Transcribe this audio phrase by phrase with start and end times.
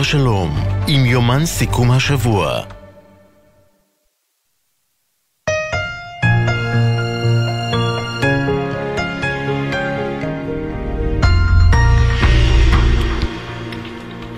[0.00, 0.56] בר שלום,
[0.88, 2.62] עם יומן סיכום השבוע.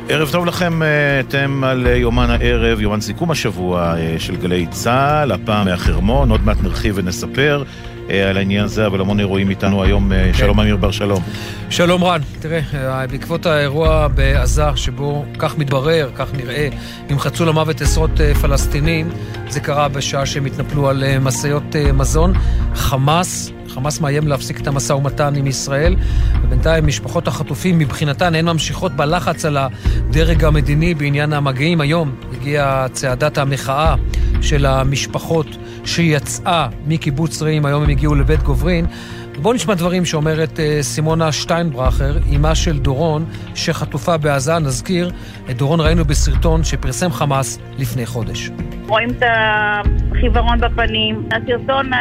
[0.09, 5.33] ערב טוב לכם, אה, אתם על יומן הערב, יומן סיכום השבוע אה, של גלי צה"ל,
[5.33, 7.65] הפעם מהחרמון, עוד מעט נרחיב ונספר.
[8.13, 10.09] אה, על העניין הזה, אבל המון אירועים איתנו היום.
[10.09, 10.35] כן.
[10.35, 11.23] שלום אמיר בר שלום.
[11.71, 12.21] שלום רן.
[12.41, 16.69] תראה, בעקבות האירוע בעזה, שבו כך מתברר, כך נראה,
[17.11, 19.11] נמחצו למוות עשרות פלסטינים,
[19.49, 22.33] זה קרה בשעה שהם התנפלו על משאיות מזון.
[22.75, 25.97] חמאס חמאס מאיים להפסיק את המשא ומתן עם ישראל,
[26.43, 31.81] ובינתיים משפחות החטופים מבחינתן הן ממשיכות בלחץ על הדרג המדיני בעניין המגעים.
[31.81, 33.95] היום הגיעה צעדת המחאה
[34.41, 35.47] של המשפחות
[35.85, 38.87] שיצאה מקיבוץ רעים, היום הם הגיעו לבית גוברין.
[39.43, 43.25] בואו נשמע דברים שאומרת uh, סימונה שטיינברכר, אימה של דורון,
[43.55, 44.59] שחטופה בעזה.
[44.59, 45.11] נזכיר,
[45.51, 48.51] את דורון ראינו בסרטון שפרסם חמאס לפני חודש.
[48.89, 51.29] רואים את החיוורון בפנים.
[51.33, 51.97] הסרטון uh,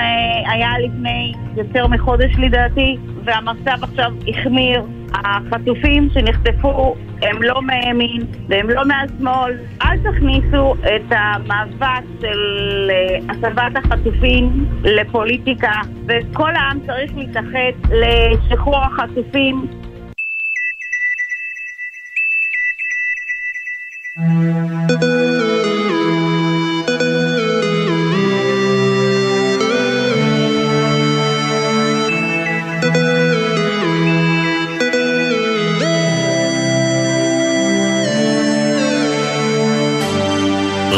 [0.52, 4.82] היה לפני יותר מחודש לדעתי, והמצב עכשיו החמיר.
[5.14, 9.54] החטופים שנחטפו הם לא מימין והם לא מהשמאל.
[9.82, 19.68] אל תכניסו את המאבק של אה, הסבת החטופים לפוליטיקה, וכל העם צריך להתאחד לשחרור החטופים.
[24.14, 25.41] thank you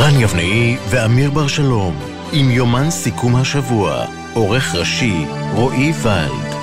[0.04, 1.96] רן יבנאי ואמיר בר שלום,
[2.34, 6.54] עם יומן סיכום השבוע, עורך ראשי רועי ולד.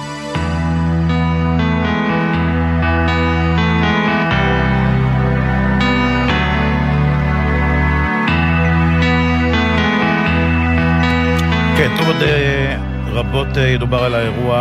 [11.77, 14.57] כן, טוב, עוד אה, רבות אה, ידובר על האירוע,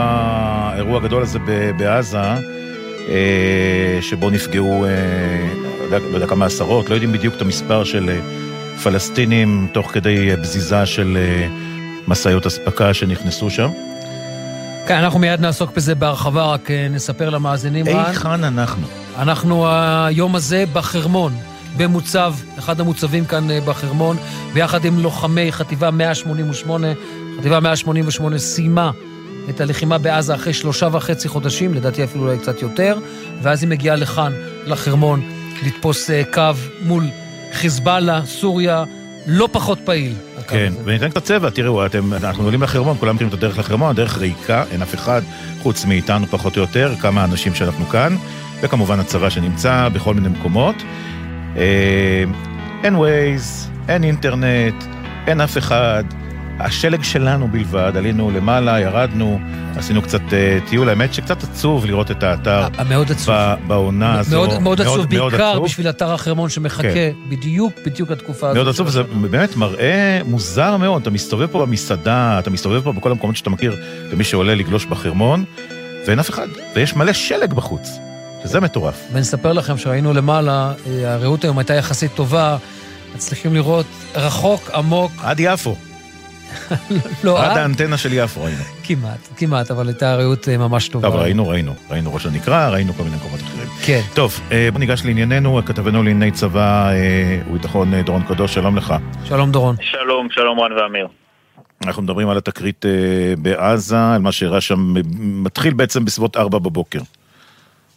[0.73, 1.39] האירוע הגדול הזה
[1.77, 2.17] בעזה,
[3.09, 4.85] אה, שבו נפגעו,
[5.91, 8.09] לא יודע כמה עשרות, לא יודעים בדיוק את המספר של
[8.83, 11.47] פלסטינים תוך כדי בזיזה של אה,
[12.07, 13.69] משאיות אספקה שנכנסו שם.
[14.87, 17.87] כן, אנחנו מיד נעסוק בזה בהרחבה, רק אה, נספר למאזינים.
[17.87, 18.87] היכן אנחנו?
[19.17, 19.67] אנחנו
[20.07, 21.33] היום הזה בחרמון,
[21.77, 24.17] במוצב, אחד המוצבים כאן אה, בחרמון,
[24.53, 26.87] ביחד עם לוחמי חטיבה 188.
[27.39, 28.91] חטיבה 188 סיימה
[29.49, 32.97] את הלחימה בעזה אחרי שלושה וחצי חודשים, לדעתי אפילו אולי קצת יותר,
[33.41, 34.33] ואז היא מגיעה לכאן,
[34.65, 35.21] לחרמון,
[35.63, 36.41] לתפוס קו
[36.81, 37.03] מול
[37.53, 38.83] חיזבאללה, סוריה,
[39.27, 40.13] לא פחות פעיל.
[40.47, 44.17] כן, וניתן קצת צבע, תראו, אתם, אנחנו עולים לחרמון, כולם מכירים את הדרך לחרמון, הדרך
[44.17, 45.21] ריקה, אין אף אחד
[45.61, 48.15] חוץ מאיתנו פחות או יותר, כמה אנשים שאנחנו כאן,
[48.61, 50.75] וכמובן הצבא שנמצא בכל מיני מקומות.
[51.57, 52.23] אה,
[52.83, 54.83] אין ווייז, אין אינטרנט,
[55.27, 56.03] אין אף אחד,
[56.59, 59.39] השלג שלנו בלבד, עלינו למעלה, ירדנו,
[59.75, 62.67] עשינו קצת uh, טיול, האמת שקצת עצוב לראות את האתר.
[62.89, 63.35] מאוד עצוב.
[63.67, 64.35] בעונה הזו.
[64.35, 65.65] מאוד, מאוד עצוב, מאוד, בעיקר עצוב.
[65.65, 67.11] בשביל אתר החרמון שמחכה כן.
[67.29, 68.55] בדיוק, בדיוק לתקופה הזאת.
[68.55, 73.11] מאוד עצוב, וזה באמת מראה מוזר מאוד, אתה מסתובב פה במסעדה, אתה מסתובב פה בכל
[73.11, 73.75] המקומות שאתה מכיר,
[74.09, 75.43] ומי שעולה לגלוש בחרמון,
[76.07, 77.89] ואין אף אחד, ויש מלא שלג בחוץ,
[78.43, 79.07] שזה מטורף.
[79.13, 82.57] ונספר לכם שראינו למעלה, אה, הרעות היום הייתה יחסית טובה,
[83.15, 85.11] מצליחים לראות רחוק, עמוק.
[85.23, 85.75] עד יפו.
[87.23, 88.63] לא, עד האנטנה של יפו ראינו.
[88.83, 91.07] כמעט, כמעט, אבל הייתה רעות אה, ממש טובה.
[91.07, 91.73] טוב, ראינו, ראינו.
[91.89, 93.67] ראינו ראש הנקרא, ראינו כל מיני מקומות אחרים.
[93.85, 94.01] כן.
[94.13, 98.93] טוב, אה, בוא ניגש לענייננו, כתבנו לענייני צבא אה, וביטחון דורון קדוש, שלום לך.
[99.25, 99.75] שלום דורון.
[99.81, 101.07] שלום, שלום רן ואמיר.
[101.85, 102.85] אנחנו מדברים על התקרית
[103.37, 106.99] בעזה, על מה שאירע שם, מתחיל בעצם בסביבות 4 בבוקר.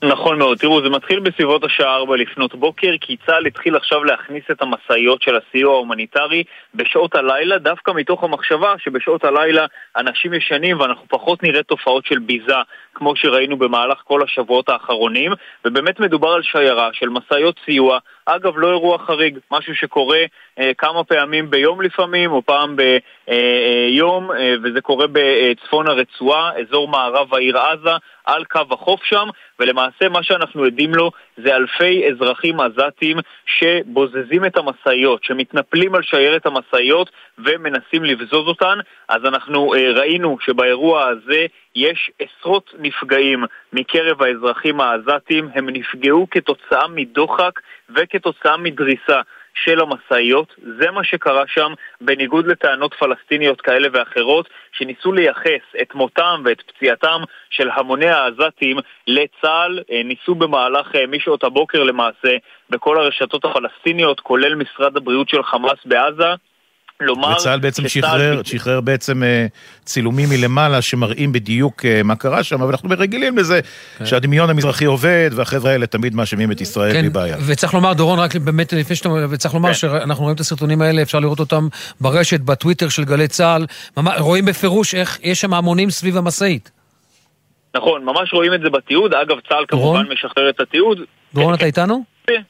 [0.03, 0.59] נכון מאוד.
[0.59, 5.23] תראו, זה מתחיל בסביבות השעה 4 לפנות בוקר, כי צה"ל התחיל עכשיו להכניס את המשאיות
[5.23, 11.63] של הסיוע ההומניטרי בשעות הלילה, דווקא מתוך המחשבה שבשעות הלילה אנשים ישנים ואנחנו פחות נראה
[11.63, 12.57] תופעות של ביזה,
[12.95, 15.33] כמו שראינו במהלך כל השבועות האחרונים,
[15.65, 17.99] ובאמת מדובר על שיירה של משאיות סיוע.
[18.27, 20.19] אגב, לא אירוע חריג, משהו שקורה
[20.59, 26.89] אה, כמה פעמים ביום לפעמים, או פעם ביום, אה, אה, וזה קורה בצפון הרצועה, אזור
[26.89, 27.91] מערב העיר עזה,
[28.25, 34.57] על קו החוף שם, ולמעשה מה שאנחנו עדים לו זה אלפי אזרחים עזתים שבוזזים את
[34.57, 37.11] המשאיות, שמתנפלים על שיירת המשאיות
[37.45, 38.79] ומנסים לבזוז אותן.
[39.09, 46.89] אז אנחנו אה, ראינו שבאירוע הזה יש עשרות נפגעים מקרב האזרחים העזתים, הם נפגעו כתוצאה
[46.89, 47.61] מדוחק
[47.97, 49.21] וכתוצאה מדריסה.
[49.55, 50.55] של המשאיות.
[50.79, 57.21] זה מה שקרה שם, בניגוד לטענות פלסטיניות כאלה ואחרות, שניסו לייחס את מותם ואת פציעתם
[57.51, 59.79] של המוני העזתים לצה"ל.
[59.91, 62.37] אה, ניסו במהלך אה, משעות הבוקר למעשה
[62.71, 66.35] בכל הרשתות הפלסטיניות, כולל משרד הבריאות של חמאס בעזה.
[67.01, 67.33] לומר...
[67.33, 69.47] וצה"ל בעצם שחרר, שחרר בעצם אה,
[69.85, 73.61] צילומים מלמעלה שמראים בדיוק אה, מה קרה שם, אבל אנחנו רגילים לזה
[73.99, 74.07] כן.
[74.07, 77.37] שהדמיון המזרחי עובד, והחבר'ה האלה תמיד מאשימים את ישראל כן, בלי בעיה.
[77.47, 79.09] וצריך לומר, דורון, רק באמת לפני שאתה...
[79.31, 79.75] וצריך לומר כן.
[79.75, 81.69] שאנחנו רואים את הסרטונים האלה, אפשר לראות אותם
[82.01, 83.67] ברשת, בטוויטר של גלי צה"ל,
[84.19, 86.71] רואים בפירוש איך יש שם המונים סביב המשאית.
[87.77, 89.15] נכון, ממש רואים את זה בתיעוד.
[89.15, 90.99] אגב, צה"ל כמובן משחרר את התיעוד.
[91.35, 92.05] דורון, אתה איתנו?
[92.27, 92.43] כן.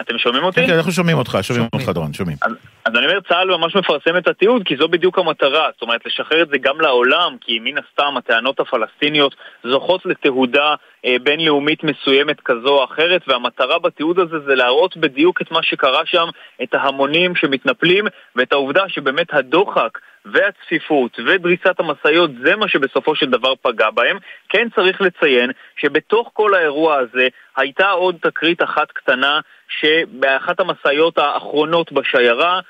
[0.00, 0.60] אתם שומעים אותי?
[0.60, 2.36] כן, כן, אנחנו שומעים אותך, שומעים אותך, דורון, שומעים.
[2.84, 5.70] אז אני אומר, צה"ל ממש מפרסם את התיעוד, כי זו בדיוק המטרה.
[5.72, 9.34] זאת אומרת, לשחרר את זה גם לעולם, כי מן הסתם הטענות הפלסטיניות
[9.64, 10.74] זוכות לתהודה
[11.04, 16.06] אה, בינלאומית מסוימת כזו או אחרת, והמטרה בתיעוד הזה זה להראות בדיוק את מה שקרה
[16.06, 16.26] שם,
[16.62, 18.04] את ההמונים שמתנפלים,
[18.36, 24.18] ואת העובדה שבאמת הדוחק והצפיפות ודריסת המשאיות זה מה שבסופו של דבר פגע בהם.
[24.48, 31.92] כן צריך לציין שבתוך כל האירוע הזה הייתה עוד תקרית אחת קטנה שבאחת המשאיות האחרונות
[31.92, 32.60] בשיירה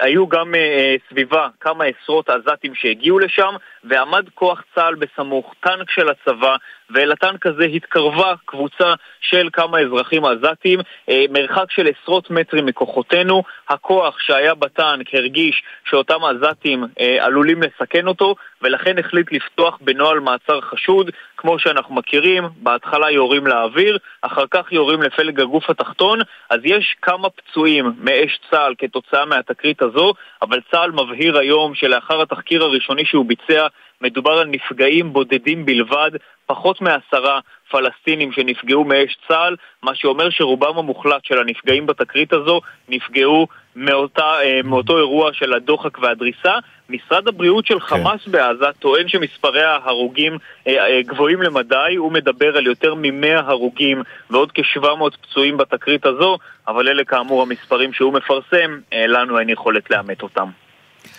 [0.00, 6.08] היו גם אה, סביבה כמה עשרות עזתים שהגיעו לשם ועמד כוח צה"ל בסמוך, טנק של
[6.08, 6.56] הצבא
[6.90, 13.42] ואל הטנק הזה התקרבה קבוצה של כמה אזרחים עזתים, אה, מרחק של עשרות מטרים מכוחותינו.
[13.68, 16.84] הכוח שהיה בטנק הרגיש שאותם עזתים
[17.20, 23.98] עלולים לסכן אותו ולכן החליט לפתוח בנוהל מעצר חשוד, כמו שאנחנו מכירים, בהתחלה יורים לאוויר,
[24.22, 26.18] אחר כך יורים לפלג הגוף התחתון,
[26.50, 32.62] אז יש כמה פצועים מאש צה"ל כתוצאה מהתקרית הזו, אבל צה"ל מבהיר היום שלאחר התחקיר
[32.62, 33.66] הראשוני שהוא ביצע,
[34.00, 36.10] מדובר על נפגעים בודדים בלבד,
[36.46, 37.40] פחות מעשרה
[37.70, 43.46] פלסטינים שנפגעו מאש צה"ל, מה שאומר שרובם המוחלט של הנפגעים בתקרית הזו נפגעו
[43.76, 46.54] מאותה, אה, מאותו אירוע של הדוחק והדריסה.
[46.88, 47.86] משרד הבריאות של כן.
[47.86, 48.30] חמאס כן.
[48.30, 54.52] בעזה טוען שמספרי ההרוגים אה, אה, גבוהים למדי, הוא מדבר על יותר מ-100 הרוגים ועוד
[54.52, 60.48] כ-700 פצועים בתקרית הזו, אבל אלה כאמור המספרים שהוא מפרסם, לנו אין יכולת לאמת אותם.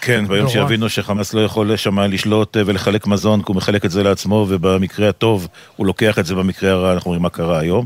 [0.02, 3.92] כן, ביום שיבינו שחמאס לא יכול שם לשלוט אה, ולחלק מזון, כי הוא מחלק את
[3.92, 7.86] זה לעצמו, ובמקרה הטוב הוא לוקח את זה, במקרה הרע אנחנו רואים מה קרה היום.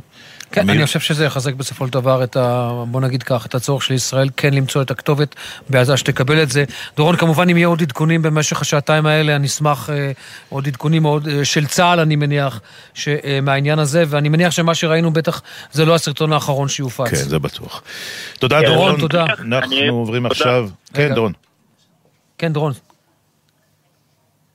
[0.53, 2.71] כן, אני חושב שזה יחזק בסופו של דבר את ה...
[2.87, 5.35] בוא נגיד כך, את הצורך של ישראל כן למצוא את הכתובת
[5.69, 6.63] בעזה שתקבל את זה.
[6.97, 10.11] דורון, כמובן, אם יהיו עוד עדכונים במשך השעתיים האלה, אני אשמח אה,
[10.49, 12.61] עוד עדכונים עוד, אה, של צה"ל, אני מניח,
[12.93, 15.41] ש, אה, מהעניין הזה, ואני מניח שמה שראינו בטח
[15.71, 17.09] זה לא הסרטון האחרון שיופץ.
[17.09, 17.81] כן, זה בטוח.
[18.39, 18.99] תודה, כן, דורון.
[18.99, 19.25] תודה.
[19.39, 20.69] אנחנו עוברים עכשיו...
[20.93, 21.33] כן, דורון.
[22.43, 22.71] כן, דורון.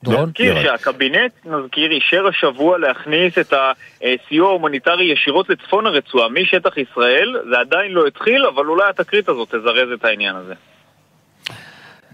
[0.03, 0.29] דורון?
[0.29, 3.53] נזכיר שהקבינט, נזכיר, אישר השבוע להכניס את
[4.01, 7.35] הסיוע ההומניטרי ישירות לצפון הרצועה משטח ישראל.
[7.49, 10.53] זה עדיין לא התחיל, אבל אולי התקרית הזאת תזרז את העניין הזה.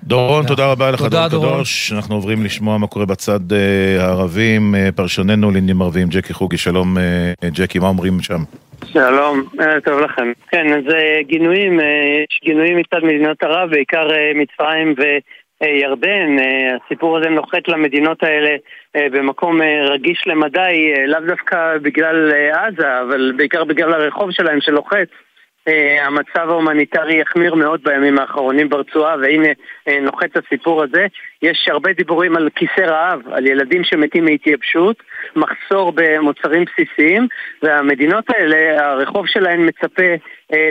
[0.03, 1.91] דורון, תודה רבה לך, דורון קדוש.
[1.91, 4.75] אנחנו עוברים לשמוע מה קורה בצד אה, הערבים.
[4.75, 8.39] אה, פרשננו לעניינים ערביים, ג'קי חוגי, שלום אה, ג'קי, מה אומרים שם?
[8.85, 9.43] שלום,
[9.85, 10.31] טוב לכם.
[10.49, 10.83] כן, אז
[11.27, 15.01] גינויים, יש גינויים מצד מדינות ערב, בעיקר מצרים ו...
[15.63, 18.55] אה, ירדן, אה, הסיפור הזה נוחת למדינות האלה
[18.95, 25.07] אה, במקום רגיש למדי, לאו דווקא בגלל עזה, אבל בעיקר בגלל הרחוב שלהם שלוחץ.
[26.01, 29.47] המצב ההומניטרי החמיר מאוד בימים האחרונים ברצועה, והנה
[30.01, 31.07] נוחת הסיפור הזה.
[31.41, 35.03] יש הרבה דיבורים על כיסי רעב, על ילדים שמתים מהתייבשות,
[35.35, 37.27] מחסור במוצרים בסיסיים,
[37.63, 40.13] והמדינות האלה, הרחוב שלהן מצפה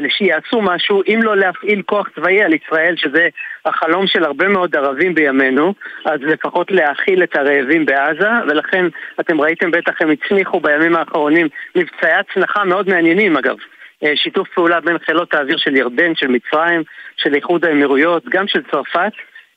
[0.09, 3.29] שיעשו משהו, אם לא להפעיל כוח צבאי על ישראל, שזה
[3.65, 8.85] החלום של הרבה מאוד ערבים בימינו, אז לפחות להאכיל את הרעבים בעזה, ולכן
[9.21, 13.57] אתם ראיתם בטח הם הצניחו בימים האחרונים מבצעי הצנחה מאוד מעניינים אגב.
[14.05, 16.83] אה, שיתוף פעולה בין חילות האוויר של ירדן, של מצרים,
[17.17, 19.13] של איחוד האמירויות, גם של צרפת.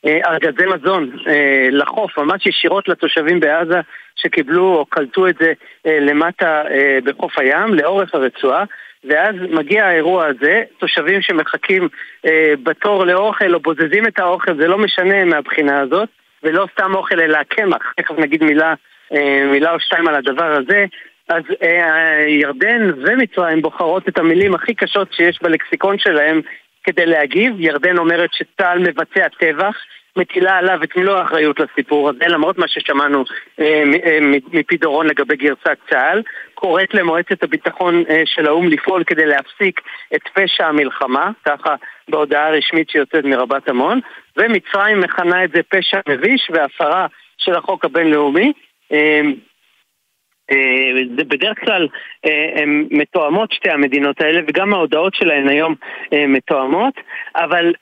[0.06, 1.12] אה, ארגזי מזון
[1.72, 3.80] לחוף, ממש ישירות לתושבים בעזה
[4.16, 5.54] שקיבלו או קלטו את זה
[5.86, 6.64] למטה
[7.04, 8.64] בחוף הים, לאורך הרצועה.
[9.04, 11.88] ואז מגיע האירוע הזה, תושבים שמחכים
[12.26, 16.10] אה, בתור לאוכל או בוזזים את האוכל, זה לא משנה מהבחינה הזאת,
[16.44, 18.74] ולא סתם אוכל אלא קמח, תכף נגיד מילה,
[19.14, 20.86] אה, מילה או שתיים על הדבר הזה.
[21.30, 26.42] אז אה, ירדן ומצרים בוחרות את המילים הכי קשות שיש בלקסיקון שלהם
[26.84, 27.54] כדי להגיב.
[27.60, 29.76] ירדן אומרת שצה"ל מבצע טבח,
[30.18, 33.24] מטילה עליו את מלוא האחריות לסיפור הזה, למרות מה ששמענו
[33.60, 34.20] אה, אה,
[34.52, 36.22] מפי דורון לגבי גרסת צה"ל,
[36.60, 39.82] קוראת למועצת הביטחון אה, של האו"ם לפעול כדי להפסיק
[40.16, 41.76] את פשע המלחמה, ככה
[42.10, 44.00] בהודעה הרשמית שיוצאת מרבת עמון,
[44.38, 48.52] ומצרים מכנה את זה פשע מביש והפרה של החוק הבינלאומי.
[50.52, 51.88] אה, בדרך כלל
[52.26, 55.76] אה, הן מתואמות שתי המדינות האלה וגם ההודעות שלהן היום
[56.14, 56.94] אה, מתואמות
[57.36, 57.74] אבל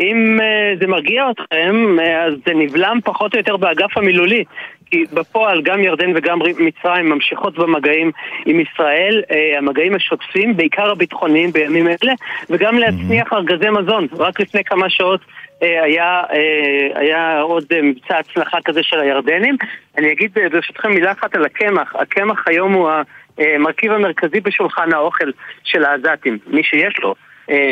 [0.00, 0.38] אם
[0.80, 4.44] זה מרגיע אתכם אז זה נבלם פחות או יותר באגף המילולי
[4.90, 8.10] כי בפועל גם ירדן וגם מצרים ממשיכות במגעים
[8.46, 9.22] עם ישראל,
[9.58, 12.12] המגעים השוטפים, בעיקר הביטחוניים בימים אלה,
[12.50, 14.06] וגם להצניח ארגזי מזון.
[14.18, 15.20] רק לפני כמה שעות
[15.62, 19.56] אה, היה, אה, היה עוד מבצע הצלחה כזה של הירדנים.
[19.98, 21.96] אני אגיד אה, ברשותכם מילה אחת על הקמח.
[21.96, 22.90] הקמח היום הוא
[23.38, 25.30] המרכיב המרכזי בשולחן האוכל
[25.64, 26.38] של העזתים.
[26.46, 27.14] מי שיש לו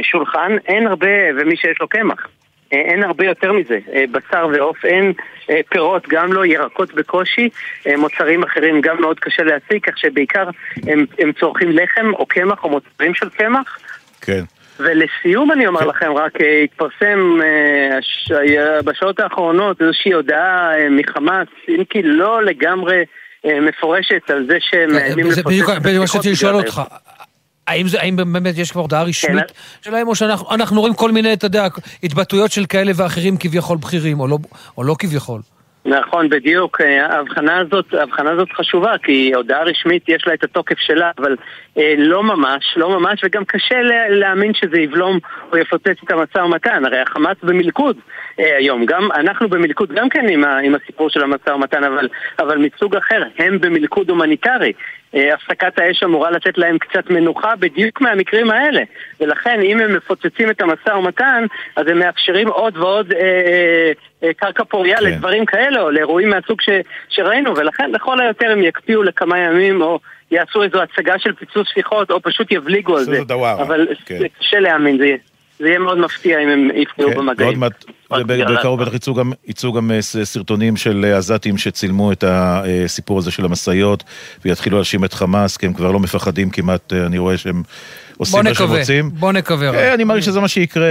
[0.02, 1.06] שולחן, אין הרבה,
[1.36, 2.26] ומי שיש לו קמח.
[2.72, 3.78] אין הרבה יותר מזה,
[4.10, 5.12] בשר ועוף אין,
[5.68, 7.48] פירות גם לא, ירקות בקושי,
[7.98, 10.48] מוצרים אחרים גם מאוד קשה להשיג, כך שבעיקר
[10.86, 13.78] הם, הם צורכים לחם או קמח או מוצרים של קמח.
[14.20, 14.42] כן.
[14.80, 21.82] ולסיום אני אומר לכם, רק אה, התפרסם אה, בשעות האחרונות איזושהי הודעה אה, מחמאס, אם
[21.90, 23.04] כי לא לגמרי
[23.44, 25.46] מפורשת על זה שהם מאיימים לפוצץ...
[25.46, 25.68] בדיוק
[26.00, 26.82] מה שרציתי לשאול אותך.
[27.68, 29.90] האם, זה, האם באמת יש כבר הודעה רשמית כן.
[29.90, 31.66] שלהם, או שאנחנו רואים כל מיני, אתה יודע,
[32.02, 34.38] התבטאויות של כאלה ואחרים כביכול בכירים, או לא,
[34.78, 35.40] או לא כביכול?
[35.88, 36.80] נכון, בדיוק.
[36.80, 41.36] ההבחנה הזאת, ההבחנה הזאת חשובה, כי הודעה רשמית יש לה את התוקף שלה, אבל
[41.78, 45.18] אה, לא ממש, לא ממש, וגם קשה להאמין שזה יבלום
[45.52, 46.84] או יפוצץ את המשא ומתן.
[46.84, 47.96] הרי החמאס במלכוד
[48.40, 52.08] אה, היום, גם אנחנו במלכוד גם כן עם, ה, עם הסיפור של המשא ומתן, אבל,
[52.38, 54.72] אבל מסוג אחר, הם במלכוד הומניטרי.
[55.14, 58.82] אה, הפסקת האש אמורה לתת להם קצת מנוחה בדיוק מהמקרים האלה
[59.20, 61.44] ולכן אם הם מפוצצים את המשא ומתן
[61.76, 65.04] אז הם מאפשרים עוד ועוד אה, אה, אה, קרקע פוריה כן.
[65.04, 66.68] לדברים כאלה או לאירועים מהסוג ש,
[67.08, 69.98] שראינו ולכן לכל היותר הם יקפיאו לכמה ימים או
[70.30, 74.18] יעשו איזו הצגה של פיצוץ שיחות או פשוט יבליגו על זה אבל כן.
[74.38, 75.16] קשה להאמין, זה
[75.58, 77.62] זה יהיה מאוד מפתיע אם הם יפגעו כן, במגעים.
[78.58, 83.30] בקרוב בטח יצאו גם, יצאו גם אה, סרטונים של אה, עזתים שצילמו את הסיפור הזה
[83.30, 84.04] של המשאיות
[84.44, 87.62] ויתחילו להאשים את חמאס, כי הם כבר לא מפחדים כמעט, אה, אני רואה שהם
[88.16, 89.10] עושים מה שהם רוצים.
[89.10, 89.94] בוא נקווה.
[89.94, 90.88] אני מעריך שזה מה שיקרה.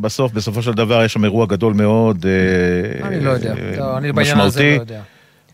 [0.00, 2.26] בסוף, בסופו של דבר יש שם אירוע גדול מאוד.
[3.02, 3.54] אני לא יודע.
[3.78, 5.00] לא, אני בעניין הזה לא יודע.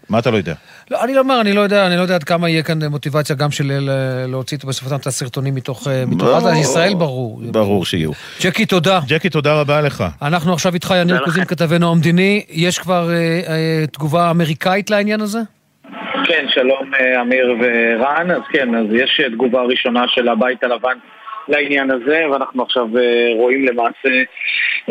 [0.09, 0.54] מה אתה לא יודע?
[0.90, 3.37] לא, אני לא אומר, אני לא יודע, אני לא יודע עד כמה יהיה כאן מוטיבציה
[3.37, 3.73] גם של
[4.28, 6.50] להוציא בסופו את הסרטונים מתוך עזה.
[6.61, 7.40] ישראל ברור.
[7.50, 8.11] ברור שיהיו.
[8.42, 9.00] ג'קי, תודה.
[9.06, 10.04] ג'קי, תודה רבה לך.
[10.23, 12.44] אנחנו עכשיו איתך, יניר קוזין, כתבנו המדיני.
[12.49, 15.38] יש כבר אה, אה, תגובה אמריקאית לעניין הזה?
[16.25, 18.30] כן, שלום אה, אמיר ורן.
[18.30, 20.99] אז כן, אז יש תגובה ראשונה של הבית הלבן
[21.50, 22.87] לעניין הזה, ואנחנו עכשיו
[23.37, 24.23] רואים למעשה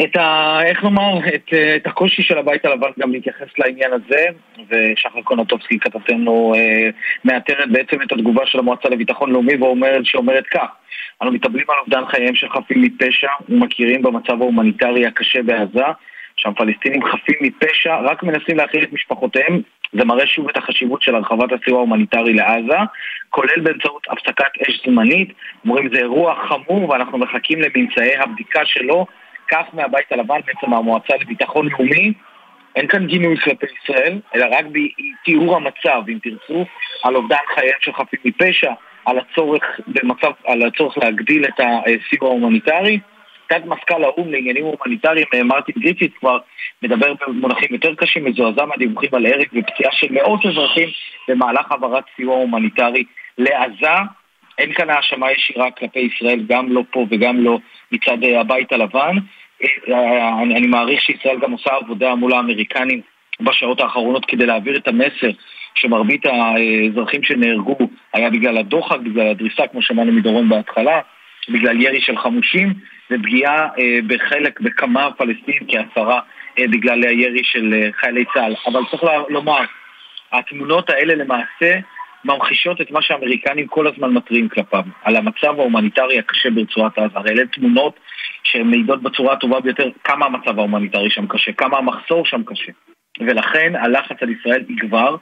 [0.03, 0.59] את ה...
[0.65, 1.19] איך לומר?
[1.35, 4.25] את, אה, את הקושי של הבית הלבן גם להתייחס לעניין הזה,
[4.69, 6.89] ושחר קונוטובסקי כתבתנו אה,
[7.25, 10.67] מאתרת בעצם את התגובה של המועצה לביטחון לאומי ואומרת, שאומרת כך:
[11.21, 15.85] אנו מתאבלים על אובדן חייהם של חפים מפשע ומכירים במצב ההומניטרי הקשה בעזה,
[16.35, 19.61] שם פלסטינים חפים מפשע רק מנסים להאכיל את משפחותיהם
[19.93, 22.77] זה מראה שוב את החשיבות של הרחבת הסיוע ההומניטרי לעזה,
[23.29, 25.33] כולל באמצעות הפסקת אש זמנית.
[25.65, 29.05] אומרים זה אירוע חמור ואנחנו מחכים לממצאי הבדיקה שלו
[29.51, 32.13] כך מהבית הלבן, בעצם מהמועצה לביטחון לאומי,
[32.75, 36.65] אין כאן גינוי כלפי ישראל, אלא רק בתיאור המצב, אם תרצו,
[37.03, 38.71] על אובדן חייהם של חפים מפשע,
[39.05, 42.99] על הצורך, במצב, על הצורך להגדיל את הסיוע ההומניטרי.
[43.49, 46.37] תת מזכ"ל האו"ם לעניינים הומניטריים, מרטין גריפיס, כבר
[46.83, 50.89] מדבר במונחים יותר קשים, מזועזע מהדיווחים על הרג ופציעה של מאות אזרחים
[51.27, 53.03] במהלך העברת סיוע הומניטרי
[53.37, 53.95] לעזה.
[54.57, 57.59] אין כאן האשמה ישירה כלפי ישראל, גם לא פה וגם לא
[57.91, 59.15] מצד הבית הלבן.
[59.87, 63.01] אני, אני מעריך שישראל גם עושה עבודה מול האמריקנים
[63.39, 65.29] בשעות האחרונות כדי להעביר את המסר
[65.75, 67.77] שמרבית האזרחים שנהרגו
[68.13, 70.99] היה בגלל הדוחק, בגלל הדריסה, כמו שמענו מדורון בהתחלה,
[71.49, 72.73] בגלל ירי של חמושים
[73.11, 76.19] ופגיעה אה, בחלק, בכמה פלסטינים, כעשרה,
[76.59, 78.55] אה, בגלל הירי של אה, חיילי צה"ל.
[78.67, 79.59] אבל צריך לומר,
[80.31, 81.79] התמונות האלה למעשה
[82.25, 87.19] ממחישות את מה שהאמריקנים כל הזמן מתריעים כלפיו, על המצב ההומניטרי הקשה ברצועת עזה.
[87.19, 87.99] הרי אלה תמונות
[88.43, 92.71] שמעידות בצורה הטובה ביותר כמה המצב ההומניטרי שם קשה, כמה המחסור שם קשה.
[93.19, 95.15] ולכן הלחץ על ישראל יגבר,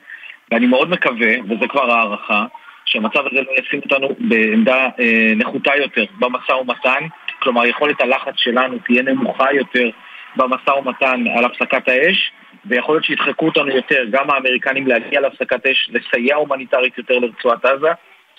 [0.52, 2.46] ואני מאוד מקווה, וזה כבר הערכה,
[2.86, 7.04] שהמצב הזה לא ישים אותנו בעמדה אה, נחותה יותר במשא ומתן,
[7.40, 9.90] כלומר יכולת הלחץ שלנו תהיה נמוכה יותר
[10.36, 12.32] במשא ומתן על הפסקת האש,
[12.66, 17.92] ויכול להיות שידחקו אותנו יותר, גם האמריקנים להגיע להפסקת אש, לסייע הומניטרית יותר לרצועת עזה.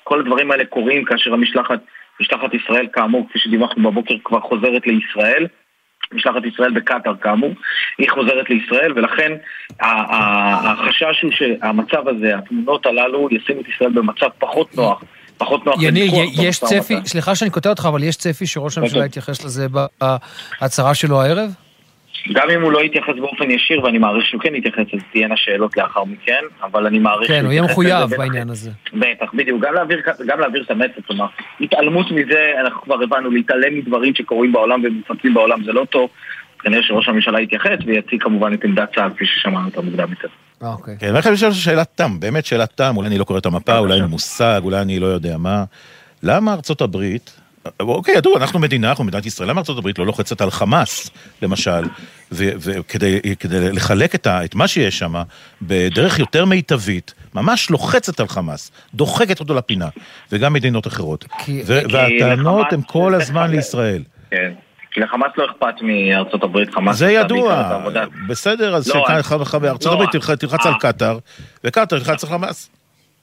[0.04, 1.78] כל הדברים האלה קורים כאשר המשלחת,
[2.20, 5.46] משלחת ישראל כאמור, כפי שדיווחנו בבוקר, כבר חוזרת לישראל.
[6.12, 7.54] משלחת ישראל בקטאר כאמור,
[7.98, 9.32] היא חוזרת לישראל ולכן
[9.80, 15.02] החשש הוא שהמצב הזה, התמונות הללו, ישימו את ישראל במצב פחות נוח.
[15.38, 16.10] פחות נוח יניר,
[16.42, 19.06] יש צפי, סליחה שאני קוטע אותך, אבל יש צפי שראש הממשלה אוקיי.
[19.06, 19.66] יתייחס לזה
[20.60, 21.50] בהצהרה שלו הערב?
[22.32, 25.76] גם אם הוא לא יתייחס באופן ישיר, ואני מעריך שהוא כן יתייחס, אז תהיינה שאלות
[25.76, 28.70] לאחר מכן, אבל אני מעריך כן, הוא יהיה מחויב בעניין הזה.
[28.94, 29.62] בטח, בדיוק.
[29.62, 31.26] גם להעביר, גם להעביר את המסר, כלומר,
[31.60, 36.10] התעלמות מזה, אנחנו כבר הבנו, להתעלם מדברים שקורים בעולם ומופצים בעולם זה לא טוב.
[36.58, 40.28] כנראה שראש הממשלה יתייחס ויציג כמובן את עמדת צה"ל, כפי ששמענו אותה מוקדם יותר.
[40.62, 40.96] אה, אוקיי.
[40.98, 43.78] כן, ואני חייב לשאול שאלת תם, באמת שאלת תם, אולי אני לא קורא את המפה,
[43.78, 45.64] אולי אין מושג, אולי אני לא יודע מה.
[46.22, 47.40] למה ארצות הברית,
[47.80, 51.10] אוקיי, ידעו, אנחנו מדינה, אנחנו מדינת ישראל, למה ארצות הברית לא לוחצת על חמאס,
[51.42, 51.84] למשל,
[52.32, 53.20] וכדי
[53.72, 55.14] לחלק את, ה, את מה שיש שם
[55.62, 59.88] בדרך יותר מיטבית, ממש לוחצת על חמאס, דוחקת אותו לפינה,
[60.32, 61.24] וגם מדינות אחרות.
[61.66, 64.02] והטענות הן כל הזמן לישראל.
[64.30, 64.52] כן.
[64.92, 66.96] כי לחמאס לא אכפת מארצות הברית, חמאס...
[66.96, 67.78] זה ידוע,
[68.28, 69.04] בסדר, אז לא,
[69.64, 71.18] ארצות הברית תלחץ על קטאר,
[71.64, 72.70] וקטאר תלחץ על חמאס.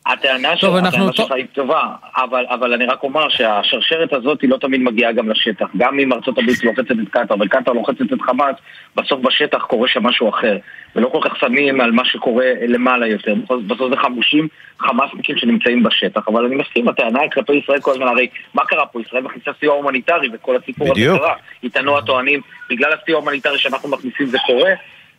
[0.05, 1.83] הטענה שלך היא טובה,
[2.17, 5.65] אבל, אבל אני רק אומר שהשרשרת הזאת היא לא תמיד מגיעה גם לשטח.
[5.77, 8.55] גם אם ארצות הברית לוחצת את קטאר וקטאר לוחצת את חמאס,
[8.95, 10.57] בסוף בשטח קורה שם משהו אחר.
[10.95, 13.35] ולא כל כך שמים על מה שקורה למעלה יותר.
[13.67, 14.47] בסוף זה חמושים
[14.79, 16.21] חמאסניקים שנמצאים בשטח.
[16.27, 19.01] אבל אני מסכים, הטענה היא כלפי ישראל כל הזמן, הרי מה קרה פה?
[19.01, 21.33] ישראל מכניסה סיוע הומניטרי וכל הסיפור הזה קרה.
[21.63, 24.71] איתנו הטוענים, בגלל הסיוע ההומניטרי שאנחנו מכניסים זה קורה.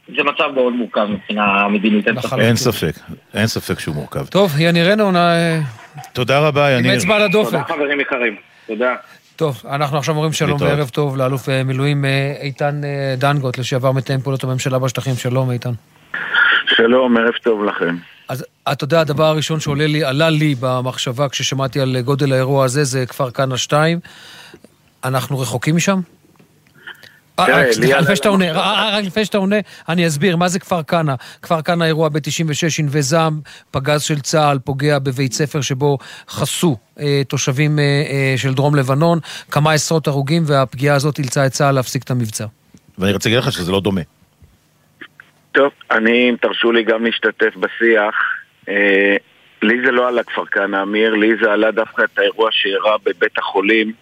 [0.08, 2.38] זה מצב מאוד מורכב מבחינה מדינית, אין ספק.
[2.38, 2.94] אין ספק,
[3.34, 4.26] אין ספק שהוא מורכב.
[4.26, 5.14] טוב, יניר רנון,
[6.12, 6.92] תודה רבה, יניר.
[6.92, 7.50] עם אצבע על הדופק.
[7.50, 8.36] תודה חברים יקרים,
[8.66, 8.94] תודה.
[9.36, 13.92] טוב, אנחנו עכשיו אומרים שלום וערב טוב לאלוף אה, מילואים אה, איתן אה, דנגוט, לשעבר
[13.92, 15.14] מתאם פעולות הממשלה בשטחים.
[15.14, 15.70] שלום, איתן.
[16.66, 17.96] שלום, ערב טוב לכם.
[18.28, 22.84] אז אתה יודע, הדבר הראשון שעולה לי, עלה לי במחשבה כששמעתי על גודל האירוע הזה,
[22.84, 23.98] זה כפר כנא 2.
[25.04, 26.00] אנחנו רחוקים משם?
[27.40, 27.66] רק
[29.02, 29.56] לפני שאתה עונה,
[29.88, 31.14] אני אסביר, מה זה כפר כנא?
[31.42, 33.40] כפר כנא אירוע ב-96, ענבי זעם,
[33.70, 39.18] פגז של צה"ל פוגע בבית ספר שבו חסו אה, תושבים אה, אה, של דרום לבנון,
[39.50, 42.46] כמה עשרות הרוגים, והפגיעה הזאת אילצה את צה"ל להפסיק את המבצע.
[42.98, 44.00] ואני רוצה להגיד לך שזה לא דומה.
[45.52, 48.14] טוב, אני, אם תרשו לי גם להשתתף בשיח,
[49.62, 53.38] לי זה לא עלה כפר כנא, אמיר, לי זה עלה דווקא את האירוע שאירע בבית
[53.38, 53.92] החולים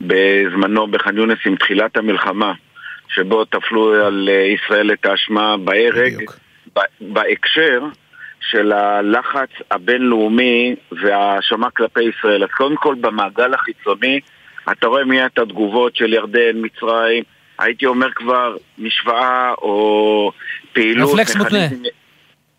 [0.00, 2.52] בזמנו בח'אן יונס עם תחילת המלחמה.
[3.08, 6.14] שבו טפלו על אה, ישראל את האשמה בהרג,
[7.00, 7.82] בהקשר
[8.40, 12.44] של הלחץ הבינלאומי וההאשמה כלפי ישראל.
[12.44, 14.20] אז קודם כל במעגל החיצוני
[14.72, 17.24] אתה רואה מי את התגובות של ירדן, מצרים,
[17.58, 20.32] הייתי אומר כבר משוואה או
[20.72, 21.10] פעילות...
[21.10, 21.58] רפלקס מותנה.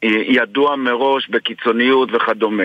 [0.03, 2.63] ידוע מראש בקיצוניות וכדומה.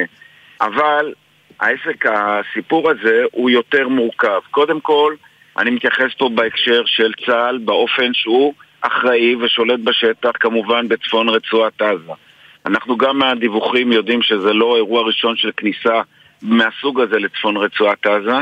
[0.61, 1.13] אבל
[1.61, 4.41] העסק, הסיפור הזה הוא יותר מורכב.
[4.51, 5.15] קודם כל,
[5.59, 12.13] אני מתייחס פה בהקשר של צה"ל באופן שהוא אחראי ושולט בשטח, כמובן בצפון רצועת עזה.
[12.67, 16.01] אנחנו גם מהדיווחים יודעים שזה לא אירוע ראשון של כניסה
[16.43, 18.37] מהסוג הזה לצפון רצועת עזה.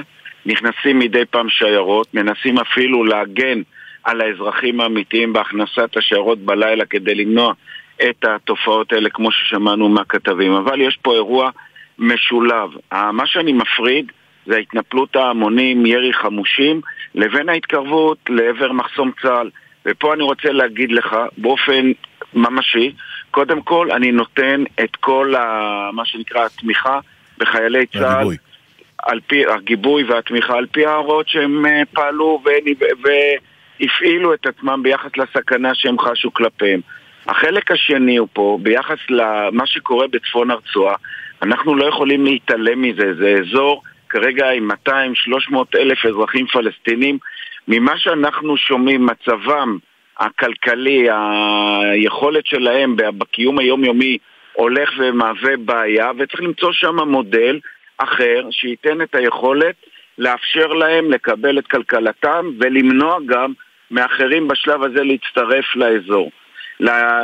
[0.47, 3.63] נכנסים מדי פעם שיירות, מנסים אפילו להגן
[4.05, 7.53] על האזרחים האמיתיים בהכנסת השיירות בלילה כדי למנוע
[8.11, 10.53] את התופעות האלה כמו ששמענו מהכתבים.
[10.53, 11.51] אבל יש פה אירוע
[11.99, 12.71] משולב.
[12.93, 14.13] מה שאני מפריד
[14.47, 16.81] זה ההתנפלות ההמונים, ירי חמושים,
[17.15, 19.51] לבין ההתקרבות לעבר מחסום צה"ל.
[19.87, 21.93] ופה אני רוצה להגיד לך, באופן
[22.35, 22.93] ממשי,
[23.31, 27.01] קודם כל אני נותן את כל ה, מה שנקרא התמיכה
[27.39, 28.05] בחיילי צה"ל.
[28.05, 28.37] הגיבוי.
[29.03, 32.43] על פי הגיבוי והתמיכה, על פי ההוראות שהם אה, פעלו
[33.81, 36.81] והפעילו את עצמם ביחס לסכנה שהם חשו כלפיהם.
[37.27, 40.95] החלק השני הוא פה, ביחס למה שקורה בצפון הרצועה,
[41.43, 44.93] אנחנו לא יכולים להתעלם מזה, זה אזור כרגע עם 200-300
[45.75, 47.19] אלף אזרחים פלסטינים.
[47.69, 49.79] ממה שאנחנו שומעים, מצבם
[50.19, 54.19] הכלכלי, היכולת שלהם בקיום היומיומי
[54.53, 57.61] הולך ומהווה בעיה, וצריך למצוא שם מודל
[57.99, 59.75] אחר שייתן את היכולת
[60.19, 63.53] לאפשר להם לקבל את כלכלתם ולמנוע גם
[63.91, 66.31] מאחרים בשלב הזה להצטרף לאזור,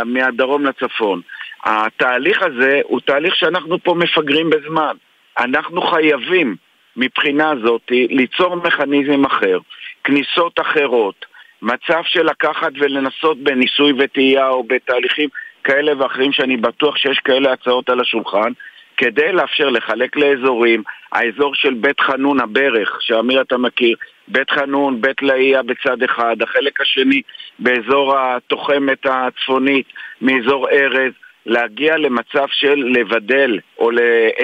[0.05, 1.21] מהדרום לצפון.
[1.65, 4.97] התהליך הזה הוא תהליך שאנחנו פה מפגרים בזמן.
[5.39, 6.57] אנחנו חייבים
[6.97, 9.59] מבחינה זאת ליצור מכניזם אחר,
[10.05, 11.27] כניסות אחרות,
[11.63, 15.29] מצב של לקחת ולנסות בניסוי וטעייה או בתהליכים
[15.65, 18.53] כאלה ואחרים שאני בטוח שיש כאלה הצעות על השולחן
[18.97, 20.83] כדי לאפשר לחלק לאזורים,
[21.13, 23.97] האזור של בית חנון הברך, שאמיר אתה מכיר,
[24.29, 27.23] בית חנון, בית לאיה בצד אחד, החלק השני
[27.59, 29.87] באזור התוחמת הצפונית
[30.21, 31.13] מאזור ארז,
[31.47, 33.91] להגיע למצב של לבדל או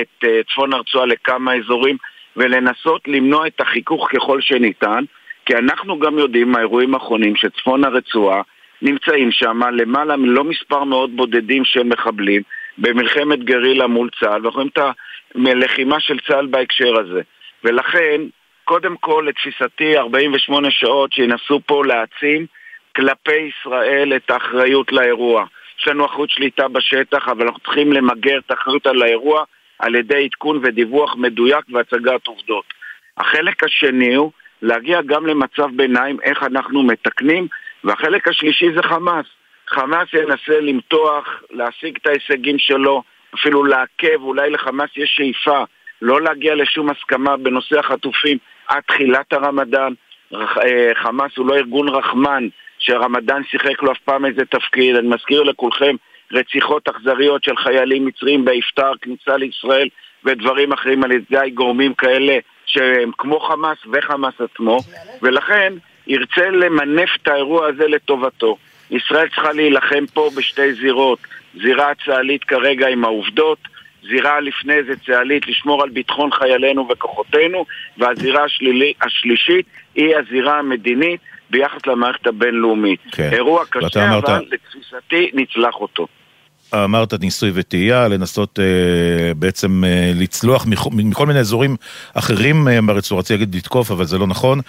[0.00, 1.96] את אה, צפון הרצועה לכמה אזורים
[2.36, 5.04] ולנסות למנוע את החיכוך ככל שניתן,
[5.46, 8.42] כי אנחנו גם יודעים מהאירועים האחרונים שצפון הרצועה
[8.82, 12.42] נמצאים שם למעלה מלא מספר מאוד בודדים של מחבלים
[12.78, 14.78] במלחמת גרילה מול צה"ל, ואנחנו רואים את
[15.34, 17.20] הלחימה של צה"ל בהקשר הזה.
[17.64, 18.20] ולכן,
[18.64, 22.46] קודם כל, לתפיסתי, 48 שעות שינסו פה להעצים
[22.96, 25.44] כלפי ישראל את האחריות לאירוע.
[25.80, 29.44] יש לנו אחריות שליטה בשטח, אבל אנחנו צריכים למגר את האחריות על האירוע
[29.82, 32.64] על ידי עדכון ודיווח מדויק והצגת עובדות.
[33.18, 34.30] החלק השני הוא
[34.62, 37.48] להגיע גם למצב ביניים איך אנחנו מתקנים,
[37.84, 39.26] והחלק השלישי זה חמאס.
[39.68, 43.02] חמאס ינסה למתוח, להשיג את ההישגים שלו,
[43.34, 45.64] אפילו לעכב, אולי לחמאס יש שאיפה
[46.02, 49.92] לא להגיע לשום הסכמה בנושא החטופים עד תחילת הרמדאן.
[50.34, 54.96] אה, חמאס הוא לא ארגון רחמן, שהרמדאן שיחק לו אף פעם איזה תפקיד.
[54.96, 55.96] אני מזכיר לכולכם
[56.32, 59.88] רציחות אכזריות של חיילים מצרים באפטר, כניסה לישראל
[60.24, 64.78] ודברים אחרים על ידי גורמים כאלה שהם כמו חמאס וחמאס עצמו,
[65.22, 65.72] ולכן
[66.06, 68.56] ירצה למנף את האירוע הזה לטובתו.
[68.90, 71.18] ישראל צריכה להילחם פה בשתי זירות.
[71.62, 73.58] זירה צה"לית כרגע עם העובדות,
[74.02, 77.64] זירה לפני זה צה"לית לשמור על ביטחון חיילינו וכוחותינו,
[77.98, 83.00] והזירה השלילי, השלישית היא הזירה המדינית ביחס למערכת הבינלאומית.
[83.12, 83.30] כן.
[83.32, 84.24] אירוע קשה, אמרת...
[84.24, 86.06] אבל לתפיסתי נצלח אותו.
[86.74, 91.76] אמרת ניסוי וטעייה, לנסות אה, בעצם אה, לצלוח מכל, מכל מיני אזורים
[92.14, 94.60] אחרים אה, בארץ, הוא רציתי להגיד לתקוף, אבל זה לא נכון.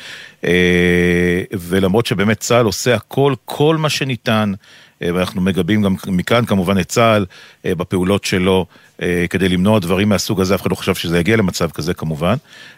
[0.44, 4.52] אה, ולמרות שבאמת צה"ל עושה הכל, כל מה שניתן,
[5.02, 7.26] אה, ואנחנו מגבים גם מכאן כמובן את צה"ל
[7.66, 8.66] אה, בפעולות שלו
[9.02, 12.36] אה, כדי למנוע דברים מהסוג הזה, אף אחד לא חשב שזה יגיע למצב כזה כמובן,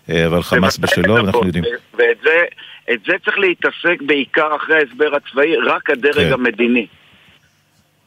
[0.10, 1.48] אה, אבל חמאס בשלו, נכון.
[1.48, 1.64] יודעים.
[1.94, 2.44] ואת זה,
[2.88, 6.34] זה צריך להתעסק בעיקר אחרי ההסבר הצבאי, רק הדרג כן.
[6.34, 6.88] המדיני.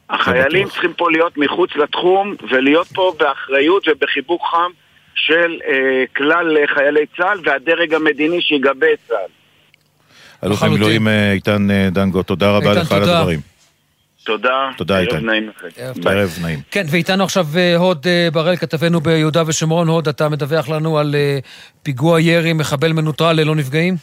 [0.09, 4.71] החיילים צריכים פה להיות מחוץ לתחום ולהיות פה באחריות ובחיבוק חם
[5.15, 9.29] של אה, כלל חיילי צה"ל והדרג המדיני שיגבה את צה"ל.
[10.43, 13.39] אלוף המילואים אה, איתן אה, דנגו, תודה רבה לך על הדברים.
[14.25, 14.69] תודה.
[14.77, 15.15] תודה איתן.
[15.15, 15.51] ערב נעים.
[16.05, 16.59] ערב נעים.
[16.71, 19.87] כן, ואיתנו עכשיו אה, הוד בראל, כתבנו ביהודה ושומרון.
[19.87, 21.15] הוד, אתה מדווח לנו על
[21.83, 23.95] פיגוע ירי, מחבל מנוטרל ללא נפגעים?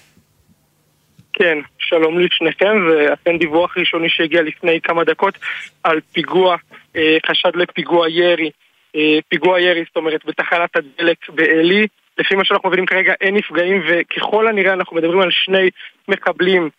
[1.38, 5.38] כן, שלום לשניכם, ואכן דיווח ראשוני שהגיע לפני כמה דקות
[5.84, 6.56] על פיגוע,
[6.96, 8.50] אה, חשד לפיגוע ירי,
[8.96, 11.86] אה, פיגוע ירי, זאת אומרת, בתחנת הדלק בעלי.
[12.18, 15.70] לפי מה שאנחנו מבינים כרגע אין נפגעים, וככל הנראה אנחנו מדברים על שני
[16.08, 16.70] מקבלים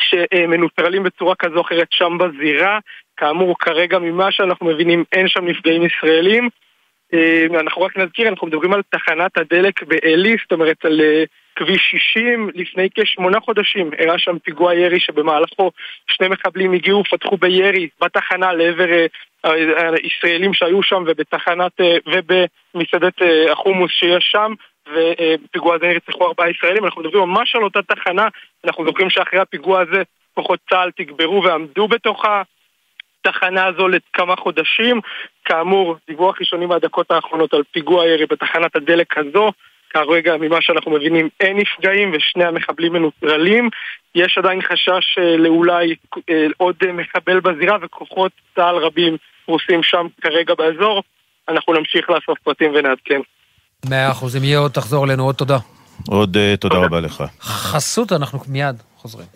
[0.00, 2.78] שמנוטרלים בצורה כזו או אחרת שם בזירה.
[3.16, 6.48] כאמור, כרגע ממה שאנחנו מבינים אין שם נפגעים ישראלים.
[7.14, 11.00] אה, אנחנו רק נזכיר, אנחנו מדברים על תחנת הדלק בעלי, זאת אומרת על
[11.56, 15.70] כביש 60, לפני כשמונה חודשים אירע שם פיגוע ירי שבמהלכו
[16.06, 19.06] שני מחבלים הגיעו ופתחו בירי בתחנה לעבר אה,
[20.02, 21.72] הישראלים שהיו שם ובתחנת,
[22.06, 23.14] ובמסעדת
[23.52, 24.52] החומוס שיש שם
[24.86, 28.28] ופיגוע הזה נרצחו ארבעה ישראלים, אנחנו מדברים ממש על אותה תחנה,
[28.64, 30.02] אנחנו זוכרים שאחרי הפיגוע הזה
[30.34, 32.24] כוחות צה"ל תגברו ועמדו בתוך
[33.26, 35.00] התחנה הזו לכמה חודשים.
[35.44, 39.52] כאמור, דיווח ראשוני מהדקות האחרונות על פיגוע ירי בתחנת הדלק הזו.
[39.92, 43.68] כרגע, ממה שאנחנו מבינים, אין נפגעים ושני המחבלים מנוטרלים.
[44.14, 45.94] יש עדיין חשש אה, לאולי
[46.30, 51.02] אה, עוד מחבל בזירה וכוחות צה"ל רבים פרוסים שם כרגע באזור.
[51.48, 53.20] אנחנו נמשיך לאסוף פרטים ונעדכן.
[53.90, 55.58] מאה אחוז, אם יהיה עוד תחזור אלינו, עוד תודה.
[56.08, 57.24] עוד אה, תודה רבה לך.
[57.40, 59.26] חסות, אנחנו מיד חוזרים.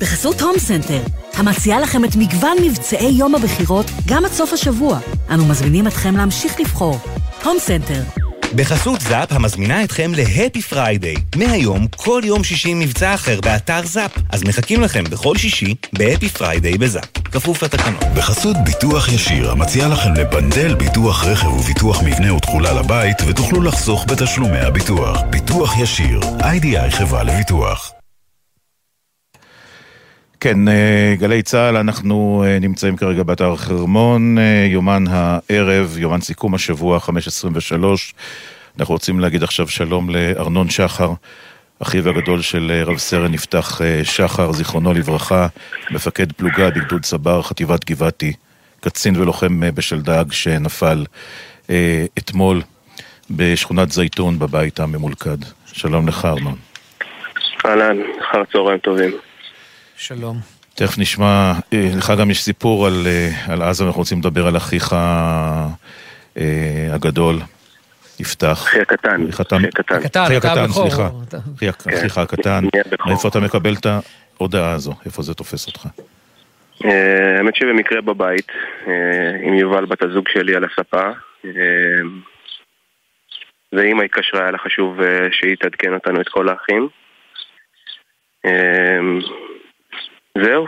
[0.00, 1.02] בחסות הום סנטר,
[1.38, 4.98] המציעה לכם את מגוון מבצעי יום הבחירות גם עד סוף השבוע.
[5.34, 6.96] אנו מזמינים אתכם להמשיך לבחור.
[7.44, 8.25] הום סנטר.
[8.54, 11.14] בחסות זאפ המזמינה אתכם ל Happy Friday.
[11.36, 14.10] מהיום, כל יום שישי מבצע אחר באתר זאפ.
[14.30, 17.04] אז מחכים לכם בכל שישי ב Happy Friday בזאפ.
[17.24, 18.00] כפוף לתקנון.
[18.14, 24.58] בחסות ביטוח ישיר, המציע לכם לבנדל ביטוח רכב וביטוח מבנה ותכולה לבית, ותוכלו לחסוך בתשלומי
[24.58, 25.20] הביטוח.
[25.30, 27.95] ביטוח ישיר, איי-די-איי חברה לביטוח.
[30.40, 36.54] כן, אה, גלי צה"ל, אנחנו אה, נמצאים כרגע באתר חרמון, אה, יומן הערב, יומן סיכום
[36.54, 38.14] השבוע, 523.
[38.78, 41.12] אנחנו רוצים להגיד עכשיו שלום לארנון שחר,
[41.82, 45.46] אחיו הגדול של רב סרן יפתח שחר, זיכרונו לברכה,
[45.90, 48.32] מפקד פלוגה בגדוד צבר, חטיבת גבעתי,
[48.80, 51.04] קצין ולוחם בשלדג שנפל
[52.18, 52.62] אתמול
[53.30, 55.38] בשכונת זייתון בבית הממולכד.
[55.72, 56.56] שלום לך, ארנון.
[57.66, 59.10] אהלן, אחר צהריים טובים.
[59.98, 60.36] שלום.
[60.74, 64.56] תכף נשמע, אה, לך גם יש סיפור על, אה, על עזה, אנחנו רוצים לדבר על
[64.56, 67.36] אחיך אה, הגדול,
[68.20, 68.62] יפתח.
[68.62, 69.28] אחי הקטן.
[69.28, 69.56] אחי הקטן,
[70.24, 71.08] אחי הקטן, סליחה.
[71.88, 72.20] אחיך כן.
[72.20, 72.64] הקטן.
[73.06, 73.86] מאיפה אתה מקבל את
[74.36, 74.92] ההודעה הזו?
[75.06, 75.86] איפה זה תופס אותך?
[76.84, 78.52] האמת שבמקרה בבית,
[79.42, 81.10] עם יובל בת הזוג שלי על הספה,
[83.72, 84.98] ואימא התקשרה, היה לה חשוב
[85.32, 86.88] שהיא תעדכן אותנו את כל האחים.
[90.42, 90.66] זהו,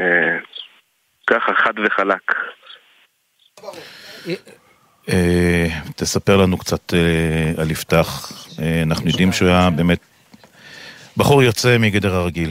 [0.00, 0.38] אה,
[1.26, 2.32] ככה חד וחלק.
[5.08, 5.66] אה,
[5.96, 8.32] תספר לנו קצת אה, על יפתח.
[8.82, 9.98] אנחנו יודעים שהוא היה באמת
[11.16, 12.50] בחור יוצא מגדר הרגיל.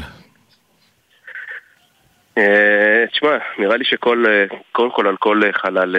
[3.12, 4.26] תשמע, נראה לי שכל,
[4.72, 5.96] קודם כל על כל חלל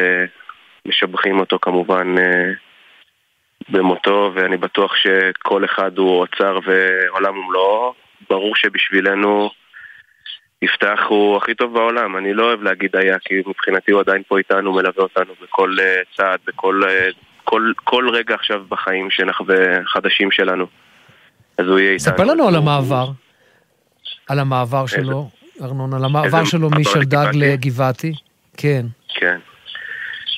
[0.88, 2.14] משבחים אותו כמובן
[3.68, 7.94] במותו, ואני בטוח שכל אחד הוא אוצר ועולם ומלואו.
[8.30, 9.50] ברור שבשבילנו
[10.66, 12.16] יפתח הוא הכי טוב בעולם.
[12.16, 15.76] אני לא אוהב להגיד היה, כי מבחינתי הוא עדיין פה איתנו, מלווה אותנו בכל
[16.16, 16.82] צעד, בכל
[17.44, 19.44] כל, כל רגע עכשיו בחיים שאנחנו
[19.86, 20.66] חדשים שלנו.
[21.58, 22.12] אז הוא יהיה איתנו.
[22.12, 23.08] ספר לנו על המעבר.
[24.28, 25.28] על המעבר שלו.
[25.62, 28.12] ארנון, על המעבר שלו משלדג לגבעתי?
[28.56, 28.86] כן.
[29.08, 29.38] כן.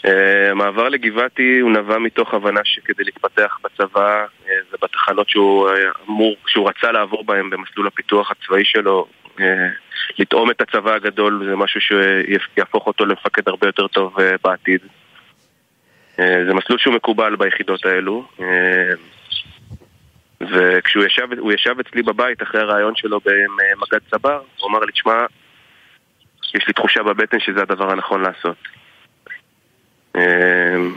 [0.06, 0.10] Uh,
[0.50, 5.72] המעבר לגבעתי הוא נבע מתוך הבנה שכדי להתפתח בצבא uh, ובתחנות שהוא uh,
[6.08, 9.40] אמור, שהוא רצה לעבור בהן במסלול הפיתוח הצבאי שלו, uh,
[10.18, 14.81] לטעום את הצבא הגדול זה משהו שיהפוך אותו למפקד הרבה יותר טוב uh, בעתיד.
[16.16, 18.24] Uh, זה מסלול שהוא מקובל ביחידות האלו.
[18.38, 18.42] Uh,
[20.40, 25.26] וכשהוא ישב, ישב אצלי בבית אחרי הרעיון שלו במג"ד צבר, הוא אמר לי, תשמע,
[26.54, 28.57] יש לי תחושה בבטן שזה הדבר הנכון לעשות.
[30.16, 30.94] אמ,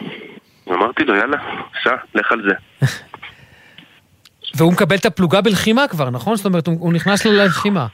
[0.70, 1.38] אמרתי לו, יאללה,
[1.84, 2.86] סע, לך על זה.
[4.58, 6.36] והוא מקבל את הפלוגה בלחימה כבר, נכון?
[6.36, 7.88] זאת אומרת, הוא נכנס ללחימה.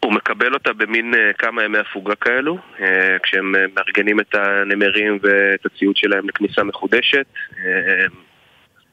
[0.00, 2.82] הוא מקבל אותה במין uh, כמה ימי הפוגה כאלו, uh,
[3.22, 7.26] כשהם uh, מארגנים את הנמרים ואת הציוד שלהם לכניסה מחודשת.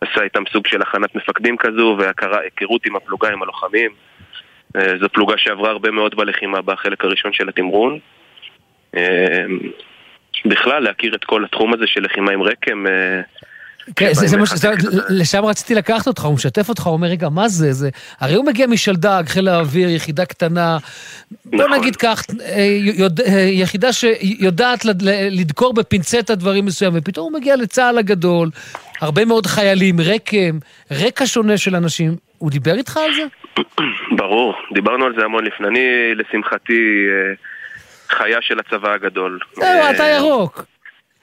[0.01, 3.91] עשה איתם סוג של הכנת מפקדים כזו, והיכרות עם הפלוגה, עם הלוחמים.
[4.75, 7.99] אה, זו פלוגה שעברה הרבה מאוד בלחימה בחלק הראשון של התמרון.
[8.97, 9.45] אה,
[10.45, 12.83] בכלל, להכיר את כל התחום הזה של לחימה עם רקם.
[13.88, 14.52] אה, כן, זה, זה מה ש...
[15.10, 17.74] לשם רציתי לקחת אותך, הוא משתף אותך, הוא אומר, רגע, מה זה?
[17.74, 17.89] זה...
[18.19, 20.78] הרי הוא מגיע משלדג, חיל האוויר, יחידה קטנה,
[21.45, 21.80] בוא נכון.
[21.80, 22.24] נגיד כך,
[22.80, 24.86] יודע, יחידה שיודעת
[25.32, 28.50] לדקור בפינצטה דברים מסוימים, ופתאום הוא מגיע לצה"ל הגדול,
[29.02, 30.60] הרבה מאוד חיילים, רקם,
[30.91, 32.15] רקע שונה של אנשים.
[32.38, 33.24] הוא דיבר איתך על זה?
[34.19, 35.67] ברור, דיברנו על זה המון לפני.
[35.67, 37.34] אני, לשמחתי, אה,
[38.17, 39.39] חיה של הצבא הגדול.
[39.54, 40.65] זהו, אתה אה, ירוק.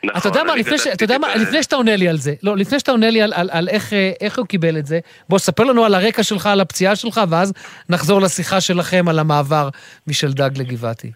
[0.04, 0.86] נכון, אתה יודע מה, לפני, ש...
[0.86, 3.32] אתה יודע מה, לפני שאתה עונה לי על זה, לא, לפני שאתה עונה לי על,
[3.36, 6.60] על, על איך, איך הוא קיבל את זה, בוא ספר לנו על הרקע שלך, על
[6.60, 7.52] הפציעה שלך, ואז
[7.88, 9.68] נחזור לשיחה שלכם על המעבר
[10.06, 11.12] משלדג לגבעתי.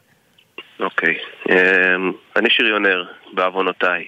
[0.80, 1.14] אוקיי,
[2.36, 4.04] אני שריונר, בעוונותיי.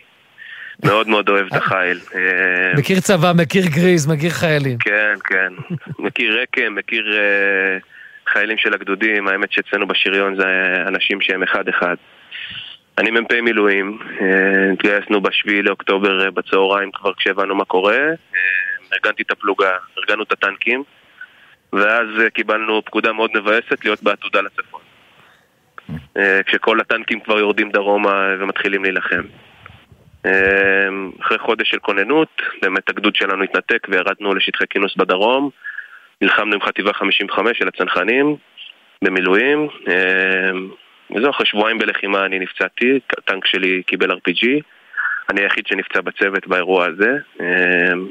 [0.84, 2.00] מאוד מאוד אוהב את החיל.
[2.14, 4.78] אה, מכיר צבא, מכיר גריז, מכיר חיילים.
[4.78, 5.52] כן, כן.
[5.98, 7.78] מכיר רקם, מכיר אה,
[8.32, 9.28] חיילים של הגדודים.
[9.28, 10.44] האמת שאצלנו בשריון זה
[10.86, 11.94] אנשים שהם אחד-אחד.
[12.98, 17.98] אני מ"פ מילואים, אה, התגייסנו בשביעי לאוקטובר בצהריים כבר כשהבנו מה קורה.
[18.92, 20.82] ארגנתי את הפלוגה, ארגנו את הטנקים,
[21.72, 24.80] ואז קיבלנו פקודה מאוד מבאסת להיות בעתודה לצפון.
[26.46, 29.22] כשכל הטנקים כבר יורדים דרומה ומתחילים להילחם.
[31.20, 35.50] אחרי חודש של כוננות, באמת הגדוד שלנו התנתק וירדנו לשטחי כינוס בדרום.
[36.22, 38.37] נלחמנו עם חטיבה 55 של הצנחנים
[39.04, 39.68] במילואים.
[41.10, 44.46] אמ, וזהו, אחרי שבועיים בלחימה אני נפצעתי, הטנק שלי קיבל RPG.
[45.30, 47.10] אני היחיד שנפצע בצוות באירוע הזה.
[47.40, 48.08] אמ,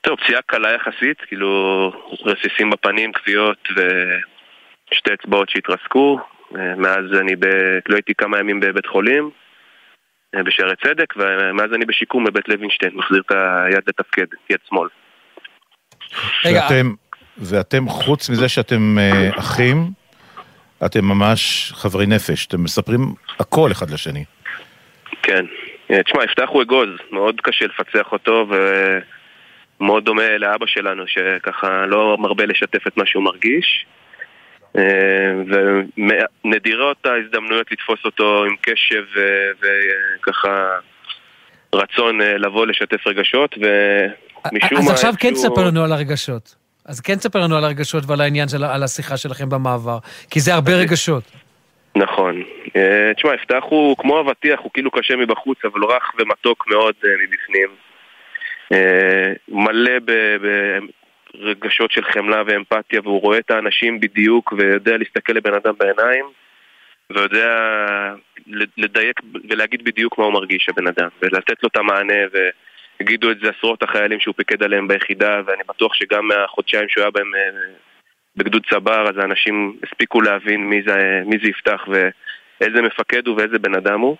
[0.00, 1.92] טוב, פציעה קלה יחסית, כאילו
[2.24, 6.18] רסיסים בפנים, כוויות ושתי אצבעות שהתרסקו.
[6.52, 7.46] מאז אני ב...
[7.88, 9.30] לא הייתי כמה ימים בבית חולים.
[10.34, 14.88] אה, בשערי צדק, ומאז אני בשיקום בבית לוינשטיין, מחזיר את היד לתפקד, יד שמאל.
[16.44, 16.94] ואתם,
[17.38, 19.76] ואתם, חוץ מזה שאתם uh, אחים,
[20.84, 24.24] אתם ממש חברי נפש, אתם מספרים הכל אחד לשני.
[25.22, 25.44] כן.
[25.90, 28.46] אה, תשמע, יפתח הוא אגוז, מאוד קשה לפצח אותו,
[29.80, 33.86] ומאוד דומה לאבא שלנו, שככה לא מרבה לשתף את מה שהוא מרגיש.
[34.76, 34.82] אה,
[36.44, 39.04] ונדירות ההזדמנויות לתפוס אותו עם קשב
[39.60, 40.68] וככה
[41.74, 44.78] רצון אה, לבוא לשתף רגשות, ומשום מה...
[44.78, 46.65] אז עכשיו כן תספר לנו על הרגשות.
[46.88, 49.98] אז כן תספר לנו על הרגשות ועל העניין של על השיחה שלכם במעבר,
[50.30, 51.24] כי זה הרבה רגשות.
[51.96, 52.42] נכון.
[52.76, 57.68] אה, תשמע, יפתח הוא כמו אבטיח, הוא כאילו קשה מבחוץ, אבל רך ומתוק מאוד מבפנים.
[59.48, 59.92] מלא
[61.34, 66.24] רגשות של חמלה ואמפתיה והוא רואה את האנשים בדיוק ויודע להסתכל לבן אדם בעיניים
[67.10, 67.48] ויודע
[68.76, 72.14] לדייק ולהגיד בדיוק מה הוא מרגיש, הבן אדם, ולתת לו את המענה
[73.00, 77.10] והגידו את זה עשרות החיילים שהוא פיקד עליהם ביחידה ואני בטוח שגם מהחודשיים שהוא היה
[77.10, 77.72] בהם אה,
[78.36, 83.58] בגדוד צבר אז האנשים הספיקו להבין מי זה, מי זה יפתח ואיזה מפקד הוא ואיזה
[83.58, 84.16] בן אדם הוא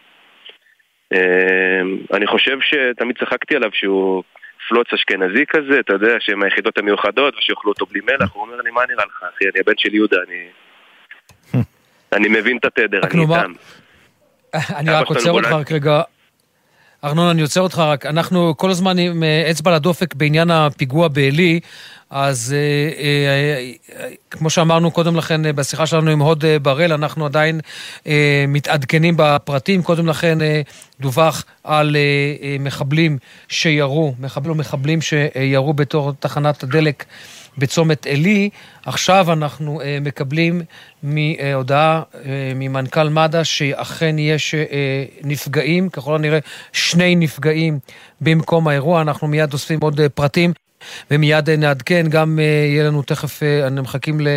[1.12, 1.81] אה,
[2.12, 4.23] אני חושב שתמיד צחקתי עליו שהוא
[4.69, 8.71] פלוץ אשכנזי כזה, אתה יודע, שהם היחידות המיוחדות ושיאכלו אותו בלי מלח, הוא אומר לי,
[8.71, 10.49] מה נראה לך, אחי, אני הבן של יהודה, אני...
[12.17, 13.53] אני מבין את התדר, אני איתם.
[14.79, 16.03] אני רק עוצר אותך רק רגע.
[17.07, 18.07] ארנון, אני עוצר אותך רק.
[18.07, 21.61] אנחנו כל הזמן עם אה, אצבע לדופק בעניין הפיגוע בעלי,
[22.11, 26.92] אז אה, אה, אה, כמו שאמרנו קודם לכן אה, בשיחה שלנו עם הוד אה, בראל,
[26.92, 27.61] אנחנו עדיין
[28.07, 29.83] אה, מתעדכנים בפרטים.
[29.83, 30.62] קודם לכן אה,
[31.01, 32.01] דווח על אה,
[32.42, 37.05] אה, מחבלים שירו, מחבל מחבלים שירו בתור תחנת הדלק.
[37.59, 38.51] בצומת עלי.
[38.87, 40.62] עכשיו אנחנו אה, מקבלים
[41.03, 46.38] מהודעה אה, ממנכ"ל מד"א שאכן יש אה, נפגעים, ככל הנראה
[46.73, 47.79] שני נפגעים
[48.21, 49.03] במקום האירוע.
[49.03, 50.53] אנחנו מיד אוספים עוד אה, פרטים
[51.11, 52.07] ומיד אה, נעדכן.
[52.09, 54.29] גם אה, יהיה לנו תכף, אה, מחכים ל...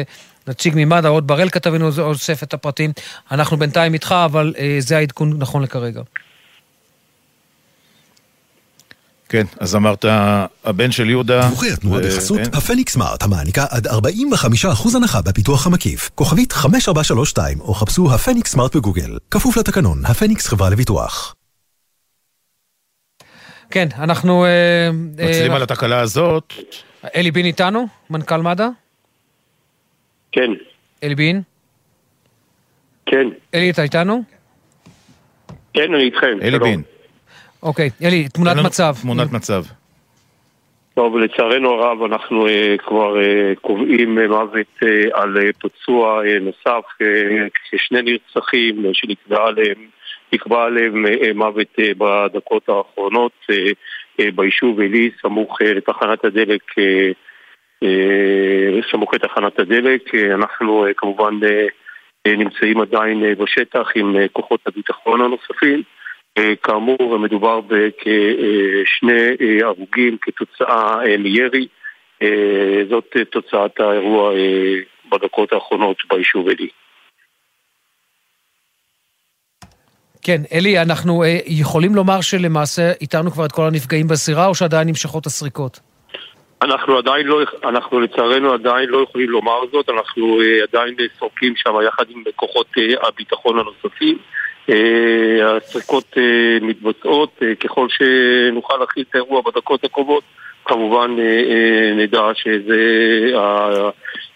[0.48, 2.92] נציג ממד"א, עוד בראל כתב לנו אוסף את הפרטים.
[3.32, 6.02] אנחנו בינתיים איתך, אבל אה, זה העדכון נכון לכרגע.
[9.30, 10.06] כן, אז אמרת,
[10.64, 11.42] הבן של יהודה...
[11.42, 12.48] דיווחי התנועה ו- בחסות אין.
[12.54, 13.92] הפניקס סמארט, המעניקה עד 45%
[14.96, 16.10] הנחה בפיתוח המקיף.
[16.16, 19.18] כוכבית 5432, או חפשו הפניקס סמארט בגוגל.
[19.32, 21.36] כפוף לתקנון, הפניקס חברה לביטוח.
[23.72, 24.46] כן, אנחנו...
[24.46, 26.54] אה, מצלים אה, על התקלה הזאת.
[27.16, 27.88] אלי בין איתנו?
[28.10, 28.68] מנכ"ל מד"א?
[30.32, 30.52] כן,
[31.04, 31.42] אלי בין?
[33.06, 34.24] כן, אלי, אתה איתנו?
[35.74, 36.38] כן, אני איתכם.
[36.42, 36.60] אלי.
[36.60, 36.82] בין.
[37.64, 38.94] אוקיי, אלי, תמונת מצב.
[39.02, 39.64] תמונת מצב.
[40.94, 46.40] טוב, לצערנו הרב אנחנו אה, כבר אה, קובעים אה, מוות אה, על אה, פצוע אה,
[46.40, 49.88] נוסף, אה, כשני נרצחים אה, שנקבע עליהם,
[50.34, 53.56] נקבע עליהם אה, מוות אה, בדקות האחרונות אה,
[54.20, 57.12] אה, ביישוב עלי, סמוך אה, לתחנת הדלק, אה,
[57.84, 60.16] אה, סמוך לתחנת הדלק.
[60.16, 65.84] אה, אנחנו אה, כמובן אה, נמצאים עדיין אה, בשטח עם אה, כוחות הביטחון הנוספים.
[66.64, 71.68] כאמור, מדובר בכשני אה, הרוגים כתוצאה אה, מירי.
[72.22, 74.32] אה, זאת תוצאת האירוע
[75.12, 76.68] בדקות האחרונות ביישוב עלי.
[80.22, 85.26] כן, אלי, אנחנו יכולים לומר שלמעשה איתרנו כבר את כל הנפגעים בסירה, או שעדיין נמשכות
[85.26, 85.80] הסריקות?
[86.62, 92.06] אנחנו עדיין לא, אנחנו לצערנו עדיין לא יכולים לומר זאת, אנחנו עדיין סורקים שם יחד
[92.10, 92.68] עם כוחות
[93.02, 94.18] הביטחון הנוספים.
[94.70, 100.24] אה, הסריקות אה, מתבצעות, אה, ככל שנוכל להכיל את האירוע בדקות הקרובות,
[100.66, 102.80] כמובן אה, אה, נדע שזה
[103.36, 103.90] אה,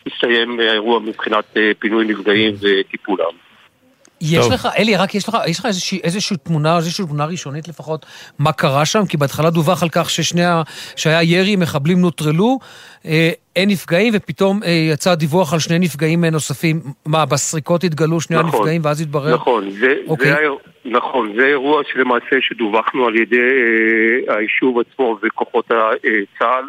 [0.05, 3.33] יסתיים האירוע מבחינת אה, פינוי נפגעים וטיפולם.
[4.21, 4.53] יש טוב.
[4.53, 8.05] לך, אלי, רק יש לך, יש לך איזושהי, איזושהי תמונה, איזושהי תמונה ראשונית לפחות,
[8.39, 9.05] מה קרה שם?
[9.05, 10.61] כי בהתחלה דווח על כך ששני ה...
[10.95, 12.59] שהיה ירי, מחבלים נוטרלו,
[13.05, 16.79] אה, אין נפגעים, ופתאום אה, יצא דיווח על שני נפגעים אה, נוספים.
[17.05, 19.33] מה, בסריקות התגלו שני נכון, הנפגעים, ואז התברר?
[19.33, 20.31] נכון, זה, אוקיי.
[20.31, 20.37] זה,
[20.85, 23.37] נכון, זה אירוע שלמעשה שדווחנו על ידי
[24.27, 25.77] אה, היישוב עצמו וכוחות אה,
[26.39, 26.65] צה"ל.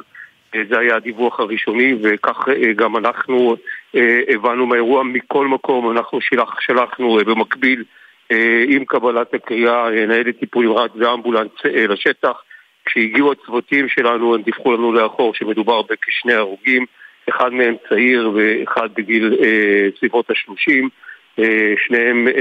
[0.54, 3.56] אה, זה היה הדיווח הראשוני, וכך אה, גם אנחנו
[3.96, 5.90] אה, הבנו מהאירוע מכל מקום.
[5.90, 7.84] אנחנו שלח, שלחנו אה, במקביל
[8.32, 12.42] אה, עם קבלת הקריאה אה, ניידת טיפול נמרץ ואמבולנס אה, לשטח.
[12.84, 16.86] כשהגיעו הצוותים שלנו, הם דיווחו לנו לאחור שמדובר בכשני הרוגים,
[17.30, 20.88] אחד מהם צעיר ואחד בגיל אה, סביבות השלושים.
[21.38, 22.32] אה, שניהם אה,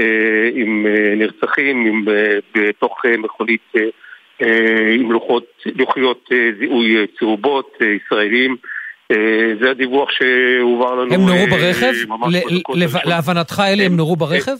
[0.54, 3.80] עם אה, נרצחים עם, אה, בתוך אה, מכונית אה,
[4.42, 5.44] אה, עם לוחות,
[5.78, 8.56] לוחיות אה, זיהוי אה, צהובות אה, ישראלים.
[9.12, 9.16] אה,
[9.60, 11.14] זה הדיווח שהועבר לנו.
[11.14, 11.92] הם נורו אה, ברכב?
[12.08, 13.04] ממש ל- הראשונות.
[13.04, 14.56] להבנתך, אלי, הם נורו ברכב?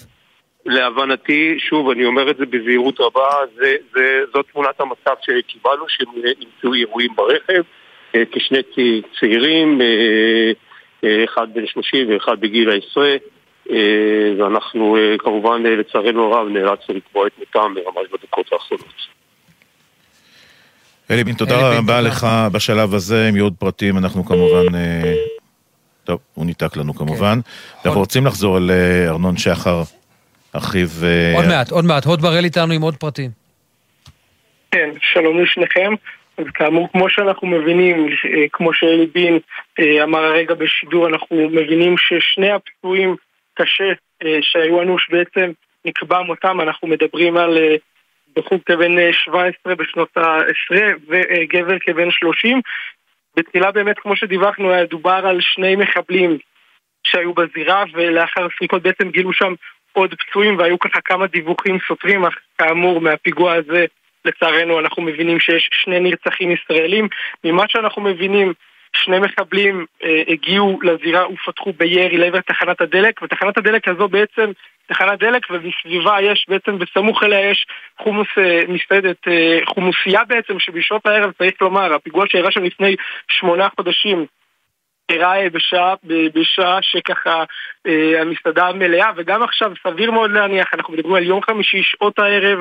[0.66, 6.74] להבנתי, שוב, אני אומר את זה בזהירות רבה, זה, זה, זאת תמונת המצב שקיבלנו, שנמצאו
[6.74, 7.62] אירועים ברכב,
[8.14, 8.58] אה, כשני
[9.20, 10.52] צעירים, אה,
[11.04, 13.16] אה, אחד בן 30 ואחד בגיל העשרה,
[13.70, 19.14] אה, ואנחנו אה, כמובן, אה, לצערנו הרב, נאלצנו לקבוע את מותם ממש בדקות האחרונות.
[21.10, 22.00] אלי בין, תודה רבה.
[22.00, 24.74] לך בשלב הזה, אם יהיו עוד פרטים, אנחנו כמובן...
[24.74, 25.14] אה,
[26.04, 27.40] טוב, הוא ניתק לנו כמובן.
[27.84, 29.82] אנחנו רוצים לחזור אל אה, ארנון שחר,
[30.56, 30.88] אחיו...
[31.02, 32.04] אה, עוד מעט, עוד מעט.
[32.04, 33.30] הוד בראל איתנו עם עוד פרטים.
[34.70, 35.94] כן, שלום לשניכם.
[36.38, 39.38] אז כאמור, כמו שאנחנו מבינים, אה, כמו שאלי בין
[39.80, 43.16] אה, אמר הרגע בשידור, אנחנו מבינים ששני הפצועים
[43.54, 43.92] קשה
[44.40, 45.50] שהיו אנוש בעצם
[45.84, 47.58] נקבע מותם, אנחנו מדברים על
[48.36, 52.60] בחור כבן אה, 17 בשנות העשרה וגבר כבן 30.
[53.36, 56.38] בתחילה באמת, כמו שדיווחנו, היה דובר על שני מחבלים
[57.04, 59.54] שהיו בזירה, ולאחר סריקות בעצם גילו שם
[59.94, 63.84] עוד פצועים, והיו ככה כמה דיווחים סותרים, אך כאמור, מהפיגוע הזה,
[64.24, 67.08] לצערנו, אנחנו מבינים שיש שני נרצחים ישראלים.
[67.44, 68.52] ממה שאנחנו מבינים,
[68.96, 74.50] שני מחבלים אה, הגיעו לזירה ופתחו בירי לעבר תחנת הדלק, ותחנת הדלק הזו בעצם,
[74.86, 77.66] תחנת דלק, ובסביבה יש בעצם, בסמוך אליה יש
[77.98, 82.96] חומוס אה, מסעדת, אה, חומוסייה בעצם, שבשעות הערב, צריך לומר, הפיגוע שאירע שם לפני
[83.28, 84.26] שמונה חודשים,
[85.08, 85.48] אירע אה,
[86.34, 87.44] בשעה, שככה
[87.86, 92.58] אה, המסעדה מלאה, וגם עכשיו סביר מאוד להניח, אנחנו מדברים על יום חמישי, שעות הערב,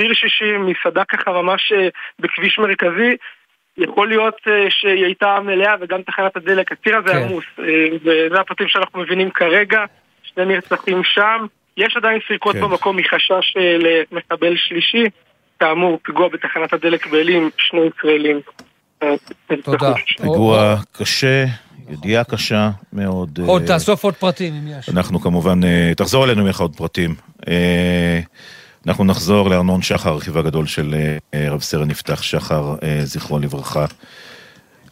[0.00, 3.16] ציר 60, מסעדה ככה ממש אה, בכביש מרכזי,
[3.78, 7.22] יכול להיות אה, שהיא הייתה מלאה וגם תחנת הדלק, הציר הזה כן.
[7.22, 7.64] עמוס, אה,
[8.02, 9.84] וזה הפרטים שאנחנו מבינים כרגע,
[10.22, 11.46] שני נרצחים שם,
[11.76, 12.60] יש עדיין סריקות כן.
[12.60, 13.76] במקום מחשש אה,
[14.12, 15.04] למחבל שלישי,
[15.60, 18.40] כאמור, פיגוע בתחנת הדלק בעלי עם שני ישראלים.
[19.62, 19.92] תודה.
[20.16, 21.44] פיגוע קשה,
[21.88, 23.38] ידיעה קשה מאוד.
[23.46, 24.88] עוד אה, תאסוף עוד פרטים אם יש.
[24.88, 27.14] אנחנו כמובן, אה, תחזור אלינו עם לך עוד פרטים.
[27.48, 28.20] אה,
[28.86, 30.94] אנחנו נחזור לארנון שחר, הרכיב הגדול של
[31.34, 32.74] רב סרן יפתח שחר,
[33.04, 33.86] זכרו לברכה.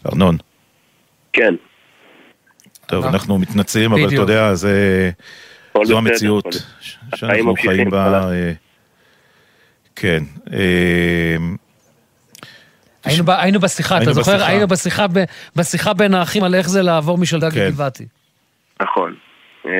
[0.06, 0.36] ארנון.
[1.32, 1.54] כן.
[2.86, 4.14] טוב, אנחנו מתנצלים, אבל אתה.
[4.14, 5.10] יודע, זה...
[5.84, 6.46] זו המציאות
[7.14, 8.30] שאנחנו חיים בה.
[9.96, 10.22] כן.
[13.04, 14.32] היינו ב- היינו בשיחה, אתה היינו זוכר?
[14.32, 14.46] בשיחה.
[14.50, 15.24] היינו בשיחה ב-
[15.56, 17.66] בשיחה בין האחים על איך זה לעבור משלדג כן.
[17.66, 18.04] לגבעתי.
[18.82, 19.14] נכון.
[19.66, 19.72] אה,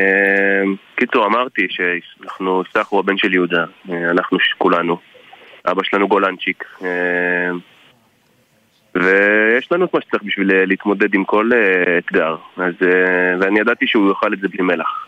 [0.96, 4.98] קיצור, אמרתי שאנחנו, סך הוא הבן של יהודה, אה, אנחנו ש- כולנו.
[5.70, 6.64] אבא שלנו גולנצ'יק.
[6.84, 6.88] אה,
[8.94, 12.36] ויש לנו את מה שצריך בשביל אה, להתמודד עם כל אה, אתגר.
[12.56, 12.74] אז,
[13.40, 15.06] ואני ידעתי שהוא יאכל את זה בלי מלח.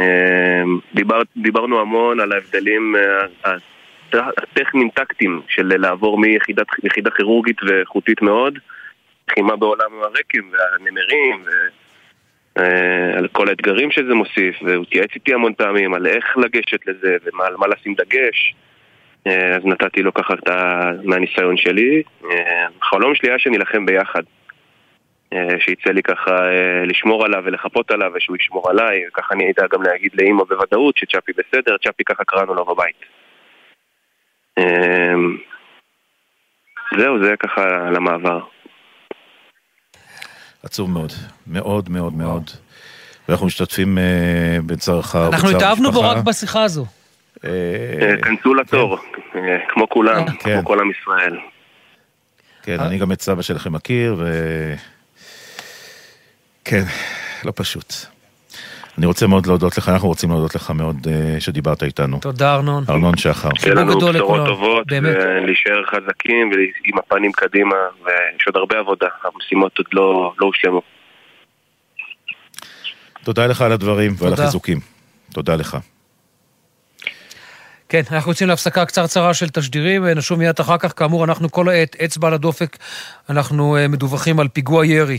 [0.00, 0.62] אה,
[0.94, 2.94] דיבר, דיברנו המון על ההבדלים
[4.14, 8.58] אה, הט- הטכניים טקטיים של לעבור מיחידת יחידה כירורגית ואיכותית מאוד,
[9.28, 11.50] לחימה בעולם הרקם והנמרים, ו...
[12.58, 17.16] אה, על כל האתגרים שזה מוסיף, והוא התייעץ איתי המון פעמים על איך לגשת לזה
[17.38, 18.54] ועל מה לשים דגש.
[19.26, 20.48] אה, אז נתתי לו ככה את.
[21.04, 22.02] מהניסיון שלי.
[22.30, 24.22] אה, החלום שלי היה שנילחם ביחד.
[25.32, 29.66] אה, שיצא לי ככה אה, לשמור עליו ולחפות עליו ושהוא ישמור עליי, ככה אני אדע
[29.72, 32.96] גם להגיד לאימא בוודאות שצ'אפי בסדר, צ'אפי ככה קראנו לו בבית.
[34.58, 35.14] אה,
[36.98, 38.40] זהו, זה ככה למעבר.
[40.62, 41.12] עצוב מאוד,
[41.46, 42.50] מאוד מאוד מאוד.
[43.28, 46.18] ואנחנו משתתפים אה, בצערך אנחנו ובצער התאהבנו בו המשפחה.
[46.18, 46.86] רק בשיחה הזו.
[47.44, 47.50] אה,
[48.02, 48.98] אה, כנסו לתור,
[49.34, 50.54] אה, כמו כולם, כן.
[50.54, 51.38] כמו כל עם ישראל.
[52.62, 54.24] כן, אני גם את סבא שלכם מכיר, ו...
[56.64, 56.82] כן,
[57.44, 57.94] לא פשוט.
[58.98, 62.20] אני רוצה מאוד להודות לך, אנחנו רוצים להודות לך מאוד אה, שדיברת איתנו.
[62.20, 62.84] תודה ארנון.
[62.88, 63.48] ארנון שחר.
[63.58, 65.16] שיהיה לנו בשורות טובות, באמת.
[65.16, 70.82] ולהישאר חזקים ועם הפנים קדימה, ויש עוד הרבה עבודה, המשימות עוד לא לא הושלמו.
[73.24, 74.32] תודה לך על הדברים ועל.
[74.32, 74.78] החיזוקים.
[75.32, 75.76] תודה לך.
[77.88, 80.92] כן, אנחנו יוצאים להפסקה קצרצרה של תשדירים, נשוב מיד אחר כך.
[80.96, 82.76] כאמור, אנחנו כל העת, אצבע על הדופק,
[83.30, 85.18] אנחנו אה, מדווחים על פיגוע ירי.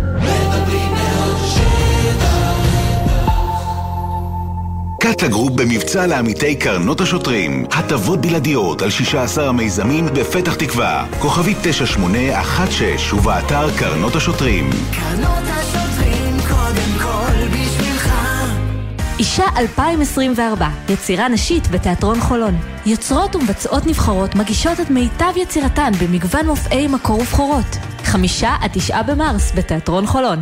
[5.01, 7.65] קאטה גרופ במבצע לעמיתי קרנות השוטרים.
[7.71, 11.05] הטבות בלעדיות על 16 המיזמים בפתח תקווה.
[11.19, 14.69] כוכבית 9816 ובאתר קרנות השוטרים.
[14.91, 18.09] קרנות השוטרים קודם כל בשבילך
[19.19, 22.55] אישה 2024, יצירה נשית בתיאטרון חולון.
[22.85, 27.77] יוצרות ומבצעות נבחרות מגישות את מיטב יצירתן במגוון מופעי מקור ובכורות.
[28.03, 30.41] חמישה עד תשעה במרס בתיאטרון חולון.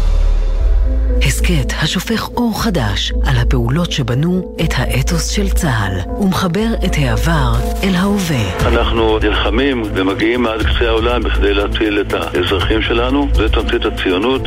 [1.17, 7.53] הסכת השופך אור חדש על הפעולות שבנו את האתוס של צה"ל ומחבר את העבר
[7.83, 8.67] אל ההווה.
[8.67, 14.41] אנחנו נלחמים ומגיעים עד קצה העולם בכדי להציל את האזרחים שלנו, זה תמצית הציונות.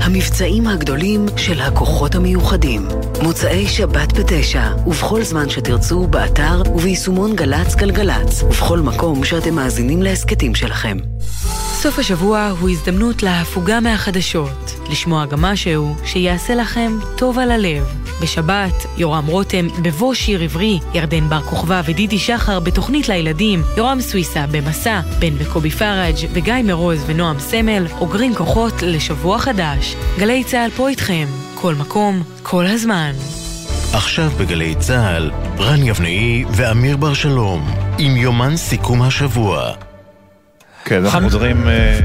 [0.00, 2.88] המבצעים הגדולים של הכוחות המיוחדים.
[3.22, 10.54] מוצאי שבת בתשע, ובכל זמן שתרצו, באתר וביישומון גל"צ גלגלצ, ובכל מקום שאתם מאזינים להסכתים
[10.54, 10.98] שלכם.
[11.82, 17.84] סוף השבוע הוא הזדמנות להפוגה מהחדשות, לשמוע גם משהו שיעשה לכם טוב על הלב.
[18.22, 24.46] בשבת, יורם רותם בבוא שיר עברי, ירדן בר כוכבא ודידי שחר בתוכנית לילדים, יורם סוויסה
[24.50, 29.96] במסע, בן וקובי פראג' וגיא מרוז ונועם סמל אוגרים כוחות לשבוע חדש.
[30.18, 33.12] גלי צה"ל פה איתכם, כל מקום, כל הזמן.
[33.92, 39.85] עכשיו בגלי צה"ל, רן יבנאי ואמיר בר שלום, עם יומן סיכום השבוע.
[40.88, 41.56] כן, אנחנו חוזרים...
[41.68, 41.98] אה,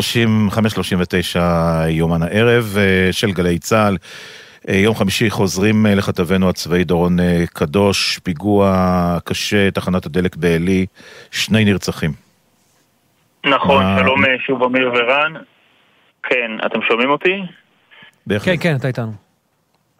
[0.00, 1.42] שלושים, חמש שלושים ותשע
[1.88, 3.96] יומן הערב אה, של גלי צה"ל.
[4.68, 7.16] אה, יום חמישי חוזרים לכתבנו הצבאי דורון
[7.52, 10.86] קדוש, פיגוע קשה, תחנת הדלק בעלי,
[11.30, 12.12] שני נרצחים.
[13.46, 15.32] נכון, מה- שלום שוב אמיר ורן.
[16.22, 17.42] כן, אתם שומעים אותי?
[18.44, 19.23] כן, כן, אתה איתנו.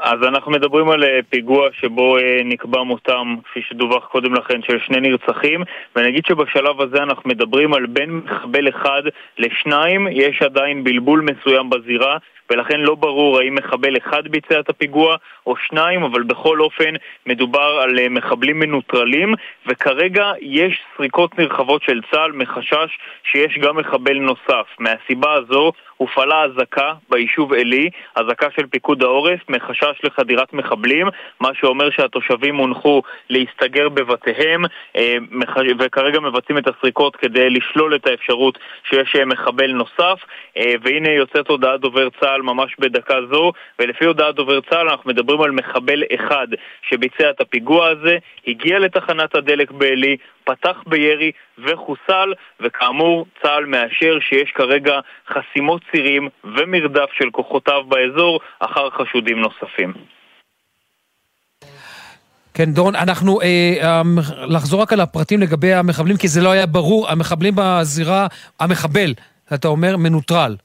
[0.05, 4.79] אז אנחנו מדברים על אה, פיגוע שבו אה, נקבע מותם, כפי שדווח קודם לכן, של
[4.87, 5.63] שני נרצחים,
[5.97, 9.03] ואני אגיד שבשלב הזה אנחנו מדברים על בין מחבל אחד
[9.39, 12.17] לשניים, יש עדיין בלבול מסוים בזירה,
[12.51, 15.17] ולכן לא ברור האם מחבל אחד ביצע את הפיגוע
[15.47, 16.95] או שניים, אבל בכל אופן
[17.27, 19.35] מדובר על אה, מחבלים מנוטרלים,
[19.67, 22.99] וכרגע יש סריקות נרחבות של צה"ל מחשש
[23.33, 24.67] שיש גם מחבל נוסף.
[24.79, 31.07] מהסיבה הזו הופעלה אזעקה ביישוב עלי, אזעקה של פיקוד העורף, מחשש לחדירת מחבלים,
[31.41, 34.65] מה שאומר שהתושבים הונחו להסתגר בבתיהם,
[34.97, 35.17] אה,
[35.79, 40.19] וכרגע מבצעים את הסריקות כדי לשלול את האפשרות שיש אה, מחבל נוסף,
[40.57, 45.51] והנה יוצאת הודעת דובר צה"ל ממש בדקה זו, ולפי הודעת דובר צה"ל אנחנו מדברים על
[45.51, 46.47] מחבל אחד
[46.91, 48.17] שביצע את הפיגוע הזה,
[48.47, 57.09] הגיע לתחנת הדלק בעלי, פתח בירי וחוסל, וכאמור צה"ל מאשר שיש כרגע חסימות צירים ומרדף
[57.19, 59.93] של כוחותיו באזור אחר חשודים נוספים.
[62.55, 64.19] כן, דורון, אנחנו, אה, המ-
[64.49, 68.27] לחזור רק על הפרטים לגבי המחבלים, כי זה לא היה ברור, המחבלים בזירה,
[68.61, 69.15] המחבל,
[69.55, 70.57] אתה אומר, מנוטרל.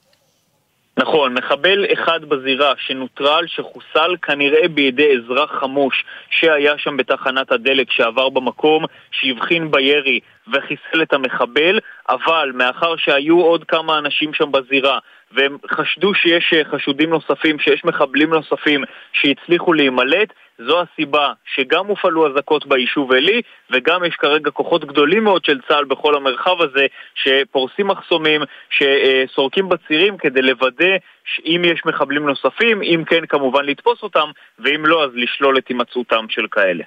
[0.98, 8.28] נכון, מחבל אחד בזירה שנוטרל, שחוסל כנראה בידי אזרח חמוש שהיה שם בתחנת הדלק שעבר
[8.28, 10.20] במקום, שהבחין בירי
[10.52, 11.78] וחיסל את המחבל,
[12.08, 14.98] אבל מאחר שהיו עוד כמה אנשים שם בזירה
[15.32, 20.32] והם חשדו שיש אה, חשודים נוספים, שיש מחבלים נוספים שהצליחו להימלט,
[20.66, 25.84] זו הסיבה שגם הופעלו אזעקות ביישוב עלי וגם יש כרגע כוחות גדולים מאוד של צה"ל
[25.84, 28.40] בכל המרחב הזה שפורסים מחסומים,
[28.70, 30.94] שסורקים בצירים כדי לוודא
[31.24, 36.26] שאם יש מחבלים נוספים, אם כן כמובן לתפוס אותם ואם לא אז לשלול את הימצאותם
[36.28, 36.84] של כאלה.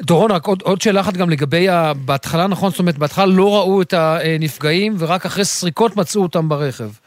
[0.00, 3.54] דורון, רק עוד, עוד שאלה אחת גם לגבי, ה, בהתחלה, נכון, זאת אומרת, בהתחלה לא
[3.54, 7.05] ראו את הנפגעים, ורק אחרי סריקות מצאו אותם ברכב.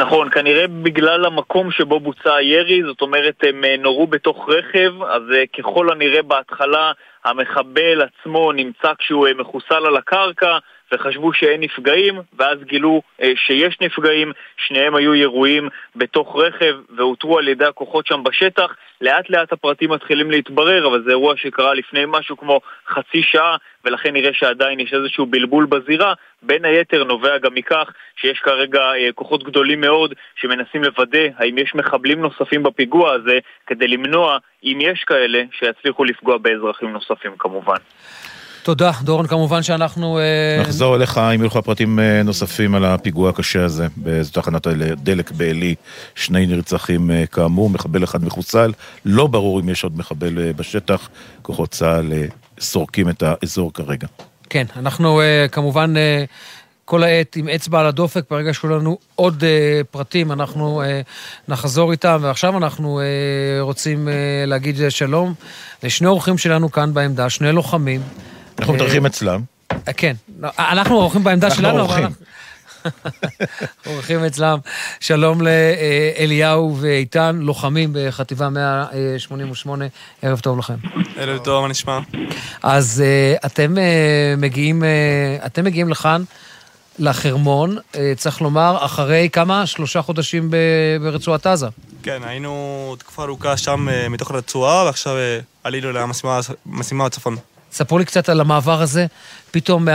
[0.00, 5.22] נכון, כנראה בגלל המקום שבו בוצע הירי, זאת אומרת הם אה, נורו בתוך רכב, אז
[5.34, 6.92] אה, ככל הנראה בהתחלה
[7.24, 10.58] המחבל עצמו נמצא כשהוא אה, מחוסל על הקרקע
[10.92, 14.32] וחשבו שאין נפגעים, ואז גילו אה, שיש נפגעים,
[14.66, 18.74] שניהם היו ירויים בתוך רכב ואותרו על ידי הכוחות שם בשטח.
[19.00, 24.12] לאט לאט הפרטים מתחילים להתברר, אבל זה אירוע שקרה לפני משהו כמו חצי שעה, ולכן
[24.12, 26.14] נראה שעדיין יש איזשהו בלבול בזירה.
[26.42, 31.74] בין היתר נובע גם מכך שיש כרגע אה, כוחות גדולים מאוד שמנסים לוודא האם יש
[31.74, 37.76] מחבלים נוספים בפיגוע הזה, כדי למנוע, אם יש כאלה, שיצליחו לפגוע באזרחים נוספים כמובן.
[38.62, 40.18] תודה, דורון, כמובן שאנחנו...
[40.18, 44.66] אה, נחזור אליך אם יהיו לך פרטים אה, נוספים על הפיגוע הקשה הזה באיזו תחנת
[44.66, 45.74] הדלק בעלי,
[46.14, 48.72] שני נרצחים אה, כאמור, מחבל אחד מחוסל,
[49.04, 51.08] לא ברור אם יש עוד מחבל בשטח,
[51.42, 52.12] כוחות צה"ל
[52.60, 54.06] סורקים את האזור כרגע.
[54.50, 55.20] כן, אנחנו
[55.52, 55.94] כמובן
[56.90, 61.00] כל העת עם אצבע על הדופק, ברגע שיהיו לנו עוד אה, פרטים, אנחנו אה,
[61.48, 63.04] נחזור איתם, ועכשיו אנחנו אה,
[63.60, 64.14] רוצים אה,
[64.46, 65.34] להגיד שלום
[65.82, 68.00] לשני אורחים שלנו כאן בעמדה, שני לוחמים.
[68.60, 69.40] אנחנו אה, מתארחים אצלם.
[69.72, 72.14] אה, כן, לא, אנחנו אורחים בעמדה שלנו, אנחנו
[73.86, 74.58] אורחים אצלם.
[75.00, 79.84] שלום לאליהו ואיתן, לוחמים בחטיבה 188,
[80.22, 80.74] ערב טוב לכם.
[81.16, 81.98] ערב טוב, מה נשמע?
[82.62, 83.74] אז uh, אתם,
[84.38, 84.82] מגיעים,
[85.46, 86.22] אתם מגיעים לכאן,
[86.98, 87.76] לחרמון,
[88.16, 89.66] צריך לומר, אחרי כמה?
[89.66, 90.50] שלושה חודשים
[91.00, 91.66] ברצועת עזה.
[92.02, 97.36] כן, היינו תקופה ארוכה שם אה, מתוך הרצועה, ועכשיו אה, עלינו למשימה משימה בצפון.
[97.72, 99.06] ספרו לי קצת על המעבר הזה,
[99.50, 99.86] פתאום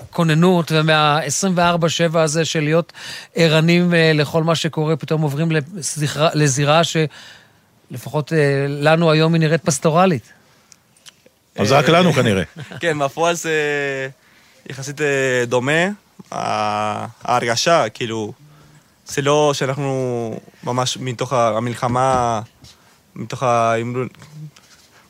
[0.00, 2.92] מהכוננות ומה-24-7 הזה של להיות
[3.34, 8.34] ערנים uh, לכל מה שקורה, פתאום עוברים לזירה, לזירה שלפחות uh,
[8.68, 10.32] לנו היום היא נראית פסטורלית.
[11.56, 12.42] אז זה רק לנו כנראה.
[12.80, 13.52] כן, בפועל זה
[14.70, 15.88] יחסית אה, דומה.
[16.30, 18.32] ההרגשה, כאילו,
[19.06, 22.40] זה לא שאנחנו ממש מתוך המלחמה,
[23.16, 23.74] מתוך ה...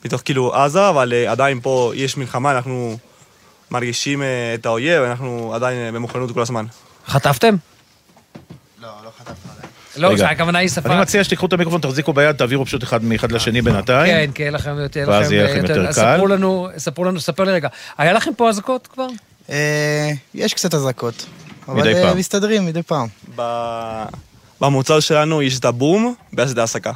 [0.05, 2.99] מתוך כאילו עזה, אבל אה, עדיין פה יש מלחמה, אנחנו
[3.71, 6.65] מרגישים אה, את האויב, אנחנו עדיין אה, במוכנות כל הזמן.
[7.07, 7.57] חטפתם?
[9.97, 10.93] לא, רגע, הכוונה היא שפה...
[10.93, 14.07] אני מציע שתיקחו את המיקרופון, תחזיקו ביד, תעבירו פשוט אחד מאחד לשני בינתיים.
[14.07, 15.05] כן, כן, לכם יותר...
[15.09, 15.93] ואז יהיה לכם יותר קל.
[15.93, 17.69] ספרו לנו, ספרו לנו, ספר לי רגע.
[17.99, 19.07] היה לכם פה אזעקות כבר?
[20.35, 21.27] יש קצת אזעקות.
[21.69, 22.19] אבל מדי פעם.
[22.19, 23.07] מסתדרים מדי פעם.
[24.61, 26.93] במוצר שלנו יש את הבום, ואז את ההסקה.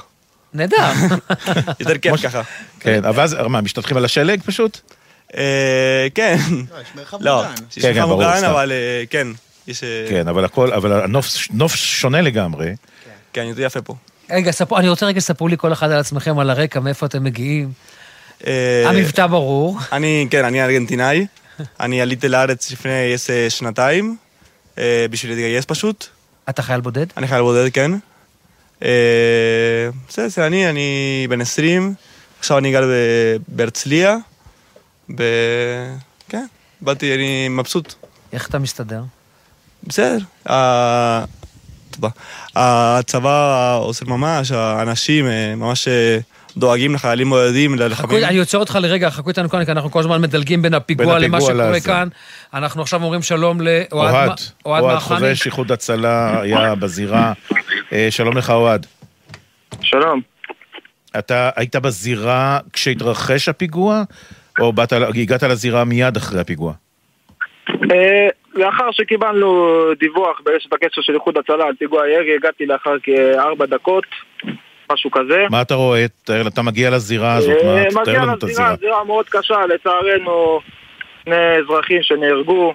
[0.55, 0.93] נהדר.
[1.81, 2.43] יותר כיף ככה.
[2.81, 4.81] כן, אבל אז, מה, משתטחים על השלג פשוט?
[5.37, 6.37] אה, כן.
[7.21, 7.45] לא,
[7.77, 8.45] יש כן, כן, מרחב מוגן.
[8.45, 9.27] אבל אה, כן.
[9.67, 9.85] יש...
[9.85, 12.75] אה, כן, אבל הכל, אבל הנוף נוף שונה לגמרי.
[13.33, 13.95] כן, יותר יפה פה.
[14.31, 17.73] רגע, אני רוצה רגע שספרו לי כל אחד על עצמכם, על הרקע, מאיפה אתם מגיעים.
[18.87, 19.79] המבטא ברור.
[19.93, 21.27] אני, כן, אני ארגנטינאי.
[21.81, 24.17] אני עליתי לארץ לפני איזה שנתיים,
[25.11, 26.07] בשביל להתגייס פשוט.
[26.49, 27.07] אתה חייל בודד?
[27.17, 27.91] אני חייל בודד, כן.
[28.85, 28.91] אה,
[30.09, 30.87] בסדר, זה אני, אני
[31.31, 31.95] בן 20,
[32.39, 34.17] עכשיו אני גר ב- בהרצליה.
[35.15, 35.23] ב...
[36.29, 36.47] כן,
[36.81, 37.95] באתי, אני מבסוט.
[38.33, 39.03] איך אתה מסתדר?
[39.85, 40.19] בסדר.
[42.57, 46.19] הצבא עושה ממש, האנשים אה, ממש אה,
[46.57, 48.25] דואגים לחיילים בודדים, חכו, ללוחמים.
[48.25, 51.41] אני עוצר אותך לרגע, חכו איתנו כאן, כי אנחנו כל הזמן מדלגים בין הפיגוע למה
[51.41, 51.81] שקורה.
[51.81, 52.09] כאן.
[52.55, 54.99] אנחנו עכשיו אומרים שלום לאוהד אוהד, מ- אוהד.
[54.99, 57.33] חובש איחוד הצלה היה בזירה.
[57.93, 58.87] אה, שלום לך אוהד.
[59.83, 60.21] שלום.
[61.19, 64.03] אתה היית בזירה כשהתרחש הפיגוע,
[64.61, 66.73] או באת, הגעת לזירה מיד אחרי הפיגוע?
[67.93, 73.67] אה, לאחר שקיבלנו דיווח ברשת הקשר של איחוד הצלה על פיגוע ירי, הגעתי לאחר כארבע
[73.67, 74.05] דקות,
[74.93, 75.47] משהו כזה.
[75.51, 76.07] מה אתה רואה?
[76.25, 77.79] תאר, אתה מגיע לזירה הזאת, מה?
[77.79, 78.77] אה, תאר מגיע לנו את לזירה, הזירה.
[78.77, 80.61] זירה מאוד קשה, לצערנו,
[81.25, 82.75] שני אזרחים שנהרגו.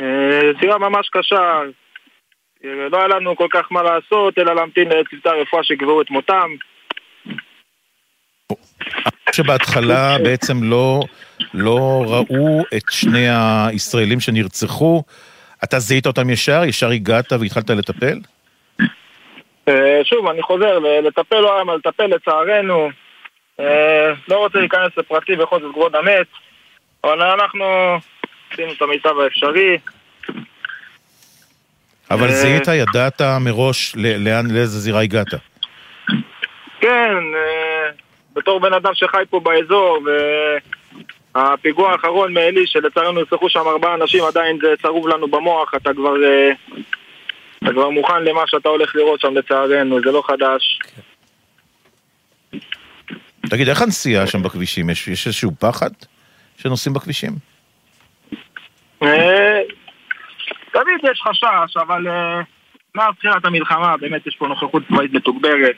[0.00, 1.62] אה, זירה ממש קשה, אה,
[2.90, 6.54] לא היה לנו כל כך מה לעשות, אלא להמתין לצוותי הרפואה שיקבעו את מותם.
[9.32, 11.00] שבהתחלה בעצם לא,
[11.54, 15.02] לא ראו את שני הישראלים שנרצחו,
[15.64, 16.64] אתה זיהית אותם ישר?
[16.64, 18.18] ישר הגעת והתחלת לטפל?
[19.68, 22.90] אה, שוב, אני חוזר, לטפל לא היה מה לטפל לצערנו.
[23.60, 26.26] אה, לא רוצה להיכנס לפרטים בכל זאת כבוד המת,
[27.04, 27.64] אבל אנחנו
[28.52, 29.78] עשינו את המיטב האפשרי.
[32.10, 32.34] אבל אה.
[32.34, 35.34] זיהית, ידעת מראש לאן, לאיזה זירה הגעת.
[36.80, 37.90] כן, אה,
[38.34, 39.98] בתור בן אדם שחי פה באזור,
[41.34, 46.24] והפיגוע האחרון מעלי, שלצערנו נרצחו שם ארבעה אנשים, עדיין זה צרוב לנו במוח, אתה כבר,
[46.24, 46.52] אה,
[47.58, 50.78] אתה כבר מוכן למה שאתה הולך לראות שם לצערנו, זה לא חדש.
[53.50, 54.90] תגיד, איך הנסיעה שם בכבישים?
[54.90, 55.90] יש, יש איזשהו פחד
[56.56, 57.32] שנוסעים בכבישים?
[60.76, 62.40] תמיד יש חשש, אבל אה,
[62.94, 65.76] מאז תחילת המלחמה באמת יש פה נוכחות צבאית מתוגברת.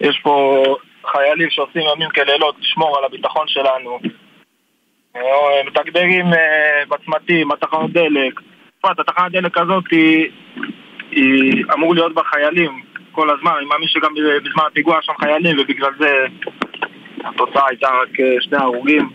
[0.00, 0.64] יש פה
[1.06, 4.00] חיילים שעושים ימים כלילות לשמור על הביטחון שלנו.
[5.16, 8.40] אה, מתגברים אה, בצמתים, בתחנות דלק.
[8.92, 10.30] את התחנת דלק הזאת היא,
[11.10, 13.52] היא אמור להיות בה חיילים כל הזמן.
[13.58, 16.26] אני מאמין שגם בזמן הפיגוע שם חיילים, ובגלל זה
[17.24, 19.10] התוצאה הייתה רק שני הרוגים,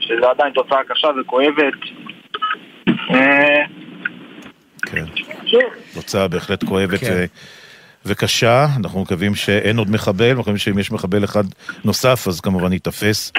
[0.00, 1.74] שזה עדיין תוצאה קשה וכואבת.
[4.86, 5.04] כן.
[5.94, 7.24] תוצאה בהחלט כואבת כן.
[8.06, 11.44] וקשה, אנחנו מקווים שאין עוד מחבל, אנחנו מקווים שאם יש מחבל אחד
[11.84, 13.32] נוסף, אז כמובן ייתפס.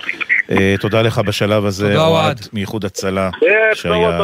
[0.52, 2.48] אה, תודה לך בשלב הזה, תודה, אוהד.
[2.54, 3.30] מאיחוד הצלה.
[3.44, 4.20] אה, שהיה-.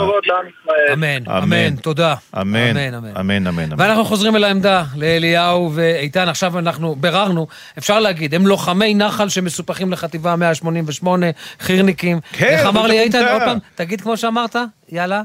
[0.93, 1.76] אמן, אמן.
[1.76, 2.15] תודה.
[2.41, 3.69] אמן, אמן, אמן.
[3.78, 7.47] ואנחנו חוזרים אל העמדה, לאליהו ואיתן, עכשיו אנחנו ביררנו,
[7.78, 11.26] אפשר להגיד, הם לוחמי נחל שמסופחים לחטיבה 188,
[11.59, 12.19] חירניקים.
[12.34, 13.26] כן, איך אמר לי איתן.
[13.32, 14.55] עוד פעם, תגיד כמו שאמרת,
[14.91, 15.21] יאללה.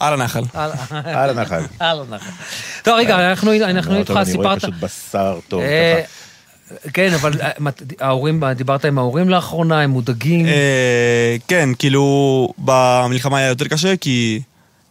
[0.00, 0.42] על הנחל.
[0.54, 0.70] על
[1.30, 1.62] הנחל.
[1.78, 2.30] על הנחל.
[2.82, 4.58] טוב, רגע, אנחנו אנחנו איתך, טוב, אני רואה סיפרת...
[4.58, 5.60] פשוט בשר טוב.
[5.60, 6.90] אה, ככה.
[6.92, 7.50] כן, אבל אה,
[8.00, 10.46] ההורים, דיברת עם ההורים לאחרונה, הם מודאגים.
[10.46, 14.40] אה, כן, כאילו, במלחמה היה יותר קשה, כי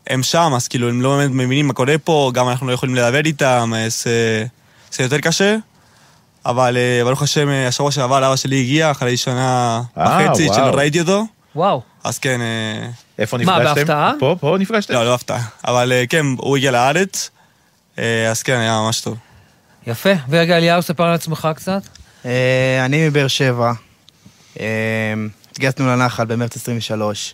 [0.08, 2.96] הם שם, אז כאילו, הם לא באמת מבינים מה קורה פה, גם אנחנו לא יכולים
[2.96, 4.04] לדבר איתם, אז
[4.92, 5.56] זה יותר קשה.
[6.46, 10.48] אבל ברוך השם, השבוע שעבר אבא שלי הגיע, אחרי שנה וחצי.
[10.54, 11.26] שלא ראיתי אותו.
[11.56, 11.82] וואו.
[12.06, 12.42] אז כן...
[12.42, 12.90] אה,
[13.20, 13.76] איפה מה, נפגשתם?
[13.76, 14.12] בהפתעה?
[14.20, 14.94] פה, פה נפגשתם?
[14.94, 15.42] לא, לא הפתעה.
[15.68, 17.30] אבל אה, כן, הוא הגיע לארץ,
[18.00, 19.18] אה, אז כן, היה ממש טוב.
[19.88, 20.10] יפה.
[20.30, 21.82] ורגע, אליהו, ספר על עצמך קצת.
[22.86, 23.72] אני מבאר שבע.
[25.52, 27.34] התגייסנו לנחל במרץ 23.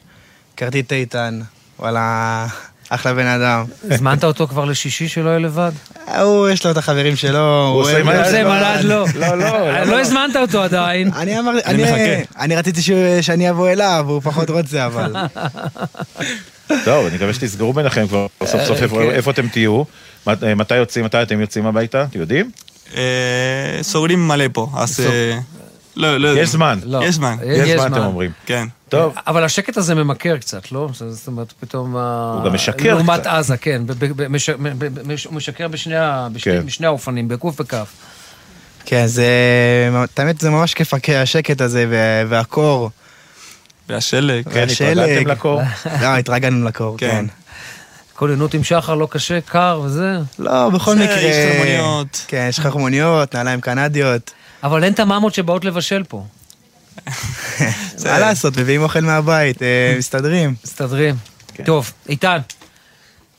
[0.53, 1.41] הכרתי את איתן,
[1.79, 2.47] וואלה,
[2.93, 3.65] אחלה בן אדם.
[3.91, 5.71] הזמנת אותו כבר לשישי שלא יהיה לבד?
[6.21, 8.05] הוא, יש לו את החברים שלו, הוא עושה אוהב...
[8.05, 9.05] מה זה, מל"ד לא.
[9.15, 9.81] לא, לא.
[9.83, 11.11] לא הזמנת אותו עדיין.
[11.15, 12.39] אני אמר, אני אני, מחכה.
[12.43, 12.81] אני רציתי
[13.21, 15.15] שאני אבוא אליו, הוא פחות רוצה, אבל...
[16.85, 19.41] טוב, אני מקווה שתסגרו ביניכם כבר סוף סוף אה, איפה- כן.
[19.41, 19.83] אתם תהיו.
[20.27, 22.03] אה, מתי יוצאים, מתי אתם יוצאים הביתה?
[22.03, 22.51] אתם יודעים?
[22.95, 23.01] אה,
[23.81, 24.99] סוגרים מלא פה, אז...
[25.95, 26.41] לא, לא יודע.
[26.41, 26.79] יש זמן.
[26.85, 27.03] לא.
[27.05, 27.35] יש זמן.
[27.45, 28.31] יש זמן, אתם אומרים.
[28.45, 28.67] כן.
[28.89, 29.15] טוב.
[29.27, 30.89] אבל השקט הזה ממכר קצת, לא?
[30.93, 31.95] זאת אומרת, פתאום...
[31.97, 33.27] הוא גם משקר לעומת קצת.
[33.27, 33.81] עזה, כן.
[35.25, 35.95] הוא משקר בשני
[36.33, 36.65] בשני- כן.
[36.65, 37.87] בשני האופנים, בקוף וכף.
[38.85, 39.25] כן, זה...
[40.17, 42.89] האמת, זה ממש כיף השקט הזה וה- והקור.
[43.89, 44.43] והשלג.
[44.49, 45.61] כן, התרגלתם לקור?
[46.01, 47.25] לא, התרגלנו לקור, כן.
[48.15, 50.17] כוננות עם שחר לא קשה, קר וזה.
[50.39, 51.19] לא, בכל זה, מקרה...
[51.21, 52.25] יש חרמוניות.
[52.27, 54.31] כן, יש חרמוניות, נעליים קנדיות.
[54.63, 56.25] אבל אין את הממות שבאות לבשל פה.
[58.05, 60.55] מה לעשות, מביאים אוכל מהבית, אה, מסתדרים.
[60.63, 61.15] מסתדרים.
[61.53, 61.63] כן.
[61.63, 62.37] טוב, איתן,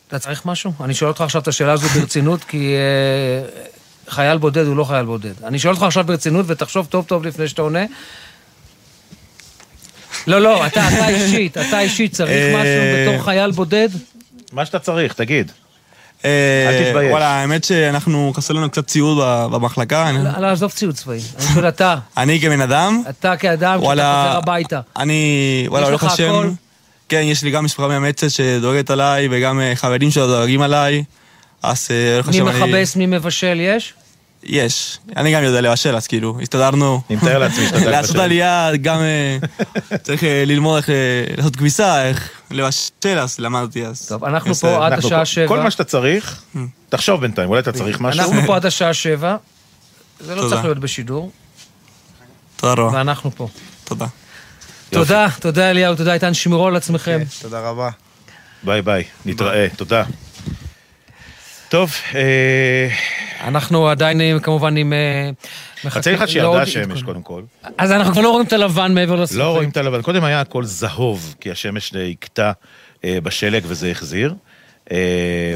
[0.08, 0.72] אתה צריך משהו?
[0.80, 3.62] אני שואל אותך עכשיו את השאלה הזו ברצינות, כי אה,
[4.08, 5.44] חייל בודד הוא לא חייל בודד.
[5.44, 7.84] אני שואל אותך עכשיו ברצינות, ותחשוב טוב טוב לפני שאתה עונה.
[10.26, 13.88] לא, לא, אתה, אתה אישית, אתה אישית צריך אה, משהו בתור חייל בודד?
[14.52, 15.52] מה שאתה צריך, תגיד.
[16.24, 16.30] אה,
[16.68, 17.10] אל תתבייש.
[17.10, 19.18] וואלה, האמת שאנחנו, חסר לנו קצת ציוד
[19.52, 20.08] במחלקה.
[20.08, 21.20] אני- לא, עזוב ציוד צבאי.
[21.38, 24.80] אני שואל אתה, אני כבן אדם, אתה כאדם, כשאתה חוזר הביתה.
[24.96, 25.24] אני,
[25.68, 26.52] וואלה, יש ברוך לך השם.
[27.08, 31.04] כן, יש לי גם משפחה מאמצת שדואגת עליי, וגם אה, חברים שדואגים עליי.
[31.62, 32.72] אז אה, ברוך מי השם, אני...
[32.72, 33.94] מכבס, מי מבשל, יש?
[34.44, 34.98] יש.
[35.16, 37.00] אני גם יודע לבשל, אז כאילו, הסתדרנו.
[37.10, 38.20] אני מתאר לעצמי שאתה יודע לעשות לבשל.
[38.24, 39.36] עלייה, גם אה,
[40.02, 40.94] צריך אה, ללמוד איך אה,
[41.36, 44.06] לעשות כביסה, איך לבשל, אז למדתי אז.
[44.08, 44.54] טוב, אנחנו.
[44.54, 45.48] פה עד השעה שבע.
[45.48, 46.42] כל מה שאתה צריך,
[46.88, 48.20] תחשוב בינתיים, אולי אתה צריך משהו.
[48.20, 49.36] אנחנו פה עד השעה שבע.
[50.20, 50.48] זה לא.
[50.48, 51.30] צריך להיות בשידור,
[52.56, 52.96] תודה רבה.
[52.96, 53.48] ואנחנו פה.
[53.84, 54.06] תודה.
[54.90, 57.20] תודה, תודה אליהו, תודה איתן, שמרו על עצמכם.
[57.40, 57.90] תודה רבה.
[58.62, 60.04] ביי ביי, נתראה, תודה.
[61.72, 62.88] טוב, אה,
[63.48, 64.92] אנחנו עדיין אה, כמובן עם...
[65.88, 67.02] חצי לך לא שירדה השמש.
[67.02, 67.42] קודם כל.
[67.78, 69.38] אז אנחנו כבר לא רואים את הלבן מעבר לסרטים.
[69.38, 70.02] לא רואים את הלבן.
[70.02, 72.52] קודם היה הכל זהוב, כי השמש הכתה
[73.04, 74.34] אה, בשלג וזה החזיר,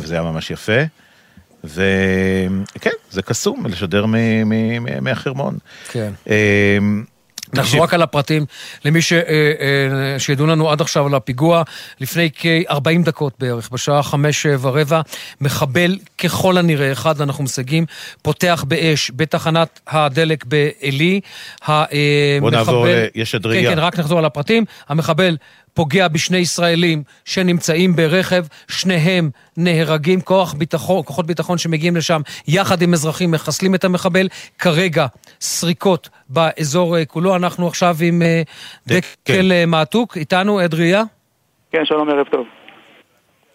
[0.02, 0.82] וזה היה ממש יפה.
[1.64, 4.06] וכן, זה קסום לשדר
[5.00, 5.58] מהחרמון.
[5.88, 6.12] כן.
[7.54, 8.46] נחזור רק על הפרטים,
[8.84, 11.62] למי ש, אה, אה, שידעו לנו עד עכשיו על הפיגוע,
[12.00, 15.00] לפני כ-40 דקות בערך, בשעה חמש אה, ורבע,
[15.40, 17.86] מחבל ככל הנראה, אחד אנחנו משיגים,
[18.22, 21.20] פותח באש בתחנת הדלק בעלי.
[21.64, 21.86] המחבל...
[22.40, 23.70] בוא נעבור יש כן, עדריה.
[23.70, 24.64] כן, רק נחזור על הפרטים.
[24.88, 25.36] המחבל
[25.76, 32.92] פוגע בשני ישראלים שנמצאים ברכב, שניהם נהרגים, כוח ביטחון, כוחות ביטחון שמגיעים לשם יחד עם
[32.92, 34.26] אזרחים מחסלים את המחבל.
[34.58, 35.06] כרגע
[35.40, 37.36] סריקות באזור אה, כולו.
[37.36, 38.42] אנחנו עכשיו עם אה,
[38.86, 41.02] דקל אה, מעתוק, איתנו, עד ראייה.
[41.72, 42.46] כן, שלום, ערב טוב.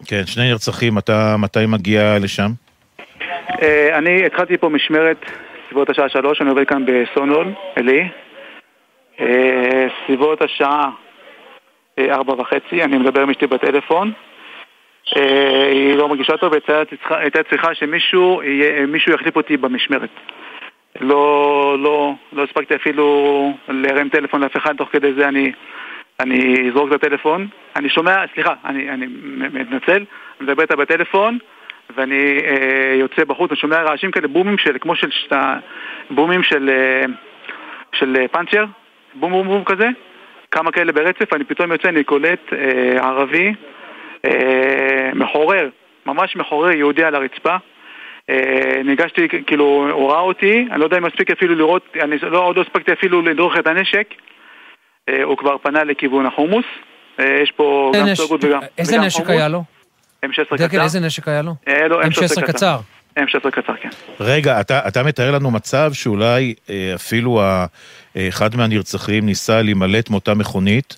[0.05, 2.51] כן, שני נרצחים, אתה מתי מגיע לשם?
[3.61, 5.26] אה, אני התחלתי פה משמרת
[5.65, 8.09] סביבות השעה שלוש, אני עובד כאן בסונול, עלי.
[9.19, 11.01] אה, סביבות השעה אה,
[11.99, 14.11] ארבע וחצי, אני מדבר עם אשתי בטלפון.
[15.17, 18.41] אה, היא לא מרגישה טוב, הייתה צריכה- שמישהו
[19.13, 20.09] יחליף אותי במשמרת.
[21.01, 25.51] לא, לא, לא הספקתי אפילו להרים טלפון לאף אחד, תוך כדי זה אני,
[26.19, 27.47] אני אזרוק את הטלפון.
[27.75, 29.05] אני שומע, סליחה, אני, אני
[29.53, 30.05] מתנצל, אני
[30.41, 31.37] מדבר איתה בטלפון,
[31.95, 35.09] ואני אה, יוצא בחוץ, אני שומע רעשים כאלה, בומים של, כמו של,
[36.09, 37.05] בומים של, אה,
[37.93, 38.65] של אה, פאנצ'ר,
[39.13, 39.87] בום בום בום כזה,
[40.52, 42.58] כמה כאלה ברצף, אני פתאום יוצא, אני קולט אה,
[43.08, 43.54] ערבי,
[44.26, 44.32] אה,
[45.16, 45.70] מחורר,
[46.06, 47.56] ממש מחורר, יהודי על הרצפה.
[48.30, 48.36] אה,
[48.86, 52.56] ניגשתי, כאילו, הוא ראה אותי, אני לא יודע אם מספיק אפילו לראות, אני לא, עוד
[52.58, 54.08] לא הספקתי אפילו לדרוך את הנשק,
[55.10, 56.66] אה, הוא כבר פנה לכיוון החומוס,
[57.20, 59.32] אה, יש פה גם נש- סוגות וגם איזה וגם נשק חומוס.
[59.32, 59.64] היה לו?
[60.26, 60.80] M16 דקל, קצר.
[60.84, 61.52] איזה נשק היה לו?
[61.66, 62.78] היה לו M16 קצר.
[63.20, 63.89] M16 קצר, כן.
[64.20, 67.66] רגע, אתה, אתה מתאר לנו מצב שאולי אה, אפילו ה, אה,
[68.18, 70.97] אחד מהנרצחים ניסה להימלט מאותה מכונית,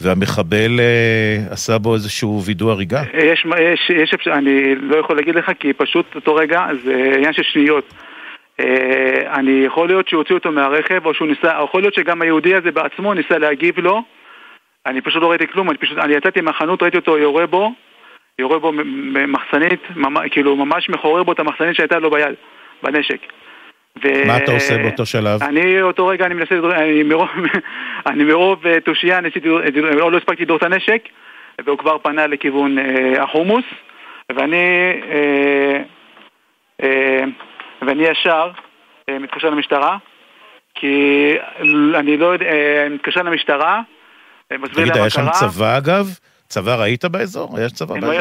[0.00, 3.02] והמחבל אה, עשה בו איזשהו וידוא הריגה?
[3.14, 7.32] יש, יש, יש, אפשר- אני לא יכול להגיד לך כי פשוט אותו רגע זה עניין
[7.32, 7.84] של שניות.
[8.60, 12.54] אה, אני יכול להיות שהוציאו אותו מהרכב או שהוא ניסה, או יכול להיות שגם היהודי
[12.54, 14.02] הזה בעצמו ניסה להגיב לו.
[14.86, 17.72] אני פשוט לא ראיתי כלום, אני פשוט, אני יצאתי מהחנות, ראיתי אותו יורה בו,
[18.38, 18.72] יורה בו
[19.12, 22.34] במחסנית, ממש, כאילו ממש מחורר בו את המחסנית שהייתה לו ביד,
[22.82, 23.18] בנשק.
[24.04, 25.42] ו- מה אתה עושה באותו שלב?
[25.42, 27.28] אני אותו רגע, אני מנסה, אני מרוב,
[28.06, 29.48] אני מרוב אה, תושייה, ניסיתי,
[30.00, 31.02] עוד לא הספקתי לדור את הנשק,
[31.64, 33.64] והוא כבר פנה לכיוון אה, החומוס,
[34.32, 34.56] ואני,
[35.10, 35.82] אה,
[36.82, 37.24] אה,
[37.82, 38.50] ואני ישר
[39.08, 39.96] אה, מתקשר למשטרה,
[40.74, 41.34] כי
[41.94, 43.80] אני לא יודע, אה, מתקשר למשטרה,
[44.52, 45.32] אה, מסביר תגיד, להם מה היה שם קרה.
[45.32, 46.06] צבא אגב?
[46.48, 47.58] צבא ראית באזור?
[47.60, 48.12] יש צבא באזור?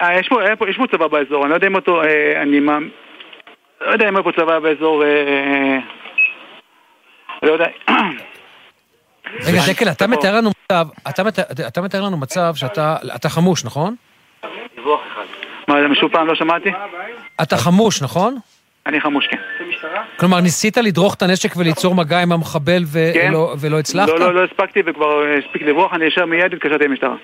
[0.00, 2.60] אה, יש פה- צבא באזור, אני לא יודע אם אותו, אה, אני.
[3.80, 5.04] לא יודע אם היה פה צבא באזור...
[5.04, 5.78] אה,
[7.42, 7.66] לא יודע.
[9.46, 10.86] רגע, דקל, אתה מתאר לנו מצב,
[11.68, 13.94] אתה מתאר- לנו מצב שאתה אתה חמוש, נכון?
[15.68, 16.70] מה, זה שוב פעם לא שמעתי?
[17.42, 18.36] אתה חמוש, נכון?
[18.86, 19.36] אני חמוש, כן.
[20.16, 22.82] כלומר, ניסית לדרוך את הנשק וליצור מגע עם המחבל
[23.14, 23.30] כן.
[23.60, 24.08] ולא- הצלחת?
[24.08, 27.14] לא, לא, לא הספקתי וכבר אה, הספיק לברוח, אני ישר מיד התקשרתי למשטרה.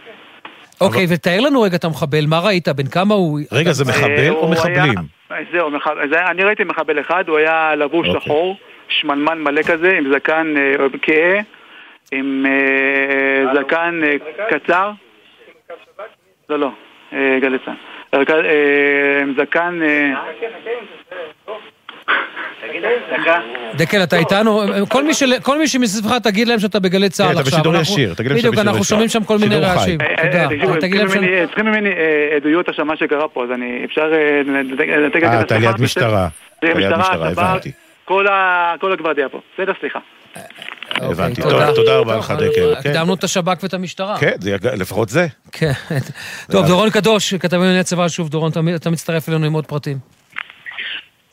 [0.81, 2.69] אוקיי, ותאר לנו רגע את המחבל, מה ראית?
[2.69, 3.41] בן כמה הוא?
[3.53, 4.95] רגע, זה מחבל אה, או הוא מחבלים?
[5.31, 8.21] היה- זהו, מח- זה- אני ראיתי מחבל אחד, הוא היה לבוש אוקיי.
[8.21, 8.57] שחור,
[8.89, 11.41] שמנמן מלא כזה, עם זקן אה, כהה,
[12.13, 14.17] עם אה, זקן אה,
[14.51, 14.91] קצר.
[16.49, 16.71] לא, לא,
[17.13, 18.25] אה, גלי צה"ל.
[19.37, 19.81] זקן,
[22.63, 23.35] אה.
[23.35, 23.39] אה,
[23.75, 24.63] דקל, אתה איתנו?
[24.89, 27.53] כל מי של- כל מי שמסביבך, תגיד להם שאתה בגלי צה"ל כן, אתה עכשיו.
[27.59, 28.89] בשידור אנחנו- ישיר, תגיד להם שאתה בדיוק, בשידור אנחנו ישיר.
[28.91, 29.57] שומעים שם כל מיני.
[29.57, 29.99] רעשים.
[30.01, 30.43] אה, תודה.
[30.43, 30.49] אה,
[30.81, 33.83] צריכים שאני- ממני- צריכים אה, עדויות עכשיו מה שקרה פה, אז אני...
[33.85, 35.41] אפשר אה, לנתק את אה, השיחה?
[35.41, 36.29] אתה ליד משטרה.
[36.65, 37.73] זה משטרה, משטרה, שב"כ, הבנתי.
[38.81, 39.41] כל הגוורדיה פה.
[39.55, 39.99] בסדר, סליחה.
[40.97, 41.43] הבנתי.
[41.43, 42.75] אוקיי, טוב, תודה רבה לך, דקל.
[42.83, 42.91] כן.
[42.91, 44.19] הקדמנו את השב"כ ואת המשטרה.
[44.19, 45.27] כן, זה לפחות זה.
[45.53, 45.73] כן.
[46.53, 50.20] טוב, דורון קדוש, כתב בענייני צבא, שוב, דורון, אתה מצטרף אלינו עם עוד פרטים.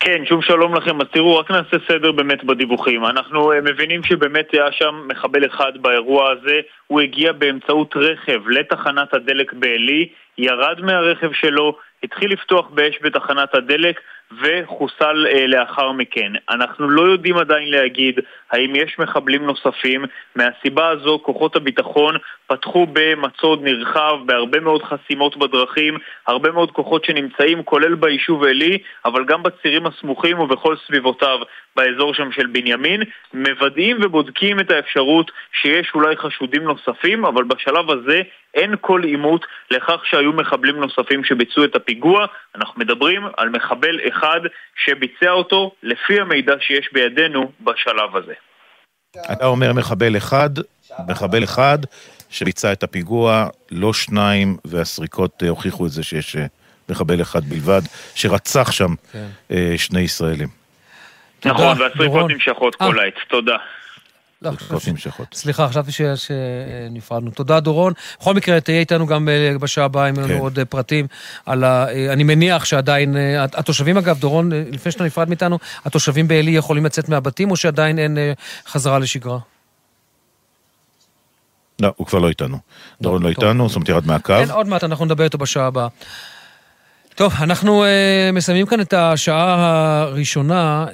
[0.08, 1.02] כן, שוב שלום לכם.
[1.02, 3.06] אז תראו, רק נעשה סדר באמת בדיווחים.
[3.06, 6.60] אנחנו אה, מבינים שבאמת היה שם מחבל אחד באירוע הזה.
[6.88, 14.00] הוא הגיע באמצעות רכב לתחנת הדלק בעלי, ירד מהרכב שלו, התחיל לפתוח באש בתחנת הדלק
[14.42, 16.32] וחוסל אה, לאחר מכן.
[16.50, 18.20] אנחנו לא יודעים עדיין להגיד
[18.52, 20.06] האם יש מחבלים נוספים.
[20.36, 22.16] מהסיבה הזו כוחות הביטחון
[22.48, 29.26] פתחו במצוד נרחב, בהרבה מאוד חסימות בדרכים, הרבה מאוד כוחות שנמצאים, כולל ביישוב עלי, אבל
[29.26, 31.40] גם בצירים הסמוכים ובכל סביבותיו
[31.76, 35.32] באזור שם של בנימין, מוודאים ובודקים את האפשרות
[35.62, 38.22] שיש אולי חשודים נוספים, אבל בשלב הזה
[38.54, 42.26] אין כל עימות לכך שהיו מחבלים נוספים שביצעו את הפיגוע.
[42.56, 44.42] אנחנו מדברים על מחבל אחד
[44.86, 48.34] שביצע אותו לפי המידע שיש בידינו בשלב הזה.
[49.32, 50.50] אתה אומר מחבל אחד,
[51.08, 51.78] מחבל אחד
[52.30, 56.46] שביצע את הפיגוע, לא שניים, והסריקות אה, הוכיחו את זה שיש אה,
[56.90, 57.82] מחבל אחד בלבד,
[58.16, 59.28] שרצח שם כן.
[59.52, 60.48] אה, שני ישראלים.
[61.46, 62.32] נכון, דורון.
[62.32, 62.76] נמשכות.
[62.76, 63.14] כל העת.
[63.28, 63.58] תודה.
[64.42, 64.52] לא,
[64.88, 65.28] נמשכות.
[65.34, 67.32] סליחה, חשבתי ש- שנפרדנו.
[67.32, 67.94] תודה, דורון.
[68.20, 70.42] בכל מקרה, תהיה איתנו גם אה, בשעה הבאה, אם יהיו לנו כן.
[70.42, 71.08] עוד אה, פרטים
[71.46, 71.88] על ה...
[71.90, 73.16] אה, אני מניח שעדיין...
[73.40, 78.00] הת- התושבים, אגב, דורון, לפני שאתה נפרד מאיתנו, התושבים בעלי יכולים לצאת מהבתים, או שעדיין
[78.00, 78.18] אין
[78.68, 79.38] חזרה לשגרה?
[81.82, 82.58] לא, הוא כבר לא איתנו.
[83.02, 83.30] דורון לא.
[83.30, 84.34] איתנו, זאת אומרת ירד מהקו.
[84.34, 85.88] כן, עוד מעט אנחנו נדבר איתו בשעה הבאה.
[87.16, 87.84] טוב, אנחנו
[88.34, 89.56] מסיימים כאן את השעה
[90.02, 90.86] הראשונה.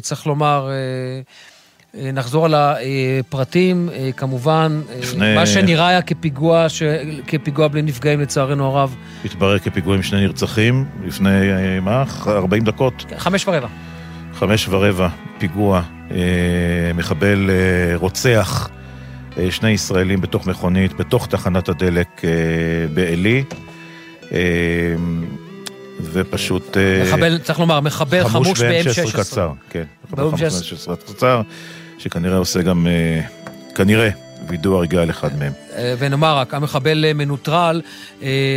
[0.00, 0.68] צריך לומר,
[1.94, 3.88] נחזור על הפרטים.
[3.92, 6.82] אה, כמובן, אה, לפני- מה שנראה היה כפיגוע, ש...
[7.26, 12.04] כפיגוע בלי נפגעים, לצערנו הרב, התברר כפיגוע עם שני נרצחים לפני, אה, מה?
[12.26, 13.04] 40 דקות?
[13.18, 13.66] חמש ורבע.
[14.34, 16.16] חמש ורבע, פיגוע, אה,
[16.94, 18.68] מחבל אה, רוצח
[19.38, 22.30] אה, שני ישראלים בתוך מכונית, בתוך תחנת הדלק אה,
[22.94, 23.44] בעלי.
[24.32, 24.38] אה,
[26.02, 26.76] ופשוט...
[26.76, 29.16] אה, מחבל, צריך לומר, מחבל חמוש ב-M16.
[29.16, 29.82] קצר, כן.
[30.04, 30.36] מחבל ב-M16.
[30.50, 31.42] חמוש ב-M16 קצר,
[32.00, 33.20] שכנראה עושה גם, אה,
[33.74, 34.08] כנראה,
[34.48, 35.52] וידוא הריגה על אחד מהם.
[35.76, 37.82] אה, ונאמר רק, המחבל אה, מנוטרל,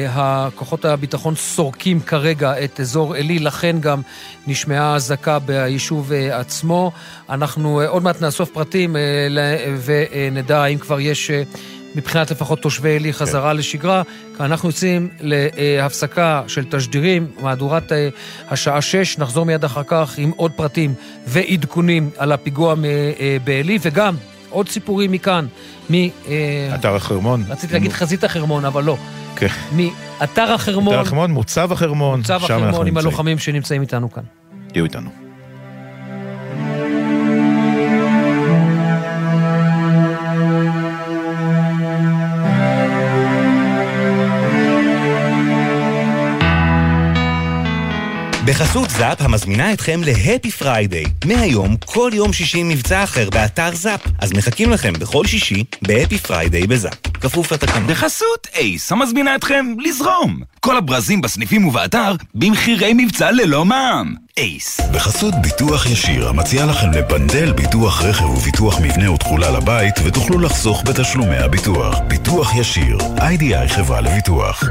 [0.10, 4.02] הכוחות הביטחון סורקים כרגע את אזור עלי, לכן גם
[4.48, 6.92] נשמעה אזעקה ביישוב עצמו.
[7.30, 8.96] אנחנו עוד מעט נאסוף פרטים
[9.86, 11.32] ונדע האם כבר יש...
[11.96, 14.02] אה, מבחינת לפחות תושבי עלי חזרה לשגרה,
[14.38, 18.10] כי אנחנו יוצאים להפסקה של תשדירים, מהדורת אה,
[18.50, 20.94] השעה 6, נחזור מיד אחר כך עם עוד פרטים
[21.28, 24.16] ועדכונים על הפיגוע מ- אה, בעלי, וגם
[24.50, 25.46] עוד סיפורים מכאן,
[25.90, 25.94] מ...
[25.94, 26.10] אה,
[26.76, 27.44] אתר החרמון.
[27.50, 28.98] רציתי להגיד חזית החרמון, אבל לא.
[29.36, 29.48] כן.
[29.72, 32.98] מאתר החרמון, אתר החרמון, מוצב החרמון, אנחנו החרמון עם.
[32.98, 34.24] הלוחמים שנמצאים איתנו כאן.
[34.68, 35.23] תהיו איתנו.
[48.46, 51.04] בחסות זאפ המזמינה אתכם ל Happy Friday.
[51.26, 54.02] מהיום, כל יום שישי מבצע אחר באתר זאפ.
[54.20, 56.94] אז מחכים לכם בכל שישי ב Happy Friday בזאפ.
[57.22, 57.88] כפוף לתקנון.
[57.88, 60.40] בחסות אייס, המזמינה אתכם לזרום.
[60.60, 64.16] כל הברזים בסניפים ובאתר במחירי מבצע ללא מע"מ.
[64.38, 64.82] אייס.
[64.94, 71.38] בחסות ביטוח ישיר, המציע לכם לבנדל ביטוח רכב וביטוח מבנה ותכולה לבית, ותוכלו לחסוך בתשלומי
[71.38, 72.00] הביטוח.
[72.08, 74.64] ביטוח ישיר, איי-די-איי חברה לביטוח.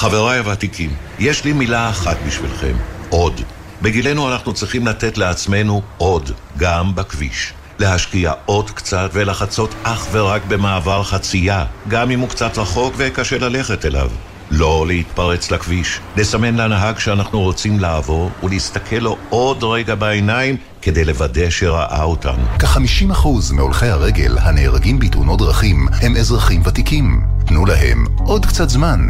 [0.00, 2.76] חבריי הוותיקים, יש לי מילה אחת בשבילכם,
[3.10, 3.40] עוד.
[3.82, 7.52] בגילנו אנחנו צריכים לתת לעצמנו עוד, גם בכביש.
[7.78, 13.84] להשקיע עוד קצת ולחצות אך ורק במעבר חצייה, גם אם הוא קצת רחוק וקשה ללכת
[13.84, 14.10] אליו.
[14.50, 21.50] לא להתפרץ לכביש, לסמן לנהג שאנחנו רוצים לעבור ולהסתכל לו עוד רגע בעיניים כדי לוודא
[21.50, 22.42] שראה אותנו.
[22.58, 27.20] כ-50% מהולכי הרגל הנהרגים בתאונות דרכים הם אזרחים ותיקים.
[27.46, 29.00] תנו להם עוד קצת זמן.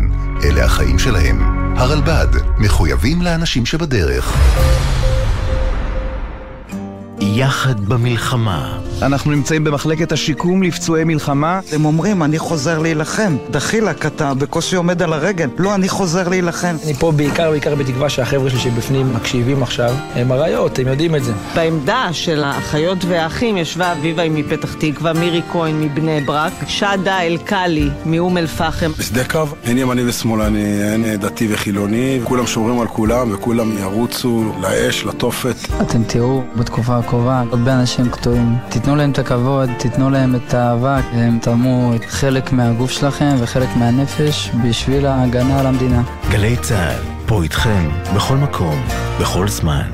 [0.44, 1.38] אלה החיים שלהם.
[1.76, 2.26] הרלב"ד,
[2.58, 4.36] מחויבים לאנשים שבדרך.
[7.20, 8.78] יחד במלחמה.
[9.02, 11.60] אנחנו נמצאים במחלקת השיקום לפצועי מלחמה.
[11.72, 13.36] הם אומרים, אני חוזר להילחם.
[13.50, 15.48] דחילק, אתה בקושי עומד על הרגל.
[15.58, 16.76] לא, אני חוזר להילחם.
[16.84, 21.24] אני פה בעיקר בעיקר בתקווה שהחבר'ה שלי שבפנים מקשיבים עכשיו, הם אריות, הם יודעים את
[21.24, 21.32] זה.
[21.54, 28.38] בעמדה של האחיות והאחים ישבה אביבה מפתח תקווה, מירי כהן מבני ברק, שדה אלקלי מאום
[28.38, 28.92] אל-פחם.
[28.98, 35.04] בשדה קרב אין ימני ושמאלני, אין דתי וחילוני, כולם שומרים על כולם וכולם ירוצו לאש,
[35.04, 35.56] לתופת.
[35.80, 38.56] אתם תראו בתקופה הקרובה הרבה אנשים קטועים.
[38.68, 43.68] תיתנו תנו להם את הכבוד, תיתנו להם את האהבה, הם תרמו חלק מהגוף שלכם וחלק
[43.76, 46.02] מהנפש בשביל ההגנה על המדינה.
[46.30, 48.82] גלי צה"ל, פה איתכם, בכל מקום,
[49.20, 49.90] בכל זמן.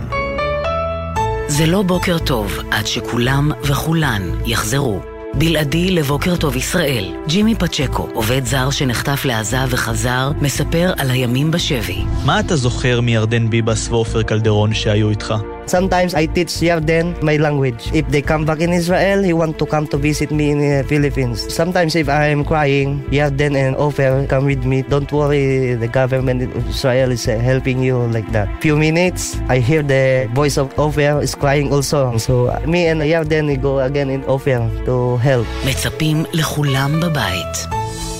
[1.48, 5.00] זה לא בוקר טוב עד שכולם וכולן יחזרו.
[5.34, 12.04] בלעדי לבוקר טוב ישראל, ג'ימי פצ'קו, עובד זר שנחטף לעזה וחזר, מספר על הימים בשבי.
[12.24, 15.34] מה אתה זוכר מירדן ביבס ועופר קלדרון שהיו איתך?
[15.66, 17.90] Sometimes I teach Yarden my language.
[17.92, 20.84] If they come back in Israel, he want to come to visit me in the
[20.86, 21.52] Philippines.
[21.52, 24.82] Sometimes if I am crying, Yarden and Ofer come with me.
[24.82, 28.48] Don't worry, the government of Israel is uh, helping you like that.
[28.62, 32.16] Few minutes, I hear the voice of Ofer is crying also.
[32.18, 35.46] So me and Yarden we go again in Ofer to help.
[35.66, 37.66] מצפים לכולם בבית.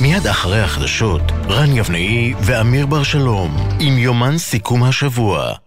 [0.01, 5.66] מיד אחרי החדשות, רן יבנאי ואמיר בר שלום, עם יומן סיכום השבוע.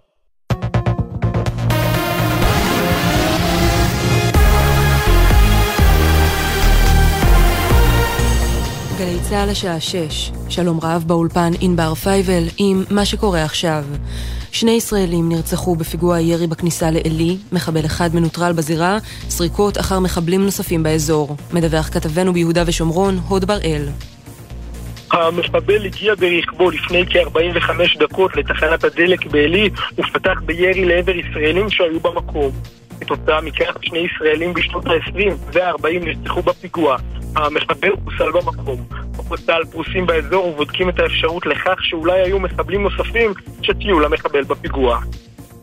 [9.00, 13.84] גלי צה"ל השעה 6, שלום רב באולפן ענבר פייבל עם מה שקורה עכשיו.
[14.52, 18.98] שני ישראלים נרצחו בפיגוע הירי בכניסה לעלי, מחבל אחד מנוטרל בזירה,
[19.30, 21.36] סריקות אחר מחבלים נוספים באזור.
[21.54, 23.88] מדווח כתבנו ביהודה ושומרון, הוד בראל.
[25.12, 32.52] המחבל הגיע ברכבו לפני כ-45 דקות לתחנת הדלק בעלי ופתח בירי לעבר ישראלים שהיו במקום.
[33.02, 36.98] כתוצאה מכך שני ישראלים בשנות ה-20 וה-40 נרצחו בפיגוע.
[37.36, 38.86] המחבל חוסל במקום.
[39.50, 45.00] צה"ל פרוסים באזור ובודקים את האפשרות לכך שאולי היו מחבלים נוספים שתהיו למחבל בפיגוע.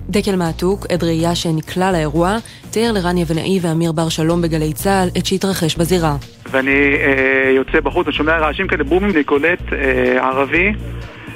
[0.09, 2.37] דקל מעתוק, עד ראייה שנקלע לאירוע,
[2.71, 6.17] תיאר לרן יבנאי ואמיר בר שלום בגלי צה"ל את שהתרחש בזירה.
[6.51, 10.73] ואני אה, יוצא בחוץ, אני שומע רעשים כאלה בומים, אני קולט אה, ערבי,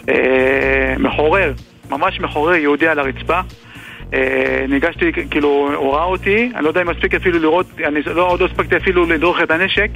[0.09, 1.53] אה, מחורר,
[1.91, 3.41] ממש מחורר, יהודי על הרצפה.
[4.15, 8.29] אה, ניגשתי, כאילו, הוא ראה אותי, אני לא יודע אם מספיק אפילו לראות, אני לא,
[8.29, 9.91] עוד לא הספקתי אפילו לדרוך את הנשק,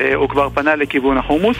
[0.00, 1.56] אה, הוא כבר פנה לכיוון החומוס.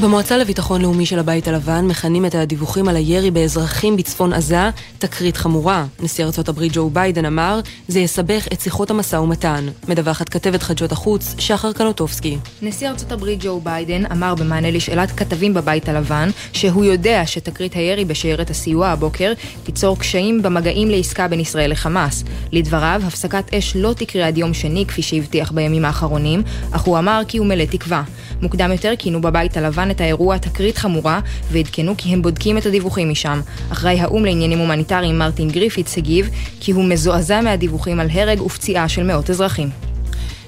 [0.00, 5.36] במועצה לביטחון לאומי של הבית הלבן מכנים את הדיווחים על הירי באזרחים בצפון עזה תקרית
[5.36, 5.86] חמורה.
[6.00, 9.66] נשיא ארצות הברית ג'ו ביידן אמר, זה יסבך את שיחות המשא ומתן.
[9.88, 12.38] מדווחת כתבת חדשות החוץ, שחר קלוטובסקי.
[12.62, 18.04] נשיא ארצות הברית ג'ו ביידן אמר במענה לשאלת כתבים בבית הלבן, שהוא יודע שתקרית הירי
[18.04, 19.32] בשיירת הסיוע הבוקר
[19.64, 22.24] תיצור קשיים במגעים לעסקה בין ישראל לחמאס.
[22.52, 27.22] לדבריו, הפסקת אש לא תקרה עד יום שני, כפי שהבטיח בימים האחרונים, אך הוא אמר
[27.28, 28.02] כי הוא מלא תקווה.
[28.42, 31.20] מוקדם יותר כינו בבית הלבן את האירוע תקרית חמורה,
[31.52, 33.40] ועדכנו כי הם בודקים את הדיווחים משם.
[33.72, 36.28] אחראי האו"ם לעניינים הומניטריים מרטין גריפיץ הגיב
[36.60, 39.95] כי הוא מזועזע מהדיווחים על הרג ופציעה של מאות אזרחים.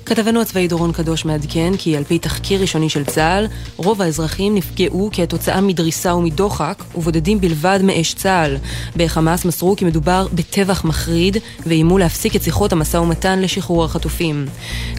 [0.08, 3.46] כתבנו הצבאי דורון קדוש מעדכן כי על פי תחקיר ראשוני של צה"ל,
[3.76, 8.56] רוב האזרחים נפגעו כתוצאה מדריסה ומדוחק, ובודדים בלבד מאש צה"ל.
[8.96, 11.36] בחמאס מסרו כי מדובר בטבח מחריד,
[11.66, 14.46] ואיימו להפסיק את שיחות המשא ומתן לשחרור החטופים.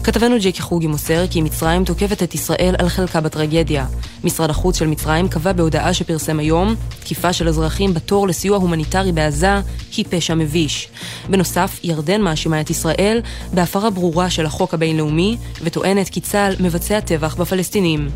[0.04, 3.86] כתבנו ג'קי חוגי מוסר כי מצרים תוקפת את ישראל על חלקה בטרגדיה.
[4.24, 9.60] משרד החוץ של מצרים קבע בהודעה שפרסם היום, תקיפה של אזרחים בתור לסיוע הומניטרי בעזה
[9.96, 10.88] היא פשע מביש.
[11.30, 13.20] בנוסף, ירדן מאשימה את ישראל
[13.54, 14.99] בהפרה ברורה של החוק הבינלאומי.
[15.00, 18.08] הבינלאומי וטוענת כי צה"ל מבצע טבח בפלסטינים.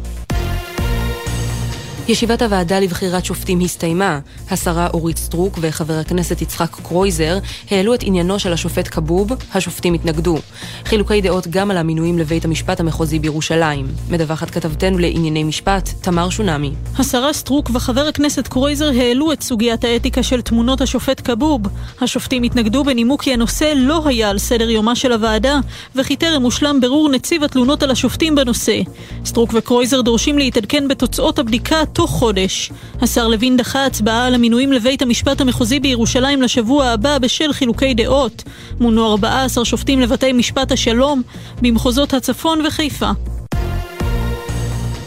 [2.09, 4.19] ישיבת הוועדה לבחירת שופטים הסתיימה.
[4.51, 7.39] השרה אורית סטרוק וחבר הכנסת יצחק קרויזר
[7.71, 10.39] העלו את עניינו של השופט כבוב, השופטים התנגדו.
[10.85, 13.87] חילוקי דעות גם על המינויים לבית המשפט המחוזי בירושלים.
[14.11, 16.73] מדווחת כתבתנו לענייני משפט, תמר שונמי.
[16.99, 21.61] השרה סטרוק וחבר הכנסת קרויזר העלו את סוגיית האתיקה של תמונות השופט כבוב.
[22.01, 25.59] השופטים התנגדו בנימוק כי הנושא לא היה על סדר יומה של הוועדה,
[25.97, 28.81] וכי טרם הושלם ברור נציב התלונות על השופטים בנושא.
[29.25, 32.71] סטרוק וקרויזר דורשים להתעדכן בתוצאות הבדיקה תוך חודש.
[33.03, 38.43] השר לוין דחה הצבעה על המינויים לבית המשפט המחוזי בירושלים לשבוע הבא בשל חילוקי דעות.
[38.81, 41.23] מונו 14 שופטים לבתי משפט השלום
[41.63, 43.11] במחוזות הצפון וחיפה.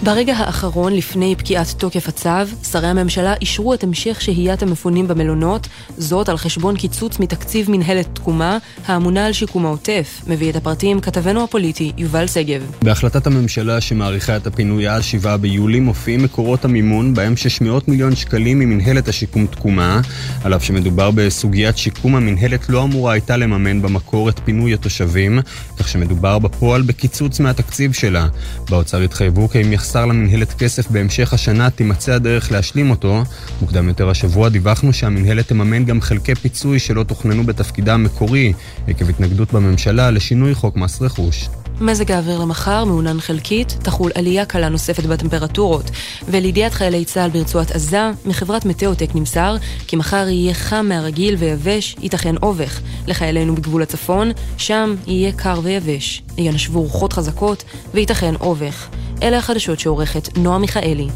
[0.07, 2.29] ברגע האחרון לפני פקיעת תוקף הצו,
[2.71, 8.57] שרי הממשלה אישרו את המשך שהיית המפונים במלונות, זאת על חשבון קיצוץ מתקציב מנהלת תקומה,
[8.85, 10.21] האמונה על שיקום העוטף.
[10.27, 12.71] מביא את הפרטים כתבנו הפוליטי, יובל שגב.
[12.81, 18.59] בהחלטת הממשלה שמאריכה את הפינוי עד 7 ביולי מופיעים מקורות המימון, בהם 600 מיליון שקלים
[18.59, 20.01] ממנהלת השיקום תקומה,
[20.43, 25.39] על אף שמדובר בסוגיית שיקום, המנהלת לא אמורה הייתה לממן במקור את פינוי התושבים,
[25.77, 28.27] כך שמדובר בפועל בקיצוץ מהתקציב שלה.
[28.69, 33.23] באוצר התחייבו כי אם יחסר למנהלת כסף בהמשך השנה, תימצא הדרך להשלים אותו.
[33.61, 38.53] מוקדם יותר השבוע דיווחנו שהמנהלת תממן גם חלקי פיצוי שלא תוכננו בתפקידה המקורי,
[38.87, 41.49] עקב התנגדות בממשלה לשינוי חוק מס רכוש.
[41.81, 45.91] מזג האוויר למחר מעונן חלקית, תחול עלייה קלה נוספת בטמפרטורות.
[46.27, 49.55] ולידיעת חיילי צה"ל ברצועת עזה, מחברת מטאוטק נמסר
[49.87, 52.81] כי מחר יהיה חם מהרגיל ויבש, ייתכן אובך.
[53.07, 56.23] לחיילינו בגבול הצפון, שם יהיה קר ויבש.
[56.37, 57.63] ינשבו רוחות חזקות
[57.93, 58.87] וייתכן אובך.
[59.23, 61.07] אלה החדשות שעורכת נועה מיכאלי.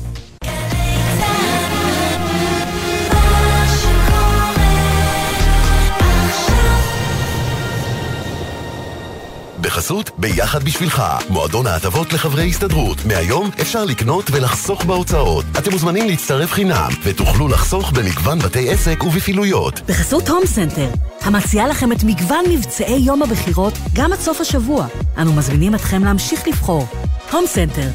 [9.82, 13.06] בחסות ביחד בשבילך, מועדון ההטבות לחברי הסתדרות.
[13.06, 15.46] מהיום אפשר לקנות ולחסוך בהוצאות.
[15.58, 19.82] אתם מוזמנים להצטרף חינם, ותוכלו לחסוך במגוון בתי עסק ובפעילויות.
[19.88, 20.90] בחסות הום סנטר,
[21.22, 24.88] המציעה לכם את מגוון מבצעי יום הבחירות גם עד סוף השבוע.
[25.18, 26.88] אנו מזמינים אתכם להמשיך לבחור.
[27.32, 27.88] הום סנטר.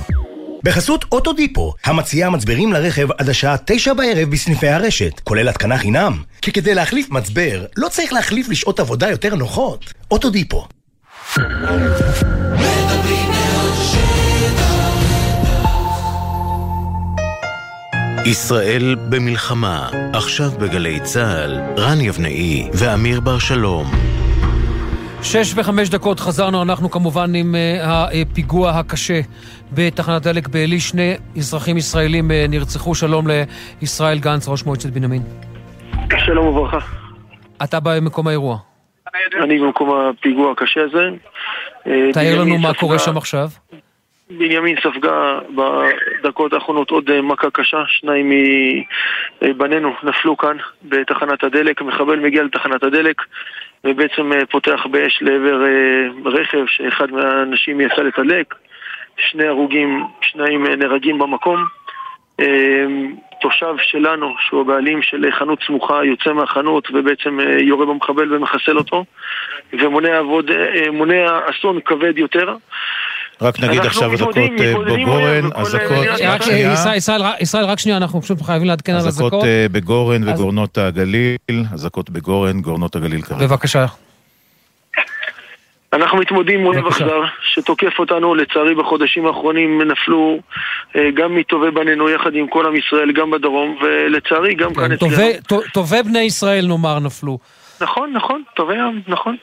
[0.65, 6.23] בחסות אוטודיפו, המציעה מצברים לרכב עד השעה תשע בערב בסניפי הרשת, כולל התקנה חינם.
[6.43, 9.93] כי כדי להחליף מצבר, לא צריך להחליף לשעות עבודה יותר נוחות.
[10.11, 10.67] אוטודיפו.
[18.27, 23.87] ישראל במלחמה, עכשיו בגלי צה"ל, רן יבנאי ואמיר בר שלום.
[25.23, 29.21] שש וחמש דקות חזרנו, אנחנו כמובן עם uh, הפיגוע הקשה
[29.73, 30.81] בתחנת דלק בעלי.
[30.81, 32.95] שני אזרחים ישראלים uh, נרצחו.
[32.95, 33.27] שלום
[33.83, 35.23] לישראל גנץ, ראש מועצת בנימין.
[36.27, 36.79] שלום וברכה.
[37.65, 38.76] אתה במקום האירוע.
[39.41, 41.09] אני במקום הפיגוע הקשה הזה.
[42.13, 43.49] תאר לנו מה קורה שם עכשיו.
[44.31, 45.39] בנימין ספגה
[46.23, 48.33] בדקות האחרונות עוד מכה קשה, שניים
[49.43, 53.23] מבנינו נפלו כאן בתחנת הדלק, מחבל מגיע לתחנת הדלק
[53.85, 55.65] ובעצם פותח באש לעבר
[56.25, 58.55] רכב שאחד מהאנשים יצא לתדלק,
[59.17, 61.65] שני הרוגים, שניים נהרגים במקום.
[63.41, 69.05] תושב שלנו, שהוא הבעלים של חנות סמוכה, יוצא מהחנות ובעצם יורה במחבל ומחסל אותו
[69.73, 70.51] ומונע עבוד,
[71.51, 72.57] אסון כבד יותר.
[73.41, 74.37] רק נגיד עכשיו אזעקות
[74.87, 76.07] בגורן, אזעקות...
[77.41, 79.33] ישראל, רק שנייה, אנחנו פשוט חייבים לעדכן על אזעקות.
[79.33, 81.37] אזעקות בגורן וגורנות הגליל,
[81.73, 83.47] אזעקות בגורן, גורנות הגליל כרגע.
[83.47, 83.87] בבקשה.
[85.97, 90.39] אנחנו מתמודדים מול אויב אכזר שתוקף אותנו, לצערי בחודשים האחרונים נפלו
[91.15, 95.13] גם מטובי בנינו יחד עם כל עם ישראל, גם בדרום, ולצערי גם כאן אצלנו.
[95.73, 97.39] טובי בני ישראל נאמר נפלו.
[97.81, 99.37] נכון, נכון, טובי עם, נכון.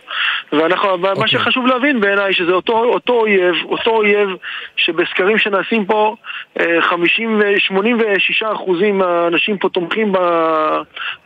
[0.51, 1.19] ואנחנו, okay.
[1.19, 4.29] מה שחשוב להבין בעיניי, שזה אותו, אותו אויב, אותו אויב
[4.77, 6.15] שבסקרים שנעשים פה,
[6.81, 10.13] 50 ו-86 אחוזים מהאנשים פה תומכים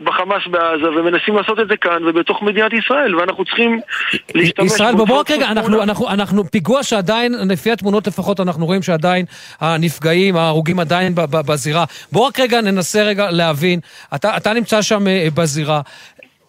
[0.01, 3.79] בחמאס בעזה ומנסים לעשות את זה כאן ובתוך מדינת ישראל, ואנחנו צריכים
[4.35, 4.65] להשתמש...
[4.65, 9.25] ישראל, בואו רק רגע, אנחנו, אנחנו, אנחנו, פיגוע שעדיין, לפי התמונות לפחות, אנחנו רואים שעדיין
[9.59, 11.85] הנפגעים, ההרוגים עדיין בזירה.
[12.11, 13.79] בואו רק רגע ננסה רגע להבין,
[14.15, 15.03] אתה, אתה נמצא שם
[15.35, 15.81] בזירה.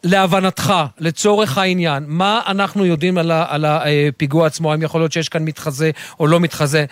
[0.05, 4.73] להבנתך, לצורך העניין, מה אנחנו יודעים על, ה, על הפיגוע עצמו?
[4.73, 5.91] האם יכול להיות שיש כאן מתחזה
[6.21, 6.85] או לא מתחזה?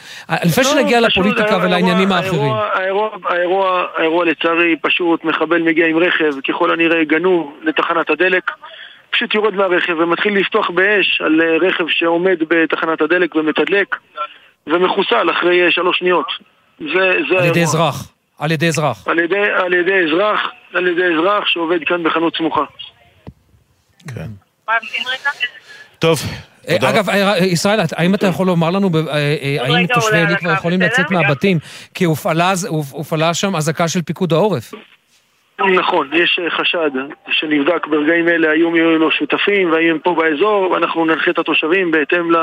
[0.45, 2.41] לפני לא, שנגיע לפוליטיקה ולעניינים האחרים.
[2.41, 8.51] האירוע, האירוע, האירוע, האירוע לצערי פשוט, מחבל מגיע עם רכב, ככל הנראה גנוב לתחנת הדלק.
[9.11, 13.97] פשוט יורד מהרכב ומתחיל לפתוח באש על רכב שעומד בתחנת הדלק ומתדלק
[14.67, 16.27] ומחוסל אחרי שלוש שניות.
[16.79, 17.47] זה, זה על האירוע.
[17.47, 18.13] ידי אזרח.
[18.39, 19.09] על ידי אזרח.
[19.09, 20.41] על ידי, על ידי אזרח,
[20.75, 22.65] על ידי אזרח שעובד כאן בחנות סמוכה.
[24.15, 24.31] כן.
[25.99, 26.21] טוב.
[26.69, 27.09] אגב,
[27.41, 28.91] ישראל, האם אתה יכול לומר לנו,
[29.61, 31.59] האם תושבי עלי כבר יכולים לצאת מהבתים?
[31.95, 34.75] כי הופעלה שם אזעקה של פיקוד העורף.
[35.79, 36.91] נכון, יש חשד
[37.31, 41.91] שנבדק ברגעים אלה, האם יהיו לו שותפים, והאם הם פה באזור, ואנחנו ננחה את התושבים
[41.91, 42.37] בהתאם ל...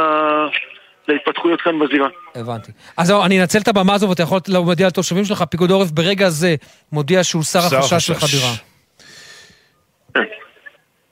[1.07, 2.07] להתפתחויות כאן בזירה.
[2.35, 2.71] הבנתי.
[2.97, 6.55] אז אני אנצל את הבמה הזו ואתה יכול להודיע לתושבים שלך, פיקוד העורף ברגע זה
[6.91, 8.53] מודיע שהוא שר החשש של חדירה.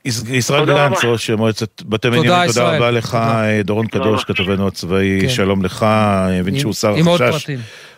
[0.06, 3.18] ישראל גלנץ, ראש מועצת בתי מנימין, תודה רבה לך,
[3.64, 5.84] דורון קדוש, כתבנו הצבאי, שלום לך,
[6.28, 7.50] אני מבין שהוא שר החשש.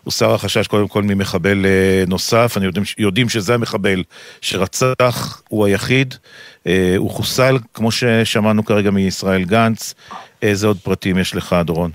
[0.03, 1.65] הוא שר החשש קודם כל ממחבל
[2.07, 4.03] נוסף, אני יודעים שזה המחבל
[4.41, 6.15] שרצח, הוא היחיד,
[6.97, 9.93] הוא חוסל, כמו ששמענו כרגע מישראל גנץ.
[10.41, 11.91] איזה עוד פרטים יש לך, דורון?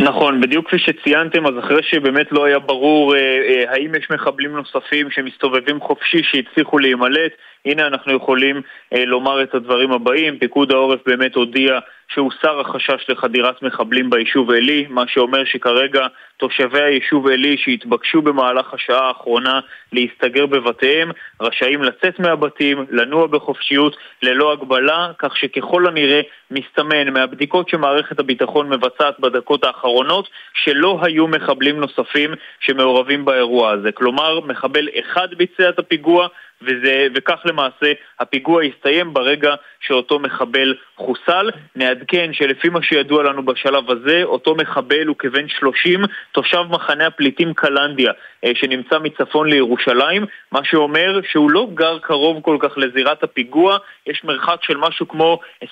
[0.00, 4.56] נכון, בדיוק כפי שציינתם, אז אחרי שבאמת לא היה ברור אה, אה, האם יש מחבלים
[4.56, 7.32] נוספים שמסתובבים חופשי שהצליחו להימלט,
[7.66, 8.62] הנה אנחנו יכולים
[8.94, 10.38] אה, לומר את הדברים הבאים.
[10.38, 11.78] פיקוד העורף באמת הודיע
[12.14, 16.06] שהוסר החשש לחדירת מחבלים ביישוב עלי, מה שאומר שכרגע
[16.36, 19.60] תושבי היישוב עלי שהתבקשו במהלך השעה האחרונה
[19.92, 21.10] להסתגר בבתיהם,
[21.40, 26.20] רשאים לצאת מהבתים, לנוע בחופשיות, ללא הגבלה, כך שככל הנראה
[26.50, 33.92] מסתמן מהבדיקות שמערכת הביטחון מבצעת בדקות האחרונות, שלא היו מחבלים נוספים שמעורבים באירוע הזה.
[33.92, 36.28] כלומר, מחבל אחד ביצע את הפיגוע
[36.62, 41.50] וזה, וכך למעשה הפיגוע הסתיים ברגע שאותו מחבל חוסל.
[41.76, 46.00] נעדכן שלפי מה שידוע לנו בשלב הזה, אותו מחבל הוא כבן 30,
[46.32, 48.12] תושב מחנה הפליטים קלנדיה,
[48.54, 54.56] שנמצא מצפון לירושלים, מה שאומר שהוא לא גר קרוב כל כך לזירת הפיגוע, יש מרחק
[54.62, 55.68] של משהו כמו 25-30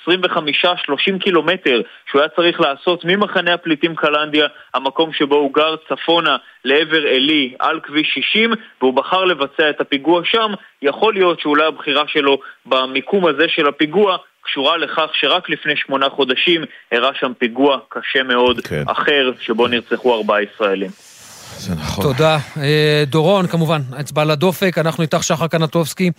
[1.21, 1.81] קילומטר
[2.11, 7.81] שהוא היה צריך לעשות ממחנה הפליטים קלנדיה, המקום שבו הוא גר, צפונה לעבר עלי על
[7.81, 10.53] כביש 60, והוא בחר לבצע את הפיגוע שם.
[10.83, 16.65] יכול להיות שאולי הבחירה שלו במיקום הזה של הפיגוע קשורה לכך שרק לפני שמונה חודשים
[16.93, 18.83] אירע שם פיגוע קשה מאוד כן.
[18.87, 20.91] אחר, שבו נרצחו ארבעה ישראלים.
[21.59, 22.05] זה נכון.
[22.05, 22.39] תודה.
[22.57, 24.79] אה, דורון, כמובן, אצבע לדופק.
[24.79, 26.11] אנחנו איתך שחר קנטובסקי,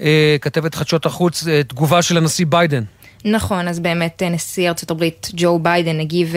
[0.00, 2.82] אה, כתבת חדשות החוץ, אה, תגובה של הנשיא ביידן.
[3.24, 6.34] נכון, אז באמת נשיא ארצות הברית ג'ו ביידן הגיב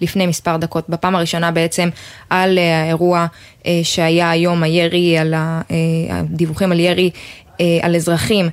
[0.00, 1.88] לפני מספר דקות, בפעם הראשונה בעצם,
[2.30, 3.26] על האירוע
[3.82, 5.34] שהיה היום, הירי, על
[6.10, 7.10] הדיווחים על ירי
[7.82, 8.50] על אזרחים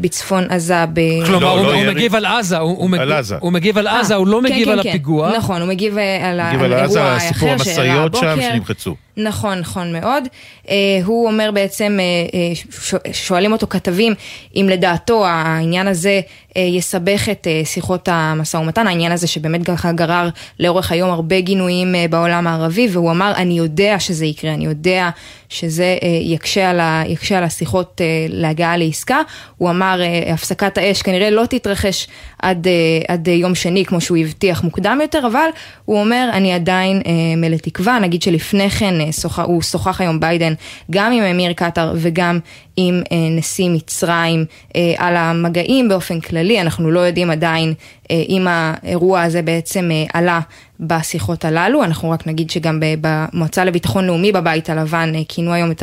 [0.00, 0.84] בצפון עזה.
[0.92, 1.00] ב...
[1.26, 3.36] כלומר, לא, הוא, לא הוא מגיב על עזה, הוא, הוא, מגיב, עזה.
[3.40, 4.88] הוא מגיב על עזה, הוא לא כן, מגיב כן, על כן.
[4.88, 5.36] הפיגוע.
[5.36, 8.36] נכון, הוא מגיב אה, על האירוע האחר שאירע הבוקר.
[8.36, 8.94] שם שנמחצו.
[9.18, 10.24] נכון, נכון מאוד.
[10.64, 10.70] Uh,
[11.04, 14.14] הוא אומר בעצם, uh, שואלים אותו כתבים,
[14.56, 16.20] אם לדעתו העניין הזה
[16.56, 20.28] יסבך את שיחות המשא ומתן, העניין הזה שבאמת ככה גרר
[20.60, 25.10] לאורך היום הרבה גינויים בעולם הערבי, והוא אמר, אני יודע שזה יקרה, אני יודע
[25.48, 29.20] שזה יקשה, על ה, יקשה על השיחות להגעה לעסקה.
[29.56, 30.00] הוא אמר,
[30.32, 32.08] הפסקת האש כנראה לא תתרחש
[32.42, 32.66] עד,
[33.08, 35.48] עד יום שני, כמו שהוא הבטיח מוקדם יותר, אבל
[35.84, 37.02] הוא אומר, אני עדיין
[37.36, 39.07] מלא תקווה, נגיד שלפני כן,
[39.42, 40.54] הוא שוחח היום ביידן
[40.90, 42.38] גם עם אמיר קטאר וגם
[42.76, 44.44] עם אה, נשיא מצרים
[44.76, 47.74] אה, על המגעים באופן כללי, אנחנו לא יודעים עדיין
[48.10, 50.40] אה, אם האירוע הזה בעצם עלה
[50.80, 55.82] בשיחות הללו, אנחנו רק נגיד שגם במועצה לביטחון לאומי בבית הלבן כינו היום את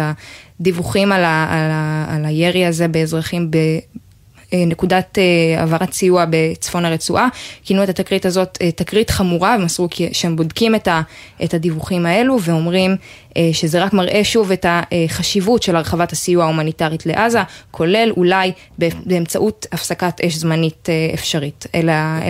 [0.60, 3.80] הדיווחים על, ה, על, ה, על הירי הזה באזרחים אה,
[4.54, 7.28] נקודת אה, העברת סיוע בצפון הרצועה,
[7.64, 11.02] כינו את התקרית הזאת אה, תקרית חמורה, ומסרו שהם בודקים את, ה,
[11.44, 12.96] את הדיווחים האלו ואומרים
[13.52, 17.40] שזה רק מראה שוב את החשיבות של הרחבת הסיוע ההומניטרית לעזה,
[17.72, 18.52] כולל אולי
[19.06, 21.66] באמצעות הפסקת אש זמנית אפשרית.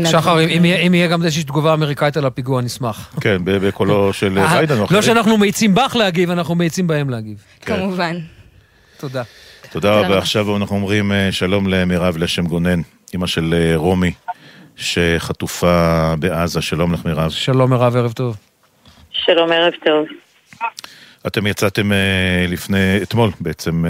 [0.05, 3.13] שחר, אם, אם, אם יהיה גם איזושהי תגובה אמריקאית על הפיגוע, נשמח.
[3.21, 4.75] כן, בקולו של ביידן.
[4.91, 7.37] לא שאנחנו מאיצים בך להגיב, אנחנו מאיצים בהם להגיב.
[7.61, 8.19] כמובן.
[8.97, 9.23] תודה.
[9.71, 10.17] תודה רבה.
[10.17, 12.81] עכשיו אנחנו אומרים אה, שלום למירב לשם גונן,
[13.13, 14.13] אימא של אה, רומי,
[14.75, 16.61] שחטופה בעזה.
[16.61, 17.29] שלום לך מירב.
[17.29, 18.37] שלום מירב, ערב טוב.
[19.11, 20.05] שלום, ערב טוב.
[21.27, 23.85] אתם יצאתם אה, לפני, אתמול בעצם,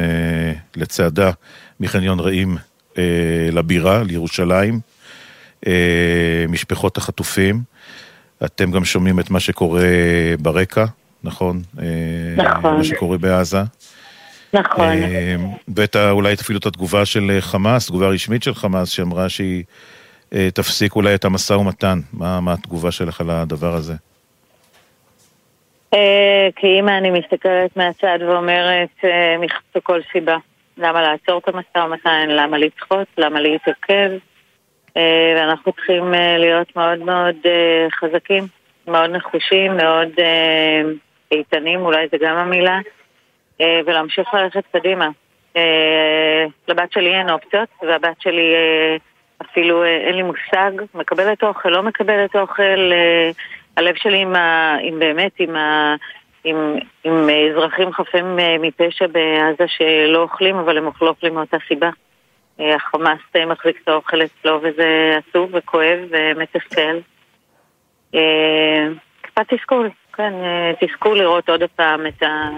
[0.75, 1.31] לצעדה
[1.79, 2.57] מחניון רעים
[3.51, 4.79] לבירה, לירושלים,
[6.49, 7.61] משפחות החטופים.
[8.45, 9.83] אתם גם שומעים את מה שקורה
[10.39, 10.85] ברקע,
[11.23, 11.61] נכון?
[12.37, 12.77] נכון.
[12.77, 13.61] מה שקורה בעזה.
[14.55, 14.85] נכון.
[14.85, 15.35] אה,
[15.75, 19.63] ואת אולי אפילו את התגובה של אה, חמאס, תגובה רשמית של חמאס, שאמרה שהיא
[20.33, 21.99] אה, תפסיק אולי את המשא ומתן.
[22.13, 23.93] מה, מה התגובה שלך על הדבר הזה?
[26.55, 28.89] כאימא אני מסתכלת מהצד ואומרת,
[29.39, 30.37] מחפשו כל סיבה.
[30.77, 34.11] למה לעצור את המשא ומתן, למה לדחות, למה להתעכב.
[35.35, 37.35] ואנחנו צריכים להיות מאוד מאוד
[37.99, 38.47] חזקים,
[38.87, 40.09] מאוד נחושים, מאוד
[41.31, 42.79] איתנים, אולי זה גם המילה.
[43.61, 45.09] אה, ולהמשיך ללכת קדימה.
[45.57, 48.95] אה, לבת שלי אין אופציות, והבת שלי אה,
[49.41, 52.91] אפילו אין לי מושג, מקבלת אוכל, לא מקבלת אוכל.
[53.77, 55.95] הלב שלי עם, ה, עם באמת, עם, ה,
[56.43, 61.89] עם, עם אזרחים חפים מפשע בעזה שלא אוכלים, אבל הם לא אוכלים מאותה סיבה.
[62.59, 66.97] החמאס מחזיק את האוכל אצלו וזה עצוב וכואב ומתסכל.
[69.21, 70.33] קצת תסכול, כן,
[70.79, 72.49] תסכול לראות עוד פעם את ה...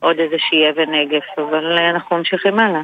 [0.00, 2.80] עוד איזושהי אבן נגף, אבל אה, אנחנו ממשיכים הלאה.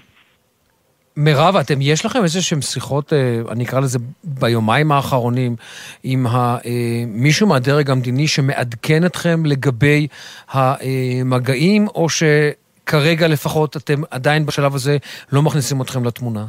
[1.17, 5.57] מירב, אתם, יש לכם איזה שהם שיחות, אה, אני אקרא לזה ביומיים האחרונים,
[6.05, 10.07] עם ה, אה, מישהו מהדרג המדיני שמעדכן אתכם לגבי
[10.53, 14.97] המגעים, או שכרגע לפחות אתם עדיין בשלב הזה
[15.33, 16.45] לא מכניסים אתכם לתמונה?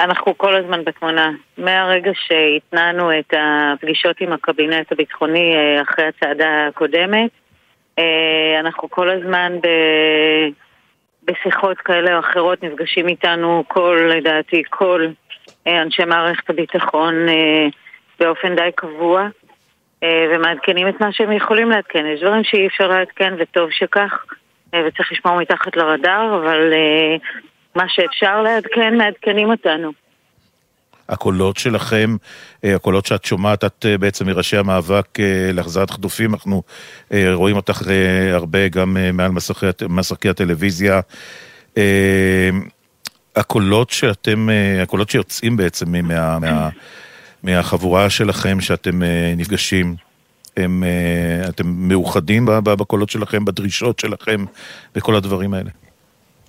[0.00, 1.30] אנחנו כל הזמן בתמונה.
[1.58, 7.30] מהרגע שהתנענו את הפגישות עם הקבינט הביטחוני אחרי הצעדה הקודמת,
[8.60, 9.68] אנחנו כל הזמן ב...
[11.24, 15.06] בשיחות כאלה או אחרות נפגשים איתנו כל, לדעתי, כל
[15.66, 17.66] אה, אנשי מערכת הביטחון אה,
[18.20, 19.28] באופן די קבוע
[20.04, 22.06] ומעדכנים את מה שהם יכולים לעדכן.
[22.06, 24.24] יש דברים שאי אפשר לעדכן וטוב שכך
[24.68, 26.72] וצריך לשמור מתחת לרדאר, אבל
[27.74, 29.92] מה שאפשר לעדכן, מעדכנים אותנו.
[31.08, 32.16] הקולות שלכם,
[32.64, 36.62] אה, הקולות שאת שומעת, את אה, בעצם מראשי המאבק אה, להחזרת חטופים, אנחנו
[37.32, 37.82] רואים אותך
[38.32, 41.00] הרבה גם מעל מסכי, מסכי הטלוויזיה.
[43.36, 44.48] הקולות שאתם,
[44.82, 46.68] הקולות שיוצאים בעצם מה, מה,
[47.42, 49.02] מהחבורה שלכם, שאתם
[49.36, 49.96] נפגשים,
[50.56, 50.84] הם,
[51.48, 54.44] אתם מאוחדים בקולות שלכם, בדרישות שלכם,
[54.94, 55.70] בכל הדברים האלה?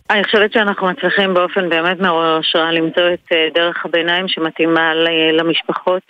[0.09, 4.93] אני חושבת שאנחנו מצליחים באופן באמת מעורר השראה למצוא את דרך הביניים שמתאימה
[5.33, 6.03] למשפחות.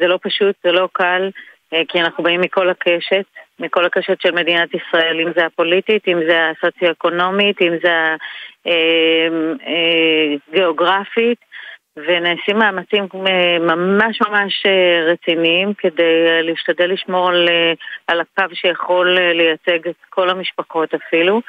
[0.00, 1.30] זה לא פשוט, זה לא קל.
[1.72, 3.24] אה, כי אנחנו באים מכל הקשת,
[3.60, 8.16] מכל הקשת של מדינת ישראל, אם זה הפוליטית, אם זה הסוציו-אקונומית, אם זה
[10.52, 14.66] הגיאוגרפית, אה, ונעשים מאמצים אה, ממש ממש
[15.06, 17.48] רציניים כדי להשתדל לשמור על,
[18.06, 21.40] על הקו שיכול לייצג את כל המשפחות אפילו,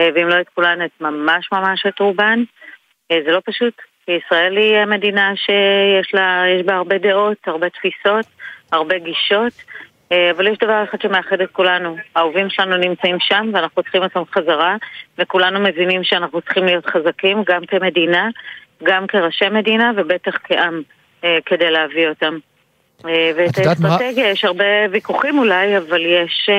[0.00, 2.42] ואם לא את כולן, את ממש ממש את רובן.
[3.12, 3.74] זה לא פשוט,
[4.06, 8.26] כי ישראל היא מדינה שיש לה, בה הרבה דעות, הרבה תפיסות.
[8.72, 9.52] הרבה גישות,
[10.12, 11.96] אה, אבל יש דבר אחד שמאחד את כולנו.
[12.16, 14.76] האהובים שלנו נמצאים שם ואנחנו צריכים אותם חזרה,
[15.18, 18.28] וכולנו מבינים שאנחנו צריכים להיות חזקים גם כמדינה,
[18.82, 20.82] גם כראשי מדינה ובטח כעם,
[21.24, 22.38] אה, כדי להביא אותם.
[23.06, 24.30] אה, ואת האסטרטגיה, מה...
[24.30, 26.50] יש הרבה ויכוחים אולי, אבל יש,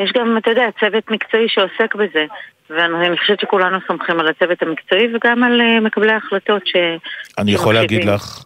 [0.00, 2.24] יש גם, אתה יודע, צוות מקצועי שעוסק בזה.
[2.70, 6.76] ואני חושבת שכולנו סומכים על הצוות המקצועי וגם על מקבלי ההחלטות ש...
[7.38, 8.44] אני יכול להגיד לך,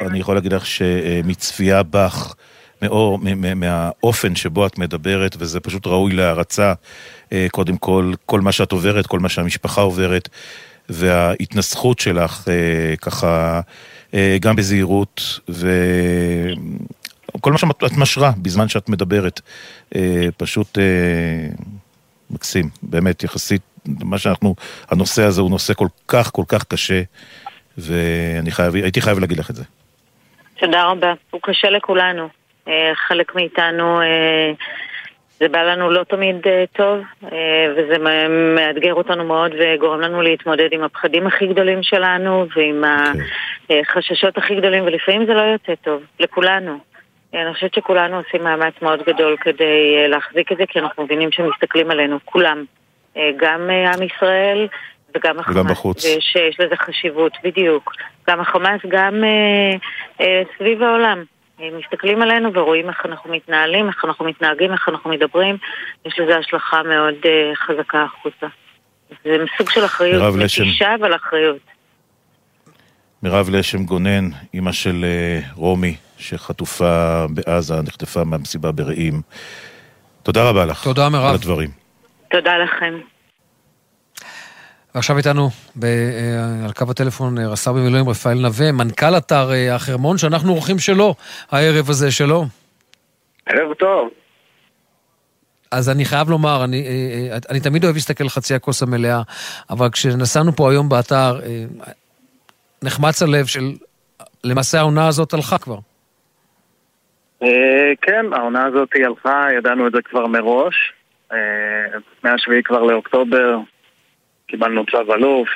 [0.00, 2.34] אני יכול להגיד לך שמצפייה בך,
[2.82, 3.18] מאור,
[3.56, 6.72] מהאופן שבו את מדברת, וזה פשוט ראוי להערצה,
[7.32, 10.28] אה, קודם כל, כל מה שאת עוברת, כל מה שהמשפחה עוברת,
[10.88, 13.60] וההתנסחות שלך אה, ככה,
[14.14, 15.40] אה, גם בזהירות,
[17.36, 19.40] וכל מה שאת משרה בזמן שאת מדברת,
[20.36, 20.78] פשוט
[22.30, 24.54] מקסים, באמת, יחסית, מה שאנחנו,
[24.90, 27.02] הנושא הזה הוא נושא כל כך כל כך קשה,
[27.78, 29.64] ואני חייב, הייתי חייב להגיד לך את זה.
[30.58, 31.12] תודה רבה.
[31.30, 32.28] הוא קשה לכולנו.
[32.68, 34.52] אה, חלק מאיתנו, אה,
[35.40, 36.98] זה בא לנו לא תמיד אה, טוב,
[37.76, 37.96] וזה
[38.56, 43.72] מאתגר אותנו מאוד וגורם לנו להתמודד עם הפחדים הכי גדולים שלנו ועם okay.
[43.80, 46.91] החששות הכי גדולים, ולפעמים זה לא יוצא טוב, לכולנו.
[47.34, 51.90] אני חושבת שכולנו עושים מאמץ מאוד גדול כדי להחזיק את זה, כי אנחנו מבינים שמסתכלים
[51.90, 52.64] עלינו, כולם.
[53.16, 54.68] גם עם ישראל
[55.14, 55.56] וגם החמאס.
[55.56, 56.04] וגם בחוץ.
[56.04, 57.92] ויש לזה חשיבות, בדיוק.
[58.28, 59.76] גם החמאס, גם אה,
[60.20, 61.24] אה, סביב העולם.
[61.78, 65.56] מסתכלים עלינו ורואים איך אנחנו מתנהלים, איך אנחנו מתנהגים, איך אנחנו מדברים,
[66.06, 67.14] יש לזה השלכה מאוד
[67.54, 68.46] חזקה החוצה.
[69.24, 71.58] זה סוג של אחריות, נטישה אבל אחריות.
[73.22, 79.22] מירב לשם גונן, אימא של uh, רומי, שחטופה בעזה, נחטפה מהמסיבה ברעים.
[80.22, 80.84] תודה רבה לך.
[80.84, 81.24] תודה מירב.
[81.24, 81.70] על הדברים.
[82.30, 82.94] תודה לכם.
[84.94, 89.74] ועכשיו איתנו ב, אה, על קו הטלפון אה, רס"ר במילואים רפאל נווה, מנכ"ל אתר אה,
[89.74, 91.14] החרמון, שאנחנו אורחים שלו
[91.50, 92.46] הערב הזה, שלו.
[93.46, 94.08] ערב טוב.
[95.70, 96.84] אז אני חייב לומר, אני,
[97.50, 99.22] אני תמיד אוהב להסתכל על חצי הכוס המלאה,
[99.70, 101.40] אבל כשנסענו פה היום באתר,
[102.82, 103.72] נחמץ הלב של
[104.44, 105.78] למעשה העונה הזאת הלכה כבר.
[108.02, 110.92] כן, העונה הזאת הלכה, ידענו את זה כבר מראש.
[112.24, 113.58] מהשביעי כבר לאוקטובר
[114.46, 115.48] קיבלנו צו אלוף,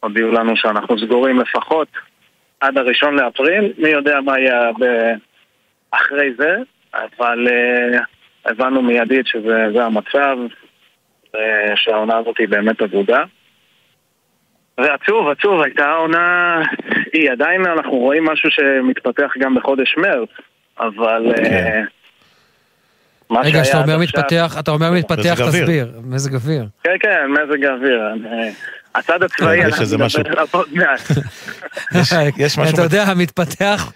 [0.00, 1.88] הודיעו לנו שאנחנו סגורים לפחות
[2.60, 4.70] עד הראשון לאפריל, מי יודע מה יהיה
[5.90, 6.56] אחרי זה,
[6.94, 8.00] אבל uh,
[8.44, 10.38] הבנו מיידית שזה המצב,
[11.74, 13.24] שהעונה הזאת היא באמת אבודה.
[14.78, 16.62] ועצוב, עצוב, הייתה עונה,
[17.12, 20.28] היא עדיין, אנחנו רואים משהו שמתפתח גם בחודש מרץ,
[20.80, 21.32] אבל...
[21.34, 21.36] Okay.
[21.36, 21.84] כן.
[23.32, 25.92] Uh, רגע, כשאתה אומר מתפתח, אתה אומר מתפתח, תסביר.
[26.04, 26.66] מזג אוויר.
[26.84, 28.00] כן, כן, מזג אוויר.
[28.96, 31.00] הצד הצבאי, אנחנו נדבר עליו עוד מעט.
[32.38, 32.74] יש משהו...
[32.74, 33.92] אתה יודע, המתפתח...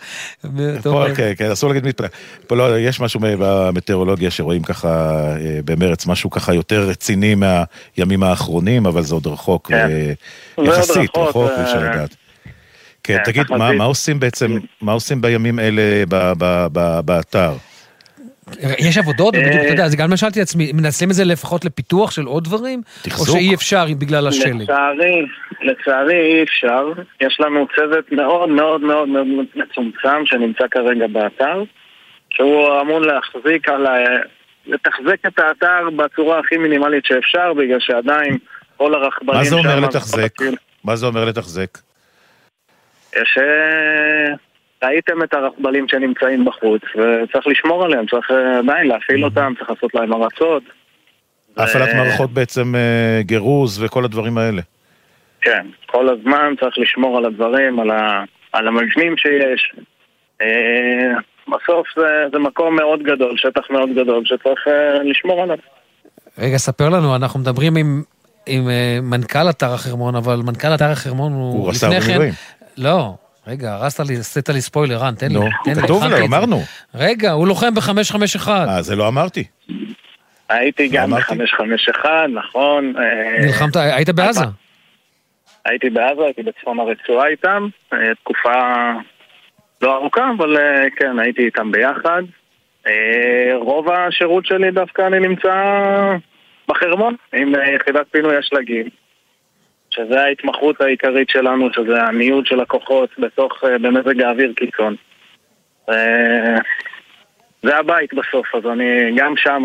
[1.16, 2.08] כן, כן, אסור להגיד מתפתח.
[2.46, 8.86] פה לא, יש משהו במטאורולוגיה שרואים ככה אה, במרץ, משהו ככה יותר רציני מהימים האחרונים,
[8.86, 9.88] אבל זה עוד רחוק, כן.
[10.64, 12.14] יחסית רחוק, אי אפשר לדעת.
[13.04, 16.04] כן, תגיד, מה עושים בעצם, מה עושים בימים אלה
[17.04, 17.52] באתר?
[18.78, 22.10] יש עבודות, ובדיוק, אתה יודע, אז גם שאלתי את עצמי, מנצלים את זה לפחות לפיתוח
[22.10, 22.82] של עוד דברים?
[23.02, 23.28] תחזוק.
[23.28, 24.62] או שאי אפשר בגלל השלג?
[24.62, 25.26] לצערי,
[25.62, 26.92] לצערי אי אפשר.
[27.20, 31.62] יש לנו צוות מאוד מאוד מאוד מאוד מצומצם שנמצא כרגע באתר,
[32.30, 33.92] שהוא אמור להחזיק על ה...
[34.66, 38.38] לתחזק את האתר בצורה הכי מינימלית שאפשר, בגלל שעדיין
[38.76, 39.38] כל הרכבלים...
[39.38, 40.32] מה זה אומר לתחזק?
[40.84, 41.78] מה זה אומר לתחזק?
[43.16, 43.38] יש...
[44.84, 49.94] ראיתם את הרכבלים שנמצאים בחוץ, וצריך לשמור עליהם, צריך אה, עדיין להפעיל אותם, צריך לעשות
[49.94, 50.62] להם הרצות.
[51.56, 51.96] הפעלת ו...
[51.96, 54.62] מערכות בעצם אה, גירוז וכל הדברים האלה.
[55.40, 58.24] כן, כל הזמן צריך לשמור על הדברים, על, ה...
[58.52, 59.74] על המבנים שיש.
[60.42, 61.12] אה,
[61.48, 64.66] בסוף זה, זה מקום מאוד גדול, שטח מאוד גדול, שצריך
[65.04, 65.56] לשמור עליו.
[66.38, 68.02] רגע, ספר לנו, אנחנו מדברים עם
[68.46, 68.68] עם
[69.02, 72.30] מנכ"ל אתר החרמון, אבל מנכ"ל אתר החרמון הוא, הוא לפני כן...
[72.80, 73.14] לא,
[73.46, 75.34] רגע, הרסת לי, עשית לי ספוילר, רן, תן לי.
[75.34, 76.60] לא, כתוב לו, אמרנו.
[76.94, 78.48] רגע, הוא לוחם ב-551.
[78.48, 79.44] אה, זה לא אמרתי.
[80.48, 82.94] הייתי גם ב-551, נכון.
[83.40, 84.44] נלחמת, היית בעזה?
[85.64, 87.68] הייתי בעזה, הייתי בצפון הרצועה איתם,
[88.20, 88.52] תקופה
[89.82, 90.56] לא ארוכה, אבל
[90.96, 92.22] כן, הייתי איתם ביחד.
[93.54, 95.54] רוב השירות שלי דווקא אני נמצא
[96.68, 98.88] בחרמון, עם יחידת פינוי השלגים.
[99.90, 104.96] שזה ההתמחות העיקרית שלנו, שזה הניוד של הכוחות בתוך, במזג האוויר קיצון.
[107.62, 109.62] זה הבית בסוף, אז אני גם שם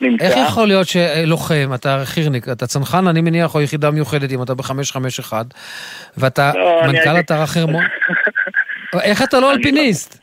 [0.00, 0.24] נמצא.
[0.24, 4.54] איך יכול להיות שלוחם, אתה חירניק, אתה צנחן, אני מניח, או יחידה מיוחדת, אם אתה
[4.54, 5.32] ב-551,
[6.16, 7.84] ואתה לא, מנכ"ל אתר החרמון?
[9.08, 10.22] איך אתה לא, לא אלפיניסט?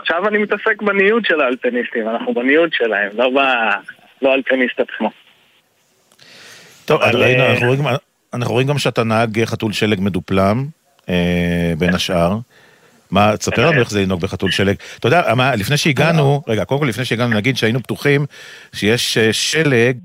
[0.00, 3.10] עכשיו אני מתעסק בניוד של האלפיניסטים, אנחנו בניוד שלהם,
[4.22, 5.10] לא האלפיניסט עצמו.
[6.84, 7.00] טוב,
[8.34, 10.66] אנחנו רואים גם שאתה נהג חתול שלג מדופלם,
[11.78, 12.38] בין השאר.
[13.10, 14.74] מה, תספר לנו איך זה לנהוג בחתול שלג.
[14.98, 18.26] אתה יודע, מה, לפני שהגענו, רגע, קודם כל לפני שהגענו נגיד שהיינו פתוחים
[18.72, 19.96] שיש שלג,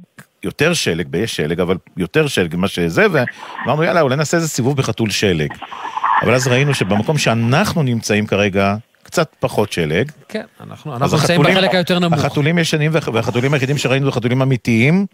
[0.44, 4.78] יותר שלג, ויש שלג, אבל יותר שלג ממה שזה, ואמרנו יאללה, אולי נעשה איזה סיבוב
[4.78, 5.54] בחתול שלג.
[6.22, 10.12] אבל אז ראינו שבמקום שאנחנו נמצאים כרגע, קצת פחות שלג.
[10.30, 12.20] כן, אנחנו, אנחנו נמצאים בחלק היותר נמוך.
[12.20, 15.06] החתולים ישנים והחתולים היחידים שראינו זה חתולים אמיתיים,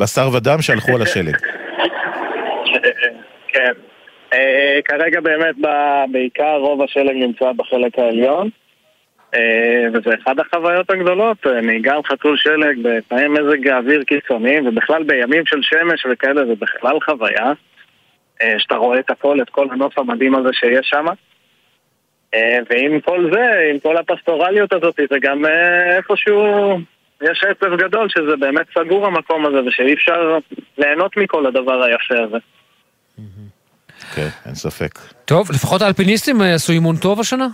[0.00, 1.36] בשר ודם שהלכו על השלג.
[3.52, 3.72] כן.
[4.30, 5.54] Uh, כרגע באמת
[6.12, 8.48] בעיקר רוב השלג נמצא בחלק העליון
[9.34, 9.38] uh,
[9.92, 15.62] וזה אחד החוויות הגדולות, נהיגה על חתול שלג בתנאי מזג האוויר קיצוניים ובכלל בימים של
[15.62, 17.52] שמש וכאלה זה בכלל חוויה
[18.58, 21.06] שאתה רואה את הכל, את כל הנוף המדהים הזה שיש שם
[22.70, 25.44] ועם כל זה, עם כל הפסטורליות הזאת, זה גם
[25.96, 26.78] איפשהו
[27.22, 30.38] יש עצב גדול שזה באמת סגור המקום הזה ושאי אפשר
[30.78, 32.38] ליהנות מכל הדבר היפה הזה.
[34.14, 34.98] כן, אין ספק.
[35.24, 37.46] טוב, לפחות האלפיניסטים עשו אימון טוב השנה?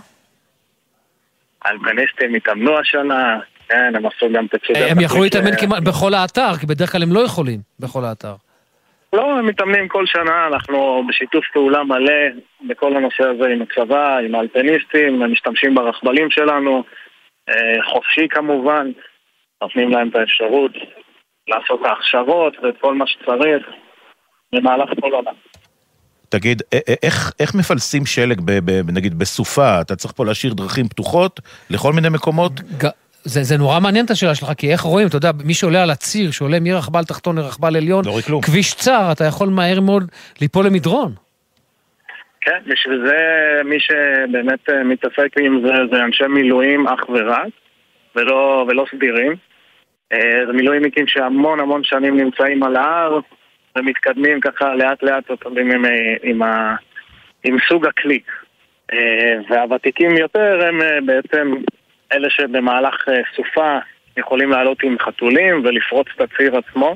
[1.61, 3.39] האלפיניסטים התאמנו השנה,
[3.69, 4.91] כן, הם עשו גם תצוגה.
[4.91, 8.33] הם יכלו להתאמן כמעט בכל האתר, כי בדרך כלל הם לא יכולים בכל האתר.
[9.13, 12.23] לא, הם מתאמנים כל שנה, אנחנו בשיתוף פעולה מלא
[12.67, 16.83] בכל הנושא הזה עם הצבא, עם האלפיניסטים, הם משתמשים ברכבלים שלנו,
[17.85, 18.91] חופשי כמובן,
[19.61, 20.71] נותנים להם את האפשרות
[21.47, 23.67] לעשות את ההכשרות ואת כל מה שצריך
[24.53, 25.31] במהלך כל עונה.
[26.29, 26.61] תגיד,
[27.03, 29.81] איך, איך מפלסים שלג, ב, ב, נגיד בסופה?
[29.81, 31.39] אתה צריך פה להשאיר דרכים פתוחות
[31.69, 32.51] לכל מיני מקומות?
[32.61, 32.87] ג...
[33.23, 35.89] זה, זה נורא מעניין את השאלה שלך, כי איך רואים, אתה יודע, מי שעולה על
[35.89, 38.41] הציר, שעולה מרכבל תחתון לרכבל עליון, לא כלום.
[38.41, 40.03] כביש צר, אתה יכול מהר מאוד
[40.41, 41.11] ליפול למדרון.
[42.41, 43.17] כן, בשביל זה
[43.65, 47.47] מי שבאמת מתעסק עם זה, זה אנשי מילואים אך ורק,
[48.15, 49.46] ולא, ולא סדירים.
[50.47, 53.19] זה מילואימניקים שהמון המון שנים נמצאים על ההר,
[53.77, 55.85] ומתקדמים ככה לאט לאט עם, עם,
[56.23, 56.41] עם,
[57.43, 58.19] עם סוג הכלי.
[59.49, 61.53] והוותיקים יותר הם בעצם
[62.13, 63.05] אלה שבמהלך
[63.35, 63.77] סופה
[64.17, 66.95] יכולים לעלות עם חתולים ולפרוץ את הציר עצמו.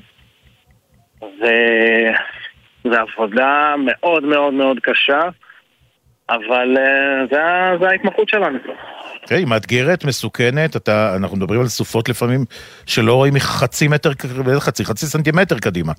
[1.21, 5.21] וזו עבודה מאוד מאוד מאוד קשה,
[6.29, 6.77] אבל
[7.79, 8.59] זה ההתמחות שלנו.
[9.27, 12.45] כן, היא מאתגרת, מסוכנת, אתה, אנחנו מדברים על סופות לפעמים
[12.85, 14.11] שלא רואים חצי מטר,
[14.59, 15.93] חצי, חצי סנטימטר קדימה.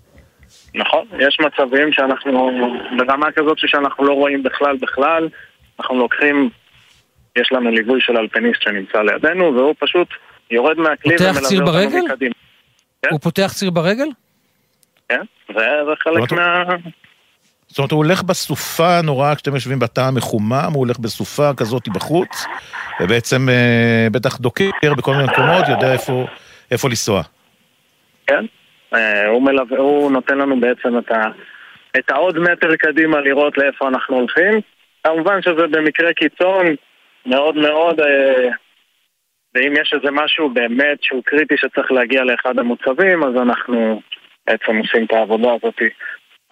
[0.74, 2.50] נכון, יש מצבים שאנחנו
[2.98, 5.28] ברמה כזאת שאנחנו לא רואים בכלל בכלל,
[5.80, 6.50] אנחנו לוקחים,
[7.36, 10.08] יש לנו ליווי של אלפיניסט שנמצא לידינו, והוא פשוט
[10.50, 12.34] יורד מהכלי ומלווה אותנו מקדימה.
[13.02, 13.08] כן?
[13.10, 14.08] הוא פותח ציר ברגל?
[15.08, 16.64] כן, זה, זה חלק מה...
[17.72, 22.46] זאת אומרת, הוא הולך בסופה הנוראה כשאתם יושבים בתא המחומם, הוא הולך בסופה כזאת בחוץ,
[23.00, 26.26] ובעצם אה, בטח דוקר בכל מיני מקומות, יודע איפה,
[26.70, 27.22] איפה לנסוע.
[28.26, 28.44] כן,
[28.94, 31.22] אה, הוא, מלווה, הוא נותן לנו בעצם את, ה,
[31.98, 34.60] את העוד מטר קדימה לראות לאיפה אנחנו הולכים.
[35.04, 36.66] כמובן שזה במקרה קיצון
[37.26, 38.48] מאוד מאוד, אה,
[39.54, 44.00] ואם יש איזה משהו באמת שהוא קריטי שצריך להגיע לאחד המוצבים, אז אנחנו
[44.46, 45.80] בעצם עושים את העבודה הזאת.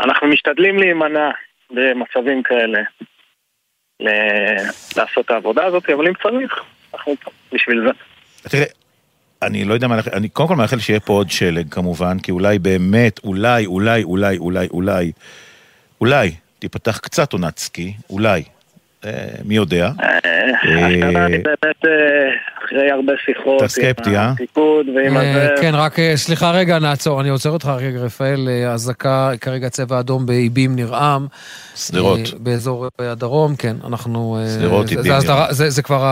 [0.04, 1.30] אנחנו משתדלים להימנע
[1.70, 2.80] במצבים כאלה
[4.96, 6.60] לעשות את העבודה הזאת, אבל אם צריך,
[6.94, 7.16] אנחנו
[7.52, 7.90] בשביל זה.
[8.48, 8.64] תראה,
[9.42, 12.58] אני לא יודע מה, אני קודם כל מאחל שיהיה פה עוד שלג כמובן, כי אולי
[12.58, 15.12] באמת, אולי, אולי, אולי, אולי, אולי,
[16.00, 18.42] אולי תיפתח קצת עונת סקי, אולי.
[19.44, 19.90] מי יודע.
[22.70, 23.58] אחרי הרבה שיחות.
[23.58, 24.30] אתה סקפטי, אה?
[24.30, 25.48] הפיקוד ועם הזה.
[25.60, 30.76] כן, רק סליחה רגע, נעצור, אני עוצר אותך רגע, רפאל, אזעקה, כרגע צבע אדום באיבים
[30.76, 31.26] נרעם.
[31.76, 32.20] שדרות.
[32.38, 34.38] באזור הדרום, כן, אנחנו...
[34.58, 35.12] שדרות, איבים.
[35.50, 36.04] זה כבר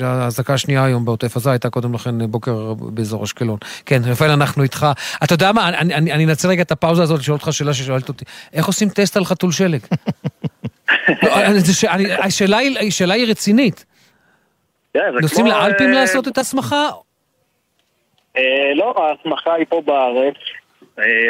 [0.00, 3.58] האזעקה השנייה היום בעוטף עזה, הייתה קודם לכן בוקר באזור אשקלון.
[3.86, 4.86] כן, רפאל, אנחנו איתך.
[5.24, 8.24] אתה יודע מה, אני אנצל רגע את הפאוזה הזאת לשאול אותך שאלה ששואלת אותי.
[8.52, 9.80] איך עושים טסט על חתול שלג?
[12.22, 13.84] השאלה היא רצינית.
[15.22, 16.88] נוסעים לאלפים לעשות את ההסמכה?
[18.74, 20.34] לא, ההסמכה היא פה בארץ.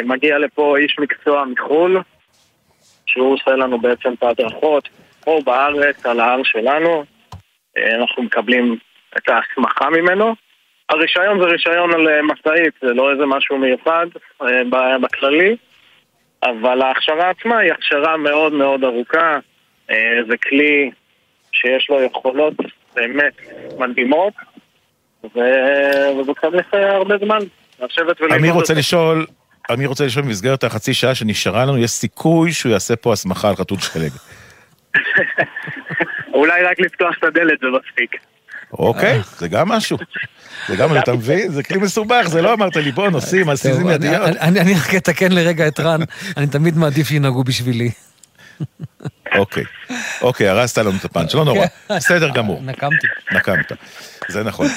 [0.03, 2.01] מגיע לפה איש מקצוע מחו"ל,
[3.05, 4.89] שהוא עושה לנו בעצם את ההדרכות
[5.23, 7.03] פה בארץ, על ההר שלנו.
[7.77, 8.77] אנחנו מקבלים
[9.17, 10.35] את ההסמכה ממנו.
[10.89, 14.07] הרישיון זה רישיון על משאית, זה לא איזה משהו מיוחד
[15.01, 15.55] בכללי,
[16.43, 19.39] אבל ההכשרה עצמה היא הכשרה מאוד מאוד ארוכה.
[20.27, 20.91] זה כלי
[21.51, 22.53] שיש לו יכולות
[22.97, 23.33] באמת
[23.79, 24.33] מדהימות,
[25.23, 27.39] וזה צריך הרבה זמן
[27.79, 28.39] לשבת וללמוד.
[28.39, 29.25] אמיר רוצה לשאול,
[29.73, 33.55] אמיר רוצה לשאול במסגרת החצי שעה שנשארה לנו, יש סיכוי שהוא יעשה פה הסמכה על
[33.55, 34.11] חתול שלג.
[36.33, 38.15] אולי רק לפתוח את הדלת זה מספיק.
[38.73, 39.97] אוקיי, זה גם משהו.
[40.67, 41.51] זה גם, אתה מבין?
[41.51, 44.21] זה כלי מסובך, זה לא אמרת לי, בוא נוסעים, עשיזים ידיות.
[44.41, 45.99] אני רק אתקן לרגע את רן,
[46.37, 47.89] אני תמיד מעדיף שינהגו בשבילי.
[49.35, 49.63] אוקיי,
[50.21, 51.65] אוקיי, הרסת לנו את הפאנץ', לא נורא,
[51.97, 52.61] בסדר גמור.
[52.63, 53.07] נקמתי.
[53.31, 53.71] נקמת,
[54.29, 54.67] זה נכון.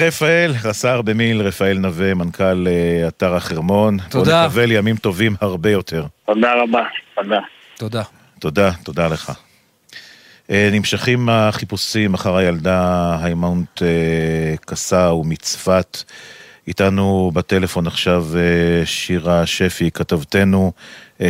[0.00, 2.66] רפאל, רס"ר במיל, רפאל נווה, מנכ"ל
[3.08, 3.96] אתר החרמון.
[4.08, 4.40] תודה.
[4.40, 6.06] בוא נקווה לימים טובים הרבה יותר.
[6.26, 6.82] תודה רבה,
[7.14, 7.40] תודה.
[7.78, 8.02] תודה.
[8.38, 9.32] תודה, תודה לך.
[10.48, 13.82] נמשכים החיפושים אחר הילדה היימנוט
[14.66, 16.02] קסאו מצפת.
[16.68, 18.26] איתנו בטלפון עכשיו
[18.84, 20.72] שירה שפי, כתבתנו,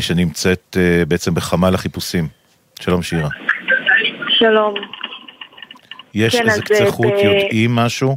[0.01, 0.77] שנמצאת
[1.09, 2.29] בעצם בחמ"ל החיפושים.
[2.81, 3.29] שלום שירה.
[4.29, 4.75] שלום.
[6.15, 7.25] יש כן, איזה קצה חוט, ב...
[7.25, 8.17] יודעים משהו?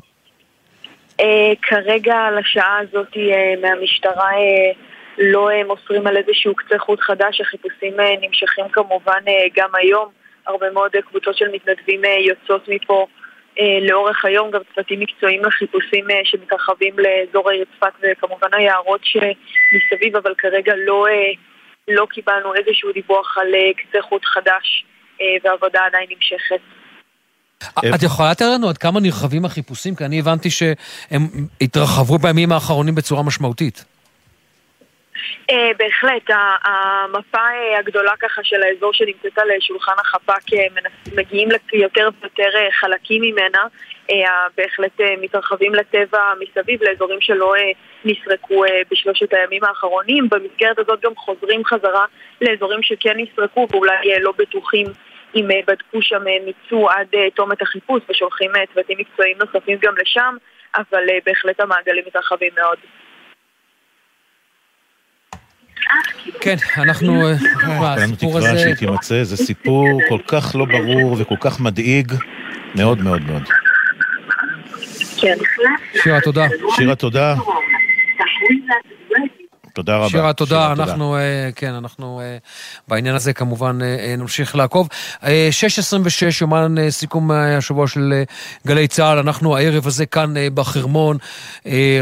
[1.19, 4.71] אה, כרגע על השעה הזאת אה, מהמשטרה אה,
[5.17, 10.09] לא אה, מוסרים על איזשהו קצה חוט חדש, החיפושים אה, נמשכים כמובן אה, גם היום.
[10.47, 13.05] הרבה מאוד אה, קבוצות של מתנדבים אה, יוצאות מפה
[13.59, 20.15] אה, לאורך היום, גם צוותים מקצועיים לחיפושים אה, שמתרחבים לאזור העיר צפת וכמובן היערות שמסביב,
[20.15, 21.07] אבל כרגע לא...
[21.07, 21.31] אה,
[21.87, 23.47] לא קיבלנו איזשהו דיווח על
[23.77, 24.85] קצה חוט חדש,
[25.43, 26.61] והעבודה עדיין נמשכת.
[27.95, 29.95] את יכולה לתאר לנו עד כמה נרחבים החיפושים?
[29.95, 31.27] כי אני הבנתי שהם
[31.61, 33.85] התרחבו בימים האחרונים בצורה משמעותית.
[35.77, 36.29] בהחלט,
[36.63, 37.47] המפה
[37.79, 40.43] הגדולה ככה של האזור שנמצאת על שולחן החפ"ק
[41.15, 43.59] מגיעים ליותר ויותר חלקים ממנה
[44.57, 47.53] בהחלט מתרחבים לטבע מסביב לאזורים שלא
[48.05, 50.29] נסרקו בשלושת הימים האחרונים.
[50.29, 52.05] במסגרת הזאת גם חוזרים חזרה
[52.41, 54.87] לאזורים שכן נסרקו ואולי לא בטוחים
[55.35, 60.35] אם בדקו שם מיצו עד תום את החיפוש ושולחים צוותים מקצועיים נוספים גם לשם,
[60.75, 62.77] אבל בהחלט המעגלים מתרחבים מאוד.
[66.41, 67.21] כן, אנחנו...
[67.79, 72.13] כולנו תקווה שהיא תימצא, זה סיפור כל כך לא ברור וכל כך מדאיג,
[72.75, 73.43] מאוד מאוד מאוד.
[75.21, 75.37] כן.
[76.03, 76.47] שירה, תודה.
[76.75, 77.35] שירה, תודה.
[79.73, 80.09] תודה רבה.
[80.09, 80.71] שירה, תודה.
[80.71, 81.17] אנחנו,
[81.55, 82.21] כן, אנחנו
[82.87, 83.79] בעניין הזה כמובן
[84.17, 84.87] נמשיך לעקוב.
[85.21, 85.25] 6.26,
[86.41, 88.23] יומן סיכום השבוע של
[88.67, 89.17] גלי צה"ל.
[89.17, 91.17] אנחנו הערב הזה כאן בחרמון.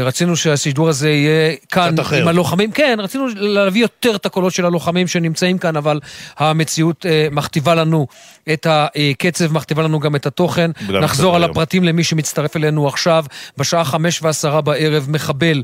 [0.02, 2.72] רצינו שהשידור הזה יהיה כאן עם הלוחמים.
[2.72, 6.00] כן, רצינו להביא יותר את הקולות של הלוחמים שנמצאים כאן, אבל
[6.38, 8.06] המציאות מכתיבה לנו
[8.52, 10.70] את הקצב, מכתיבה לנו גם את התוכן.
[10.88, 13.24] נחזור על הפרטים למי שמצטרף אלינו עכשיו.
[13.58, 15.62] בשעה חמש ועשרה בערב מחבל.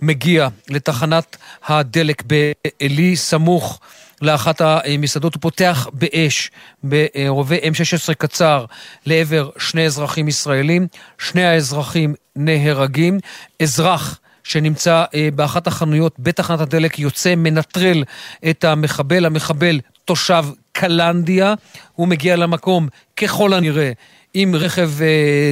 [0.00, 3.80] מגיע לתחנת הדלק בעלי, סמוך
[4.22, 6.50] לאחת המסעדות, הוא פותח באש
[6.82, 8.64] ברובה M16 קצר
[9.06, 10.86] לעבר שני אזרחים ישראלים,
[11.18, 13.18] שני האזרחים נהרגים,
[13.62, 15.04] אזרח שנמצא
[15.34, 18.04] באחת החנויות בתחנת הדלק יוצא, מנטרל
[18.50, 21.54] את המחבל, המחבל תושב קלנדיה,
[21.94, 23.92] הוא מגיע למקום ככל הנראה
[24.34, 24.90] עם רכב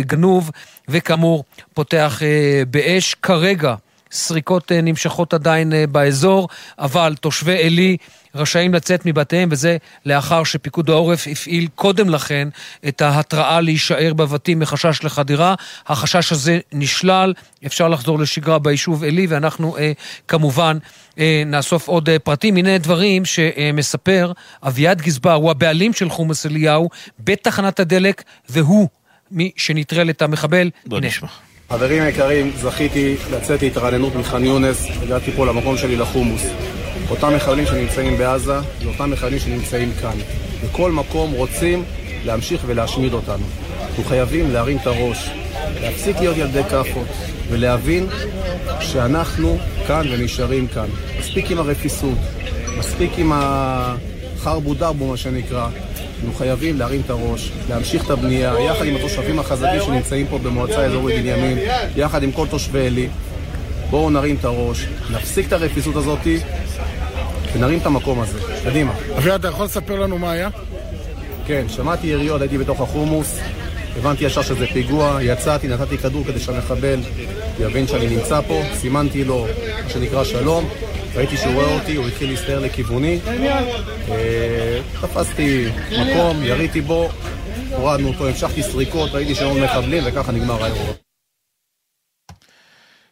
[0.01, 0.51] גנוב,
[0.89, 1.44] וכאמור
[1.74, 2.23] פותח
[2.70, 3.14] באש.
[3.14, 3.74] כרגע
[4.12, 7.96] סריקות נמשכות עדיין באזור, אבל תושבי עלי
[8.36, 9.76] רשאים לצאת מבתיהם, וזה
[10.06, 12.48] לאחר שפיקוד העורף הפעיל קודם לכן
[12.88, 15.54] את ההתראה להישאר בבתים מחשש לחדירה.
[15.86, 17.34] החשש הזה נשלל,
[17.66, 19.92] אפשר לחזור לשגרה ביישוב עלי, ואנחנו אה,
[20.28, 20.78] כמובן
[21.18, 22.56] אה, נאסוף עוד אה, פרטים.
[22.56, 26.88] הנה דברים שמספר אביעד גזבר, הוא הבעלים של חומוס אליהו,
[27.18, 28.88] בתחנת הדלק, והוא
[29.30, 30.70] מי שנטרל את המחבל.
[30.86, 31.06] בוא הנה.
[31.06, 31.28] נשמע.
[31.70, 36.43] חברים יקרים, זכיתי לצאת להתרעננות מח'אן יונס, הגעתי פה למקום שלי לחומוס.
[37.10, 40.16] אותם מחבלים שנמצאים בעזה, זה אותם מחבלים שנמצאים כאן.
[40.64, 41.84] בכל מקום רוצים
[42.24, 43.44] להמשיך ולהשמיד אותנו.
[43.80, 45.30] אנחנו חייבים להרים את הראש.
[45.80, 47.06] להפסיק להיות ילדי כאפות
[47.51, 48.06] ולהבין
[48.80, 50.88] שאנחנו כאן ונשארים כאן.
[51.18, 52.18] מספיק עם הרפיסות,
[52.78, 55.68] מספיק עם החרבו דרבו, מה שנקרא.
[56.16, 60.80] אנחנו חייבים להרים את הראש, להמשיך את הבנייה, יחד עם התושבים החזקים שנמצאים פה במועצה
[60.80, 61.59] האזורית בנימין,
[61.97, 63.09] יחד עם כל תושבי עלי.
[63.90, 66.38] בואו נרים את הראש, נפסיק את הרפיסות הזאתי
[67.55, 68.38] ונרים את המקום הזה.
[68.64, 68.93] קדימה.
[69.18, 70.48] אביעד, אתה יכול לספר לנו מה היה?
[71.47, 73.38] כן, שמעתי יריות, הייתי בתוך החומוס,
[73.98, 77.01] הבנתי ישר שזה פיגוע, יצאתי, נתתי כדור כדי שהמחבל
[77.60, 79.47] יבין שאני נמצא פה, סימנתי לו
[79.85, 80.68] מה שנקרא שלום,
[81.14, 83.20] ראיתי שהוא רואה אותי, הוא התחיל להסתער לכיווני,
[84.09, 87.09] אה, תפסתי מקום, יריתי בו,
[87.70, 90.93] הורדנו אותו, המשכתי סריקות, ראיתי שהיו מחבלים וככה נגמר האירוע.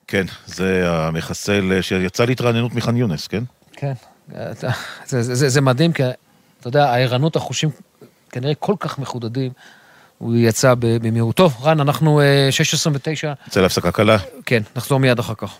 [0.06, 3.44] כן, זה המחסל שיצא להתרעננות מח'אן יונס, כן?
[3.73, 3.93] כן,
[4.28, 4.69] זה,
[5.05, 6.02] זה, זה, זה מדהים, כי
[6.61, 7.70] אתה יודע, הערנות החושים
[8.31, 9.52] כנראה כל כך מחודדים.
[10.18, 11.36] הוא יצא במהירות.
[11.36, 12.20] טוב, רן, אנחנו
[12.50, 13.26] 6.29.
[13.46, 14.16] יוצא להפסקה קלה.
[14.46, 15.56] כן, נחזור מיד אחר כך.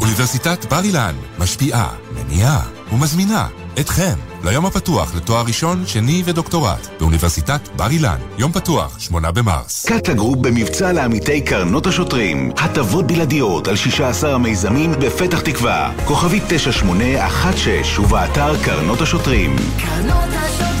[0.00, 3.48] אוניברסיטת בר אילן משפיעה, מניעה ומזמינה
[3.80, 4.14] אתכם
[4.44, 8.18] ליום הפתוח לתואר ראשון, שני ודוקטורט באוניברסיטת בר אילן.
[8.38, 9.86] יום פתוח, שמונה במרס.
[9.86, 12.52] קאטה גרופ במבצע לעמיתי קרנות השוטרים.
[12.58, 15.92] הטבות בלעדיות על 16 המיזמים בפתח תקווה.
[16.04, 19.56] כוכבית 9816 ובאתר קרנות השוטרים.
[19.78, 20.75] קרנות השוטרים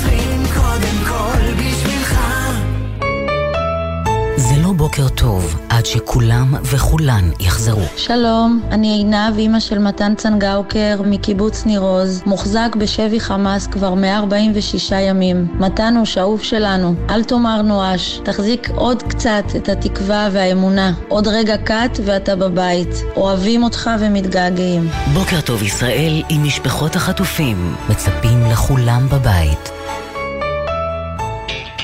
[4.36, 7.82] זה לא בוקר טוב עד שכולם וכולן יחזרו.
[7.96, 14.92] שלום, אני עינב, אימא של מתן צנגאוקר מקיבוץ ניר עוז, מוחזק בשבי חמאס כבר 146
[14.92, 15.46] ימים.
[15.60, 20.92] מתן האהוב שלנו, אל תאמר נואש, תחזיק עוד קצת את התקווה והאמונה.
[21.08, 23.02] עוד רגע קט ואתה בבית.
[23.16, 24.88] אוהבים אותך ומתגעגעים.
[25.14, 29.85] בוקר טוב ישראל עם משפחות החטופים, מצפים לכולם בבית.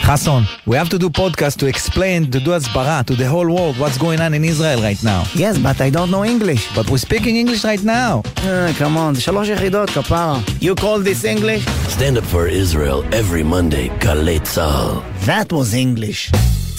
[0.09, 3.77] Hassan, we have to do podcast to explain, to do asbara to the whole world
[3.77, 5.21] what's going on in Israel right now.
[5.35, 6.63] Yes, but I don't know English.
[6.75, 8.23] But we're speaking English right now.
[8.37, 10.39] Uh, come on, זה שלוש יחידות, כפרה.
[10.61, 11.65] You call this English?
[11.89, 15.01] Stand up for Israel every Monday, גלי צה"ל.
[15.25, 16.31] That was English.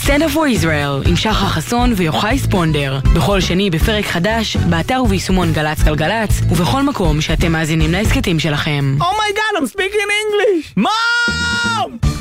[0.04, 2.98] Stand up for Israel עם שחר חסון ויוחאי ספונדר.
[3.14, 8.96] בכל שני בפרק חדש, באתר וביישומון גל"צ גלגלצ, ובכל מקום שאתם מאזינים להסכתים שלכם.
[9.00, 10.72] Oh my god, I'm speaking English!
[10.76, 12.11] Mom!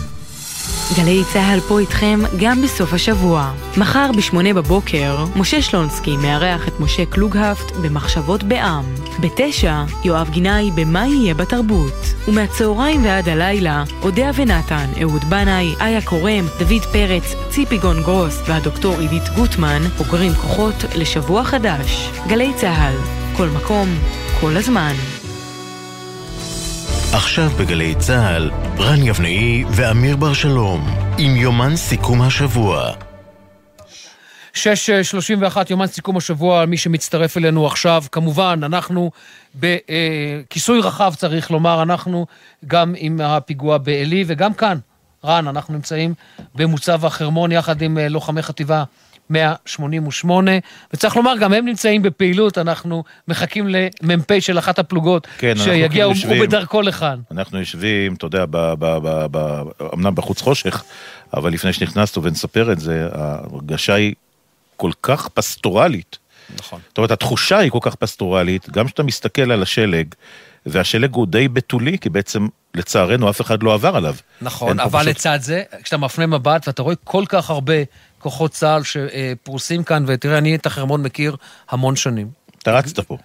[0.96, 3.52] גלי צה"ל פה איתכם גם בסוף השבוע.
[3.76, 8.84] מחר בשמונה בבוקר, משה שלונסקי מארח את משה קלוגהפט במחשבות בעם.
[9.20, 11.94] בתשע, יואב גינאי במה יהיה בתרבות.
[12.28, 18.98] ומהצהריים ועד הלילה, אודיה ונתן, אהוד בנאי, איה קורם, דוד פרץ, ציפי גון גרוס והדוקטור
[18.98, 22.10] עידית גוטמן, אוגרים כוחות לשבוע חדש.
[22.28, 22.94] גלי צה"ל,
[23.36, 23.88] כל מקום,
[24.40, 24.92] כל הזמן.
[27.14, 30.80] עכשיו בגלי צה"ל, רן יבנאי ואמיר בר שלום,
[31.18, 32.92] עם יומן סיכום השבוע.
[34.54, 34.58] 6.31
[35.70, 39.10] יומן סיכום השבוע, מי שמצטרף אלינו עכשיו, כמובן, אנחנו
[39.54, 42.26] בכיסוי רחב, צריך לומר, אנחנו
[42.66, 44.78] גם עם הפיגוע בעלי וגם כאן,
[45.24, 46.14] רן, אנחנו נמצאים
[46.54, 48.84] במוצב החרמון יחד עם לוחמי חטיבה
[49.30, 50.50] 188,
[50.92, 56.14] וצריך לומר, גם הם נמצאים בפעילות, אנחנו מחכים למ"פ של אחת הפלוגות, כן, שיגיע, הוא,
[56.28, 57.18] הוא בדרכו לכאן.
[57.30, 58.44] אנחנו יושבים, אתה יודע,
[59.94, 60.84] אמנם בחוץ חושך,
[61.34, 64.14] אבל לפני שנכנסנו ונספר את זה, ההרגשה היא
[64.76, 66.18] כל כך פסטורלית.
[66.58, 66.80] נכון.
[66.88, 70.06] זאת אומרת, התחושה היא כל כך פסטורלית, גם כשאתה מסתכל על השלג,
[70.66, 74.14] והשלג הוא די בתולי, כי בעצם, לצערנו, אף אחד לא עבר עליו.
[74.42, 75.08] נכון, אבל פשוט...
[75.08, 77.74] לצד זה, כשאתה מפנה מבט ואתה רואה כל כך הרבה
[78.22, 81.36] כוחות צה"ל שפרוסים כאן, ותראה, אני את החרמון מכיר
[81.70, 82.30] המון שנים.
[82.58, 83.18] אתה רצת פה.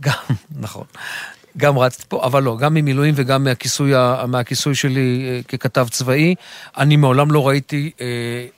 [0.00, 0.12] גם,
[0.60, 0.84] נכון.
[1.56, 3.92] גם רצתי פה, אבל לא, גם ממילואים וגם מהכיסוי,
[4.28, 6.34] מהכיסוי שלי אה, ככתב צבאי.
[6.76, 8.06] אני מעולם לא ראיתי אה,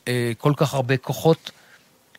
[0.08, 1.50] אה, כל כך הרבה כוחות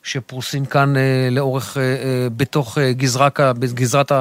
[0.05, 4.11] שפרוסים כאן אה, לאורך, אה, אה, בתוך גזרה, בגזרת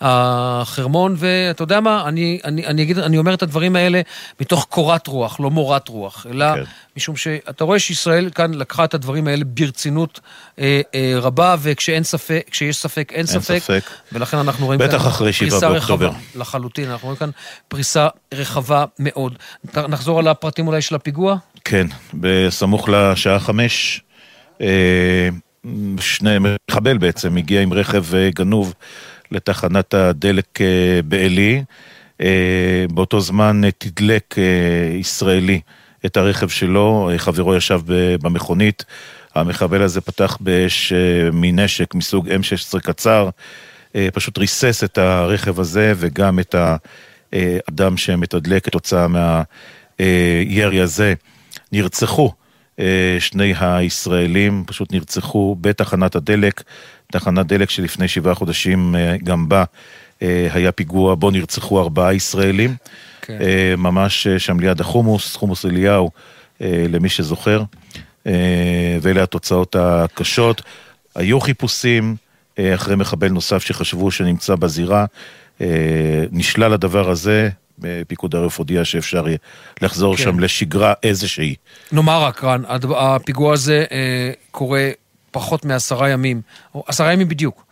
[0.00, 4.00] החרמון, ואתה יודע מה, אני, אני, אני, אגיד, אני אומר את הדברים האלה
[4.40, 6.62] מתוך קורת רוח, לא מורת רוח, אלא כן.
[6.96, 10.20] משום שאתה רואה שישראל כאן לקחה את הדברים האלה ברצינות
[10.58, 13.82] אה, אה, רבה, וכשאין ספק, כשיש ספק, אין, אין ספק, ספק,
[14.12, 14.98] ולכן אנחנו רואים כאן
[15.38, 17.30] פריסה רחבה, לחלוטין, אנחנו רואים כאן
[17.68, 19.34] פריסה רחבה מאוד.
[19.88, 21.36] נחזור על הפרטים אולי של הפיגוע?
[21.64, 24.02] כן, בסמוך לשעה חמש.
[24.60, 25.28] אה,
[26.00, 26.36] שני,
[26.70, 28.74] מחבל בעצם, הגיע עם רכב אה, גנוב
[29.30, 31.62] לתחנת הדלק אה, בעלי.
[32.90, 34.34] באותו זמן תדלק
[34.94, 35.60] ישראלי
[36.06, 37.80] את הרכב שלו, חברו ישב
[38.22, 38.84] במכונית.
[39.34, 40.92] המחבל הזה פתח באש
[41.32, 43.28] מנשק מסוג M16 קצר,
[44.12, 46.54] פשוט ריסס את הרכב הזה וגם את
[47.68, 51.14] אדם שמתדלק כתוצאה מהירי הזה.
[51.72, 52.32] נרצחו
[53.18, 56.62] שני הישראלים, פשוט נרצחו בתחנת הדלק,
[57.12, 58.94] תחנת דלק שלפני שבעה חודשים
[59.24, 59.64] גם בה
[60.20, 62.76] היה פיגוע בו נרצחו ארבעה ישראלים.
[63.22, 63.38] כן.
[63.78, 66.10] ממש שם ליד החומוס, חומוס אליהו,
[66.60, 67.62] למי שזוכר.
[69.02, 70.62] ואלה התוצאות הקשות.
[71.14, 72.16] היו חיפושים
[72.60, 75.04] אחרי מחבל נוסף שחשבו שנמצא בזירה.
[76.30, 77.48] נשלל הדבר הזה,
[78.08, 79.24] פיקוד העורף הודיע שאפשר
[79.80, 80.22] לחזור כן.
[80.22, 81.54] שם לשגרה איזושהי.
[81.92, 82.62] נאמר רק, רן,
[82.96, 84.90] הפיגוע הזה אה, קורה
[85.30, 86.40] פחות מעשרה ימים,
[86.74, 87.64] או עשרה ימים בדיוק,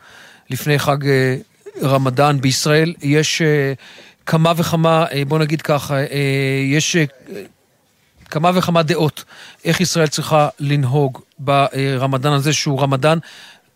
[0.50, 1.36] לפני חג אה,
[1.82, 2.94] רמדאן בישראל.
[3.02, 3.72] יש אה,
[4.26, 6.06] כמה וכמה, אה, בוא נגיד ככה, אה,
[6.64, 6.96] יש...
[6.96, 7.04] אה,
[8.30, 9.24] כמה וכמה דעות
[9.64, 13.18] איך ישראל צריכה לנהוג ברמדאן הזה, שהוא רמדאן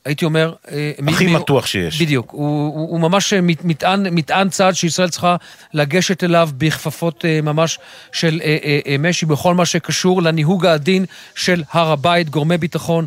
[0.05, 0.55] הייתי אומר...
[0.71, 2.03] אה, הכי מ- מתוח שיש.
[2.03, 2.31] בדיוק.
[2.31, 3.33] הוא, הוא, הוא ממש
[3.65, 5.37] מטען, מטען צעד שישראל צריכה
[5.75, 7.79] לגשת אליו בכפפות אה, ממש
[8.13, 11.05] של אה, משי, בכל מה שקשור לניהוג העדין
[11.35, 13.07] של הר הבית, גורמי ביטחון.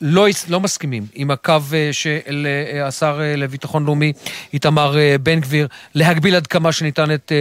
[0.00, 4.12] לא, לא מסכימים עם הקו אה, של אה, השר אה, לביטחון לאומי
[4.52, 7.32] איתמר בן גביר להגביל עד כמה שניתן את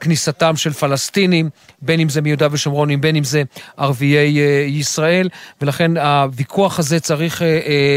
[0.00, 1.50] כניסתם של פלסטינים,
[1.82, 3.42] בין אם זה מיהודה ושומרון, בין אם זה
[3.76, 5.28] ערביי ישראל,
[5.60, 7.42] ולכן הוויכוח הזה צריך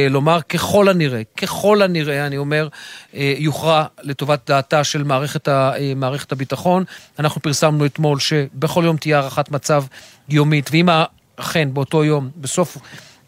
[0.10, 2.68] לומר ככל הנראה, ככל הנראה, אני אומר,
[3.14, 5.48] יוכרע לטובת דעתה של מערכת,
[5.96, 6.84] מערכת הביטחון.
[7.20, 9.84] אנחנו פרסמנו אתמול שבכל יום תהיה הערכת מצב
[10.30, 10.90] יומית, ואם
[11.36, 12.78] אכן באותו יום, בסוף...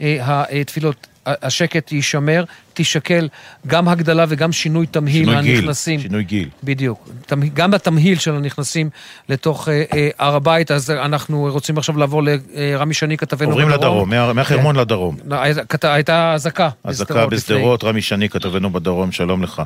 [0.01, 3.27] התפילות, השקט יישמר, תישקל
[3.67, 5.95] גם הגדלה וגם שינוי תמהיל שינוי הנכנסים.
[5.99, 6.49] גיל, שינוי גיל.
[6.63, 7.09] בדיוק.
[7.53, 8.89] גם התמהיל של הנכנסים
[9.29, 13.61] לתוך אה, אה, הר הבית, אז אנחנו רוצים עכשיו לעבור לרמי שני, כתבנו בדרום.
[13.61, 14.81] עוברים לדרום, מהחרמון כן.
[14.81, 15.15] לדרום.
[15.25, 15.35] לא,
[15.83, 16.69] הייתה אזעקה.
[16.83, 19.61] אזעקה בשדרות, רמי שני, כתבנו בדרום, שלום לך.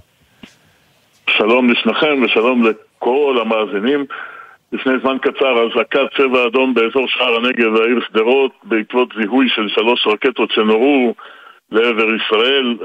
[1.29, 4.05] שלום לשניכם ושלום לכל המאזינים.
[4.71, 10.07] לפני זמן קצר אזעקת צבע אדום באזור שער הנגב והעיר שדרות בעקבות זיהוי של שלוש
[10.07, 11.13] רקטות שנורו
[11.71, 12.77] לעבר ישראל.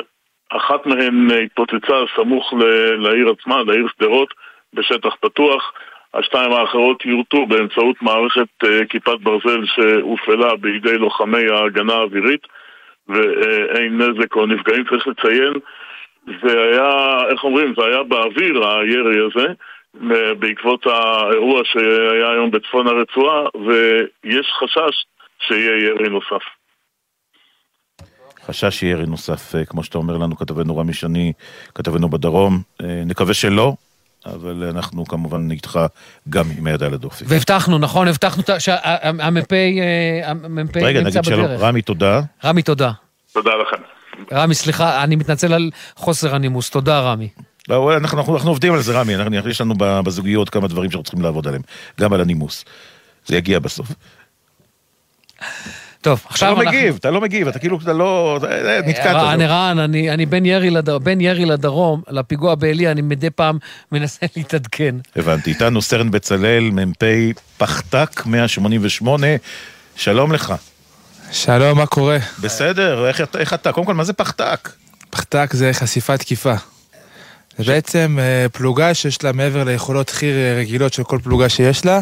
[0.49, 2.55] אחת מהן התפוצצה סמוך
[2.99, 4.35] לעיר עצמה, לעיר שדרות,
[4.75, 5.73] בשטח פתוח.
[6.15, 12.47] השתיים האחרות יורטו באמצעות מערכת אה, כיפת ברזל שהופעלה בידי לוחמי ההגנה האווירית
[13.09, 15.53] ואין נזק או נפגעים, צריך לציין.
[16.27, 19.47] זה היה, איך אומרים, זה היה באוויר הירי הזה.
[20.39, 25.05] בעקבות האירוע שהיה היום בצפון הרצועה, ויש חשש
[25.47, 26.45] שיהיה ירי נוסף.
[28.47, 31.33] חשש שיהיה ירי נוסף, אה, כמו שאתה אומר לנו, כתבנו רמי שני,
[31.75, 32.63] כתבנו בדרום.
[32.83, 33.75] אה, נקווה שלא,
[34.27, 35.81] אבל אנחנו כמובן איתך
[36.29, 37.27] גם עם היד על הדופק.
[37.29, 38.09] והבטחנו, נכון?
[38.09, 40.85] הבטחנו שהמ"פ אה, נמצא בדרך.
[40.85, 41.47] רגע, נגיד שלום.
[41.47, 42.21] רמי, תודה.
[42.45, 42.91] רמי, תודה.
[43.33, 43.83] תודה לכם.
[44.33, 46.71] רמי, סליחה, אני מתנצל על חוסר הנימוס.
[46.71, 47.29] תודה, רמי.
[47.71, 51.05] לא, אנחנו, אנחנו, אנחנו עובדים על זה, רמי, אנחנו, יש לנו בזוגיות כמה דברים שאנחנו
[51.05, 51.63] צריכים לעבוד עליהם,
[52.01, 52.65] גם על הנימוס.
[53.27, 53.89] זה יגיע בסוף.
[56.01, 56.63] טוב, עכשיו אנחנו...
[56.63, 58.39] אתה לא מגיב, אתה לא מגיב, אתה כאילו, אתה לא...
[58.87, 59.17] נתקעת.
[59.17, 63.59] רן, רן, אני, אני בין, ירי לדר, בין ירי לדרום, לפיגוע בעלי, אני מדי פעם
[63.93, 64.95] מנסה להתעדכן.
[65.17, 65.51] הבנתי.
[65.51, 67.03] איתנו סרן בצלאל, מ"פ
[67.59, 69.27] פחתק 188,
[69.97, 70.55] שלום לך.
[71.33, 72.19] שלום, מה קורה?
[72.41, 73.73] בסדר, איך, איך אתה?
[73.73, 74.69] קודם כל, מה זה פחתק?
[75.11, 76.55] פחתק זה חשיפת תקיפה.
[77.59, 81.85] זה בעצם אה, פלוגה שיש לה מעבר ליכולות חי"ר אה, רגילות של כל פלוגה שיש
[81.85, 82.01] לה,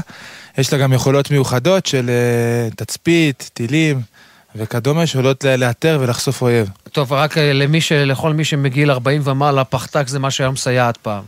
[0.58, 4.00] יש לה גם יכולות מיוחדות של אה, תצפית, טילים
[4.56, 6.70] וכדומה, שיכולות לאתר ולחשוף אויב.
[6.92, 7.92] טוב, רק למי ש...
[7.92, 11.24] לכל מי שמגיל 40 ומעלה, פחתק זה מה שהיום מסייעת פעם.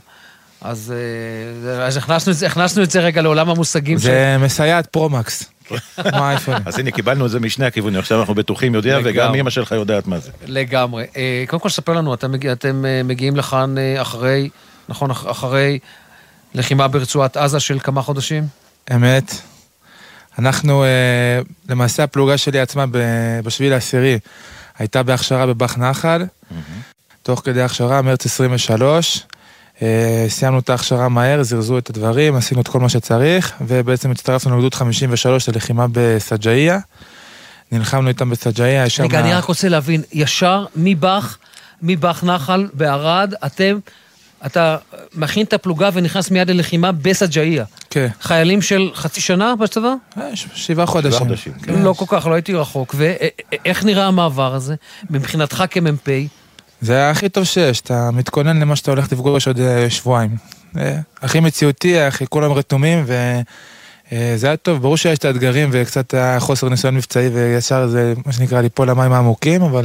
[0.61, 0.95] אז,
[1.81, 3.99] אז הכנסנו, הכנסנו את זה רגע לעולם המושגים.
[3.99, 4.43] זה ש...
[4.43, 5.45] מסייעת פרומקס.
[6.67, 10.07] אז הנה, קיבלנו את זה משני הכיוונים, עכשיו אנחנו בטוחים יודע, וגם אמא שלך יודעת
[10.07, 10.31] מה זה.
[10.47, 11.05] לגמרי.
[11.17, 14.49] אה, קודם כל, ספר לנו, אתם אה, מגיעים לכאן אה, אחרי,
[14.89, 15.79] נכון, אחרי
[16.55, 18.47] לחימה ברצועת עזה של כמה חודשים?
[18.95, 19.35] אמת.
[20.39, 20.85] אנחנו,
[21.69, 22.85] למעשה הפלוגה שלי עצמה
[23.45, 24.19] בשביל העשירי
[24.79, 26.25] הייתה בהכשרה בבאח נחל,
[27.23, 29.23] תוך כדי הכשרה, מרץ 23.
[29.83, 34.57] אה, סיימנו את ההכשרה מהר, זרזו את הדברים, עשינו את כל מה שצריך, ובעצם הצטרפנו
[34.57, 36.79] לגדוד 53 ללחימה בסג'איה.
[37.73, 39.03] נלחמנו איתם בסג'איה, יש שם...
[39.03, 41.39] רגע, אני רק רוצה להבין, ישר מבאח,
[41.83, 43.79] מבאח נחל בערד, אתם,
[44.47, 44.77] אתה
[45.15, 47.65] מכין את הפלוגה ונכנס מיד ללחימה בסג'איה.
[47.91, 48.09] כן.
[48.21, 49.95] חיילים של חצי שנה בצבא?
[50.19, 51.13] אה, שבעה חודשים.
[51.13, 51.53] שבעה חודשים.
[51.63, 51.83] כן.
[51.83, 52.95] לא כל כך, לא הייתי רחוק.
[52.99, 54.75] ואיך נראה המעבר הזה,
[55.11, 56.09] מבחינתך כמ"פ?
[56.81, 60.37] זה הכי טוב שיש, אתה מתכונן למה שאתה הולך לפגוש עוד אה, שבועיים.
[60.79, 63.33] אה, הכי מציאותי, הכי כולם רתומים, וזה
[64.13, 64.83] אה, היה טוב.
[64.83, 69.63] ברור שיש את האתגרים וקצת חוסר ניסיון מבצעי, וישר זה, מה שנקרא, ליפול למים העמוקים,
[69.63, 69.85] אבל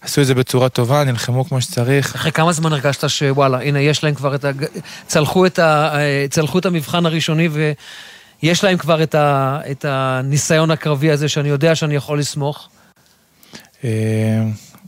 [0.00, 2.14] עשו את זה בצורה טובה, נלחמו כמו שצריך.
[2.14, 4.50] אחרי כמה זמן הרגשת שוואלה, הנה, יש להם כבר את ה...
[5.06, 5.98] צלחו את, ה...
[6.30, 7.48] צלחו את המבחן הראשוני
[8.42, 9.58] ויש להם כבר את, ה...
[9.70, 12.68] את הניסיון הקרבי הזה שאני יודע שאני יכול לסמוך?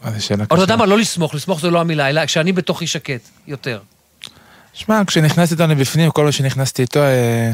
[0.05, 0.55] אה, זו שאלה קשה.
[0.55, 3.81] אתה יודע מה, לא לסמוך, לסמוך זו לא המילה, אלא כשאני בתוכי שקט, יותר.
[4.73, 7.51] שמע, כשנכנסתי איתנו בפנים, כל מה שנכנסתי איתו, אה,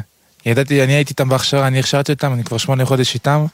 [0.46, 3.46] ידעתי, אני הייתי איתם בהכשרה, אני הכשרתי אותם, אני כבר שמונה חודש איתם.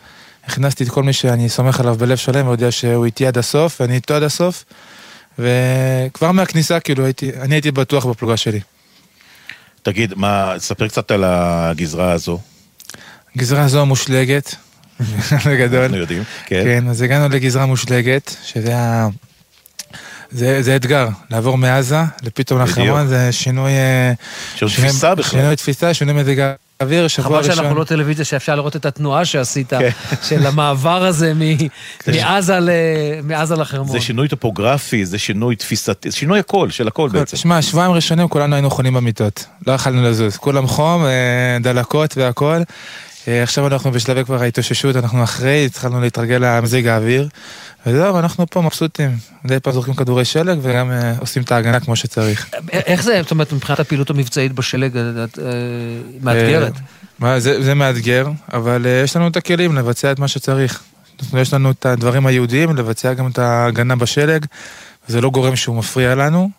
[0.44, 3.94] הכנסתי את כל מי שאני סומך עליו בלב שלם, ויודע שהוא איתי עד הסוף, ואני
[3.94, 4.64] איתו עד הסוף.
[5.38, 8.60] וכבר מהכניסה, כאילו, הייתי, אני הייתי בטוח בפלוגה שלי.
[9.82, 12.38] תגיד, מה, ספר קצת על הגזרה הזו.
[13.36, 14.54] הגזרה הזו מושלגת,
[15.46, 15.82] בגדול.
[15.82, 16.62] אנחנו יודעים, כן.
[16.64, 19.08] כן, אז הגענו לגזרה מושלגת, שזה היה...
[20.30, 23.72] זה, זה אתגר, לעבור מעזה לפתאום לחרמון, זה שינוי...
[23.72, 24.12] אה,
[24.56, 25.40] שינוי תפיסה בכלל.
[25.40, 27.52] שינוי תפיסה, שינוי מזג אוויר, שבוע ראשון.
[27.52, 29.90] חבל שאנחנו לא טלוויזיה שאפשר לראות את התנועה שעשית, כן.
[30.28, 31.32] של המעבר הזה
[33.24, 33.88] מעזה לחרמון.
[33.88, 37.36] זה שינוי טופוגרפי, זה שינוי תפיסתי, שינוי הכל, של הכל בעצם.
[37.36, 42.62] שמע, שבועיים ראשונים כולנו היינו חולים במיטות, לא יכלנו לזוז, כולם חום, אה, דלקות והכל.
[43.30, 47.28] אה, עכשיו אנחנו בשלבי כבר ההתאוששות, אנחנו אחרי, התחלנו להתרגל למזג האוויר.
[47.86, 49.16] וזהו, אנחנו פה מבסוטים.
[49.44, 52.50] מדי פעם זורקים כדורי שלג וגם אה, עושים את ההגנה כמו שצריך.
[52.72, 55.02] איך זה, זאת אומרת, מבחינת הפעילות המבצעית בשלג, אה,
[56.22, 56.72] מאתגרת?
[57.38, 60.82] זה, זה מאתגר, אבל יש לנו את הכלים לבצע את מה שצריך.
[61.38, 64.46] יש לנו את הדברים היהודיים, לבצע גם את ההגנה בשלג,
[65.08, 66.50] וזה לא גורם שהוא מפריע לנו.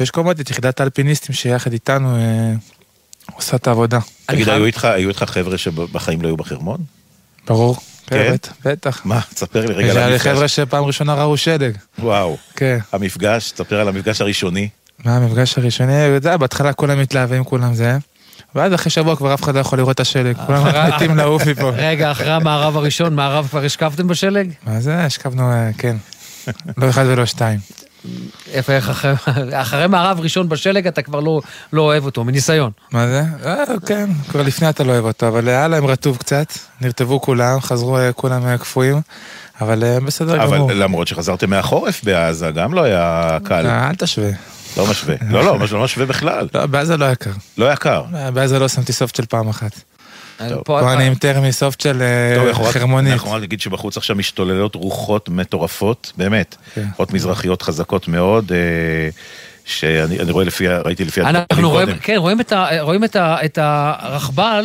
[0.00, 2.16] ויש כמובן את יחידת האלפיניסטים שיחד איתנו
[3.36, 3.98] עושה את העבודה.
[4.26, 6.78] תגיד, היו איתך, היו איתך חבר'ה שבחיים לא היו בחרמון?
[7.46, 7.76] ברור.
[8.06, 8.34] כן?
[8.64, 9.02] בטח.
[9.04, 9.20] מה?
[9.34, 10.14] תספר לי רגע על המפגש.
[10.14, 11.76] יש חבר'ה שפעם ראשונה ראו שלג.
[11.98, 12.36] וואו.
[12.56, 12.78] כן.
[12.92, 14.68] המפגש, תספר על המפגש הראשוני.
[15.04, 15.92] מה המפגש הראשוני?
[15.92, 17.98] אתה יודע, בהתחלה כולם מתלהבים, כולם זה.
[18.54, 21.70] ואז אחרי שבוע כבר אף אחד לא יכול לראות את השלג, כולם מתים לעוף מפה.
[21.88, 24.50] רגע, אחרי המערב הראשון, מערב כבר השכבתם בשלג?
[24.66, 25.04] מה זה?
[25.04, 25.96] השכבנו, אה, כן.
[26.76, 27.58] לא אחד ולא שתיים.
[28.52, 29.12] איפה, איך אחרי,
[29.62, 31.40] אחרי מערב ראשון בשלג אתה כבר לא,
[31.72, 32.70] לא אוהב אותו, מניסיון.
[32.92, 33.22] מה זה?
[33.44, 37.60] אה, כן, כבר לפני אתה לא אוהב אותו, אבל היה להם רטוב קצת, נרטבו כולם,
[37.60, 39.00] חזרו אה, כולם אה, קפואים,
[39.60, 40.72] אבל אה, בסדר אבל גמור.
[40.72, 43.66] אבל למרות שחזרתם מהחורף בעזה, גם לא היה קל.
[43.66, 44.30] אל תשווה.
[44.76, 45.14] לא משווה.
[45.30, 46.48] לא, לא, לא משווה בכלל.
[46.54, 47.30] לא, בעזה לא היה קר.
[47.58, 48.02] לא היה קר.
[48.34, 49.80] בעזה לא שמתי סופט של פעם אחת.
[50.64, 53.08] פה אני עם טרמי סופט של אה, חרמונית.
[53.08, 56.56] אני יכול להגיד שבחוץ עכשיו משתוללות רוחות מטורפות, באמת.
[56.74, 56.86] כן.
[56.90, 58.52] רוחות מזרחיות חזקות מאוד.
[58.52, 59.08] אה,
[59.64, 63.58] שאני רואה לפי, ראיתי לפי אנחנו רואים, כן, רואים את, ה, רואים את, ה, את
[63.62, 64.64] הרכבל.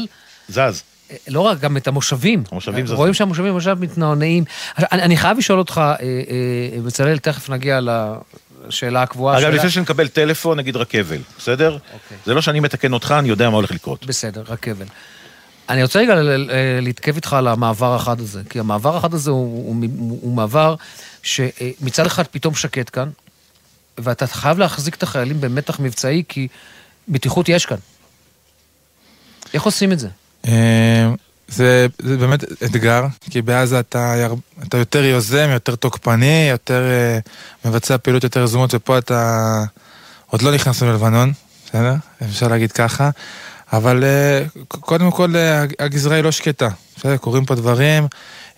[0.49, 0.83] זז.
[1.27, 2.43] לא רק, גם את המושבים.
[2.51, 2.97] המושבים זזים.
[2.97, 4.43] רואים שהמושבים עכשיו מתנענעים.
[4.77, 7.79] אני, אני חייב לשאול אותך, אה, בצלאל, תכף נגיע
[8.67, 9.39] לשאלה הקבועה.
[9.39, 11.73] אגב, לפני שנקבל טלפון, נגיד רכבל, בסדר?
[11.73, 12.17] אוקיי.
[12.25, 14.05] זה לא שאני מתקן אותך, אני יודע מה הולך לקרות.
[14.05, 14.85] בסדר, רכבל.
[15.69, 16.13] אני רוצה רגע
[16.81, 20.75] להתעכב איתך על המעבר החד הזה, כי המעבר החד הזה הוא, הוא, הוא, הוא מעבר
[21.23, 23.09] שמצד אחד פתאום שקט כאן,
[23.97, 26.47] ואתה חייב להחזיק את החיילים במתח מבצעי, כי
[27.07, 27.77] מתיחות יש כאן.
[29.53, 30.07] איך עושים את זה?
[30.47, 31.09] אה,
[31.47, 34.27] זה, זה באמת אתגר, כי בעזה אתה,
[34.67, 36.83] אתה יותר יוזם, יותר תוקפני, יותר
[37.25, 39.63] uh, מבצע פעילות יותר יזומות, ופה אתה
[40.27, 41.33] עוד לא נכנסנו ללבנון,
[41.65, 41.95] בסדר?
[42.29, 43.09] אפשר להגיד ככה.
[43.73, 46.67] אבל אה, קודם כל אה, הגזרה היא לא שקטה,
[46.97, 47.17] בסדר?
[47.17, 48.07] קורים פה דברים,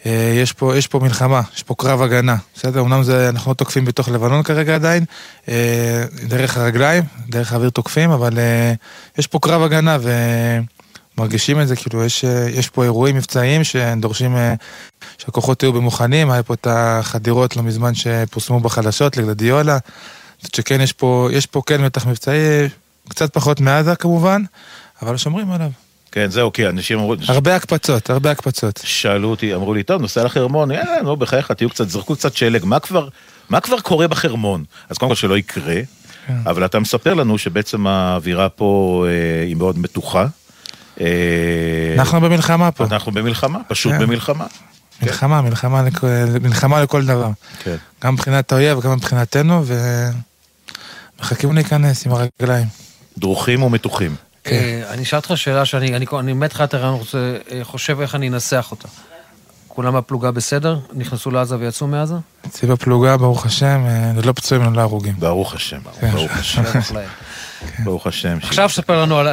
[0.05, 2.81] אה, יש פה, יש פה מלחמה, יש פה קרב הגנה, בסדר?
[2.81, 5.05] אמנם זה, אנחנו לא תוקפים בתוך לבנון כרגע עדיין,
[6.27, 8.33] דרך הרגליים, דרך האוויר תוקפים, אבל
[9.17, 9.97] יש פה קרב הגנה
[11.17, 14.37] ומרגישים את זה, כאילו יש, יש פה אירועים מבצעיים שדורשים
[15.17, 19.77] שהכוחות יהיו במוכנים, היה פה את החדירות לא מזמן שפורסמו בחדשות לגלדיולה,
[20.55, 22.67] שכן יש פה, יש פה כן מתח מבצעי,
[23.09, 24.43] קצת פחות מעזה כמובן,
[25.03, 25.69] אבל שומרים עליו.
[26.11, 27.15] כן, זהו, כי אנשים אמרו...
[27.27, 28.81] הרבה הקפצות, הרבה הקפצות.
[28.83, 32.65] שאלו אותי, אמרו לי, טוב, נוסע לחרמון, אה, נו, בחייך, תהיו קצת, זרקו קצת שלג,
[32.65, 33.07] מה כבר,
[33.49, 34.63] מה כבר קורה בחרמון?
[34.89, 35.81] אז קודם כל שלא יקרה,
[36.27, 36.37] כן.
[36.45, 40.25] אבל אתה מספר לנו שבעצם האווירה פה אה, היא מאוד מתוחה.
[41.01, 41.05] אה,
[41.97, 42.85] אנחנו במלחמה פה.
[42.85, 43.99] אנחנו במלחמה, פשוט כן.
[43.99, 44.45] במלחמה.
[45.01, 45.45] מלחמה, כן.
[45.45, 46.03] מלחמה, לכ...
[46.41, 47.29] מלחמה לכל דבר.
[47.63, 47.75] כן.
[48.03, 49.63] גם מבחינת האויב, גם מבחינתנו,
[51.19, 52.67] ומחכים להיכנס עם הרגליים.
[53.17, 54.15] דרוכים ומתוחים.
[54.43, 54.55] כן.
[54.55, 58.29] אה, אני אשאל אותך שאלה שאני מת לך יותר, אני רוצה, אה, חושב איך אני
[58.29, 58.87] אנסח אותה.
[59.67, 60.79] כולם בפלוגה בסדר?
[60.93, 62.15] נכנסו לעזה ויצאו מעזה?
[62.45, 65.13] אצלי בפלוגה, ברוך השם, אה, לא פצועים, לא הרוגים.
[65.19, 66.11] ברוך השם, כן.
[66.11, 66.63] ברוך השם.
[67.85, 68.37] ברוך השם.
[68.41, 69.27] עכשיו ספר לנו על...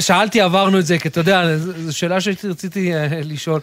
[0.00, 2.92] שאלתי, עברנו את זה, כי אתה יודע, זו שאלה שרציתי
[3.24, 3.60] לשאול.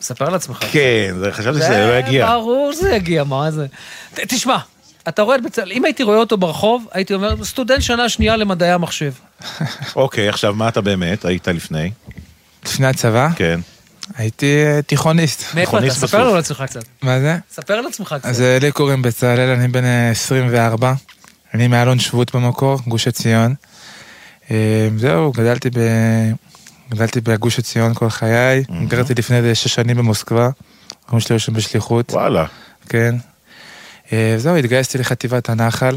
[0.00, 0.58] ספר על עצמך.
[0.70, 2.26] כן, חשבתי שזה לא יגיע.
[2.26, 3.66] ברור שזה יגיע, מה זה?
[4.14, 4.58] תשמע,
[5.08, 8.70] אתה רואה את בצלאל, אם הייתי רואה אותו ברחוב, הייתי אומר, סטודנט שנה שנייה למדעי
[8.70, 9.12] המחשב.
[9.96, 11.90] אוקיי, עכשיו מה אתה באמת היית לפני?
[12.64, 13.28] לפני הצבא?
[13.36, 13.60] כן.
[14.16, 15.54] הייתי תיכוניסט.
[15.54, 15.90] מאיפה אתה?
[15.90, 16.84] ספר לנו על עצמך קצת.
[17.02, 17.36] מה זה?
[17.50, 18.26] ספר על עצמך קצת.
[18.26, 20.92] אז לי קוראים בצלאל, אני בן 24.
[21.54, 23.54] אני מאלון שבות במקור, גוש עציון.
[24.96, 25.78] זהו, גדלתי ב...
[26.90, 30.48] גדלתי בגוש עציון כל חיי, גרתי לפני שש שנים במוסקבה,
[31.06, 32.12] ההורים שלי היו שם בשליחות.
[32.12, 32.44] וואלה.
[32.88, 33.14] כן.
[34.36, 35.96] זהו, התגייסתי לחטיבת הנחל,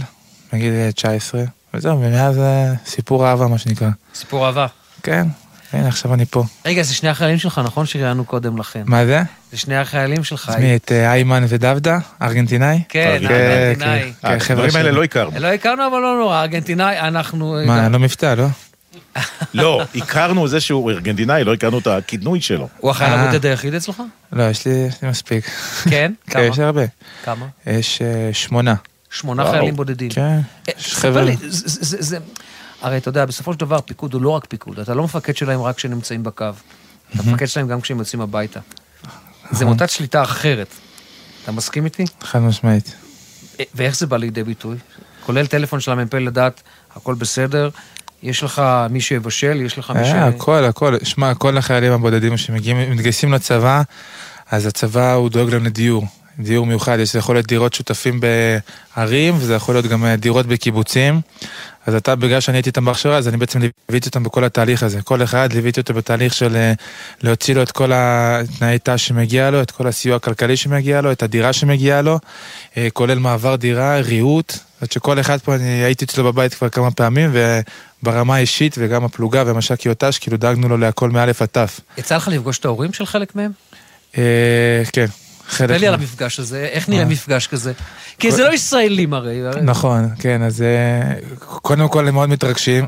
[0.54, 1.44] בגיל 19,
[1.74, 2.40] וזהו, ומאז
[2.86, 3.90] סיפור אהבה, מה שנקרא.
[4.16, 4.68] סיפור אהבה.
[5.04, 5.28] כן,
[5.74, 6.44] הנה, עכשיו אני פה.
[6.66, 8.82] רגע, זה שני החיילים שלך, נכון שראיינו קודם לכן?
[8.86, 9.22] מה זה?
[9.52, 10.52] זה שני החיילים שלך.
[10.60, 12.82] מי, את איימן ודבדה, ארגנטינאי?
[12.90, 14.14] כן, ארגנטינאי.
[14.24, 15.40] הדברים האלה לא הכרנו.
[15.40, 17.58] לא הכרנו, אבל לא נורא, ארגנטינאי, אנחנו...
[17.66, 18.46] מה, לא מבטא, לא?
[19.54, 22.68] לא, הכרנו זה שהוא ארגנטינאי, לא הכרנו את הכינוי שלו.
[22.78, 24.04] הוא החייל הבודד היחיד אצלך?
[24.32, 25.46] לא, יש לי מספיק.
[25.90, 26.12] כן?
[26.28, 26.44] כמה?
[26.44, 26.82] יש הרבה.
[27.24, 27.46] כמה?
[27.66, 28.02] יש
[28.34, 28.76] שמונה.
[29.10, 30.10] שמונה חיילים בודדים.
[30.10, 30.40] כן.
[30.80, 32.18] ספר לי, זה...
[32.82, 35.62] הרי אתה יודע, בסופו של דבר פיקוד הוא לא רק פיקוד, אתה לא מפקד שלהם
[35.62, 36.46] רק כשהם נמצאים בקו.
[37.16, 38.60] אתה מפקד שלהם גם כשהם יוצאים הביתה.
[39.52, 40.68] זה מוטת שליטה אחרת.
[41.44, 42.04] אתה מסכים איתי?
[42.22, 42.96] חד משמעית.
[43.76, 44.78] ואיך זה בא לידי ביטוי?
[45.26, 46.62] כולל טלפון של המ"פ לדעת,
[46.96, 47.70] הכל בסדר,
[48.24, 50.12] יש לך מי שיבשל, יש לך מי ש...
[50.12, 50.96] הכל, הכל.
[51.04, 53.82] שמע, כל החיילים הבודדים שמגיעים, מתגייסים לצבא,
[54.52, 56.06] אז הצבא הוא דואג להם לדיור.
[56.40, 61.22] דיור מיוחד, יש יכול להיות דירות שותפים בערים, וזה יכול להיות גם דירות בקיבוצים.
[61.86, 65.02] אז אתה, בגלל שאני הייתי איתם בהכשרה, אז אני בעצם ליוויתי אותם בכל התהליך הזה.
[65.02, 66.72] כל אחד ליוויתי אותו בתהליך של
[67.22, 71.24] להוציא לו את כל התנאי תא שמגיע לו, את כל הסיוע הכלכלי שמגיע לו, את
[71.24, 72.20] הדירה שמגיעה לו,
[72.94, 74.58] כולל מעבר דירה, ריהוט.
[74.82, 77.32] זאת שכל אחד פה, אני הייתי אצלו בבית כבר כמה פעמים,
[78.04, 81.80] וברמה האישית וגם הפלוגה והמש"קי אותש, כאילו דאגנו לו להכל מאלף עד תף.
[81.98, 83.52] יצא לך לפגוש את ההורים של חלק מהם?
[84.94, 85.06] כן.
[85.50, 87.74] ספר לי על המפגש הזה, איך נראה מפגש כזה?
[88.20, 89.42] כי זה לא ישראלים הרי.
[89.64, 90.64] נכון, כן, אז
[91.40, 92.86] קודם כל הם מאוד מתרגשים.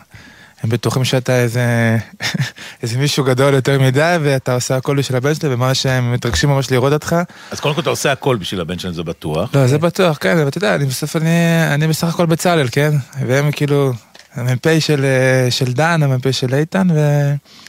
[0.63, 1.97] הם בטוחים שאתה איזה,
[2.83, 6.71] איזה מישהו גדול יותר מדי, ואתה עושה הכל בשביל הבן שלי, וממש הם מתרגשים ממש
[6.71, 7.15] לראות אותך.
[7.51, 9.49] אז קודם כל אתה עושה הכל בשביל הבן שלהם, זה בטוח.
[9.55, 11.29] לא, זה בטוח, כן, אבל אתה יודע, אני בסוף, אני,
[11.73, 12.91] אני בסך הכל בצלאל, כן?
[13.27, 13.93] והם כאילו...
[14.35, 15.05] המ"פ של,
[15.49, 16.99] של דן, המ"פ של איתן, ו...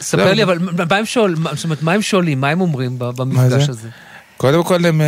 [0.00, 0.58] ספר לי, אבל
[0.90, 3.88] מה הם שואלים, זאת אומרת, מה הם שואלים, מה הם אומרים במפגש הזה?
[4.36, 5.00] קודם כל הם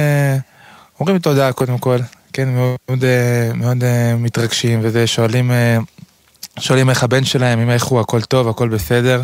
[1.00, 1.98] אומרים תודה, קודם כל,
[2.32, 3.04] כן, מאוד,
[3.54, 3.84] מאוד
[4.18, 5.50] מתרגשים, וזה, שואלים,
[6.58, 9.22] שואלים איך הבן שלהם, אם איך הוא, הכל טוב, הכל בסדר,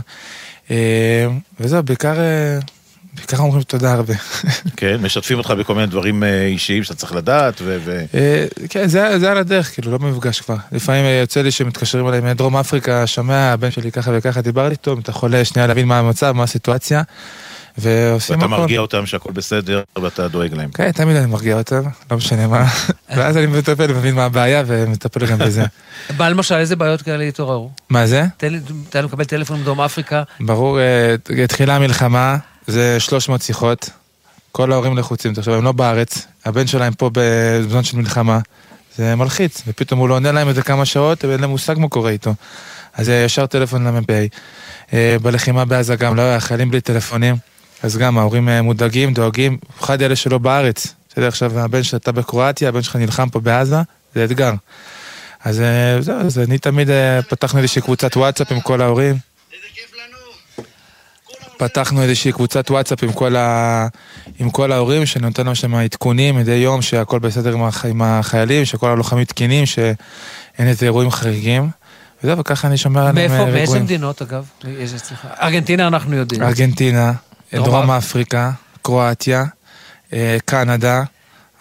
[1.60, 2.14] וזהו, בעיקר...
[3.14, 4.14] בעיקר אומרים תודה הרבה.
[4.76, 8.04] כן, משתפים אותך בכל מיני דברים אישיים שאתה צריך לדעת, ו...
[8.68, 10.56] כן, זה על הדרך, כאילו, לא מפגש כבר.
[10.72, 14.98] לפעמים יוצא לי שמתקשרים אליי מדרום אפריקה, שומע, הבן שלי ככה וככה, דיברתי איתו, אם
[14.98, 17.02] אתה חולה, שנייה להבין מה המצב, מה הסיטואציה.
[17.78, 18.44] ועושים הכל.
[18.44, 20.70] ואתה מרגיע אותם שהכל בסדר ואתה דואג להם.
[20.70, 22.64] כן, תמיד אני מרגיע אותם, לא משנה מה.
[23.16, 25.62] ואז אני מטפל, מבין מה הבעיה ומטפל גם בזה.
[26.18, 27.70] מה למשל, איזה בעיות כאלה התעוררו?
[27.90, 28.24] מה זה?
[28.88, 30.22] אתה מקבל טלפון מדרום אפריקה?
[30.40, 30.78] ברור,
[31.44, 32.36] התחילה המלחמה,
[32.72, 33.90] זה 300 שיחות.
[34.52, 38.38] כל ההורים לחוצים, עכשיו הם לא בארץ, הבן שלהם פה בזמן של מלחמה.
[38.96, 42.10] זה מלחיץ, ופתאום הוא לא עונה להם איזה כמה שעות, ואין להם מושג מה קורה
[42.10, 42.34] איתו.
[42.94, 44.10] אז ישר טלפון למ"פ.
[45.22, 47.36] בלחימה בעזה גם לא היה חיילים בלי טלפונים.
[47.82, 50.94] אז גם ההורים מודאגים, דואגים, במיוחד אלה שלא בארץ.
[51.10, 53.76] בסדר, עכשיו הבן שאתה בקרואטיה, הבן שלך נלחם פה בעזה,
[54.14, 54.52] זה אתגר.
[55.44, 55.62] אז
[56.00, 56.88] זהו, אז אני תמיד
[57.28, 59.31] פתחנו איזושהי קבוצת וואטסאפ עם כל ההורים.
[61.56, 63.86] פתחנו איזושהי קבוצת וואטסאפ עם כל, ה...
[64.38, 67.86] עם כל ההורים, שנותן לנו שם עדכונים מדי יום, שהכל בסדר עם, הח...
[67.86, 71.70] עם החיילים, שכל הלוחמים תקינים, שאין איזה אירועים חריגים.
[72.22, 73.54] וזהו, וככה אני שומר עליהם רגועים.
[73.54, 74.46] מאיפה, מאיזה מדינות אגב?
[75.42, 76.42] ארגנטינה אנחנו יודעים.
[76.42, 77.12] ארגנטינה.
[77.54, 78.50] דרום אפריקה,
[78.82, 79.44] קרואטיה,
[80.44, 81.02] קנדה,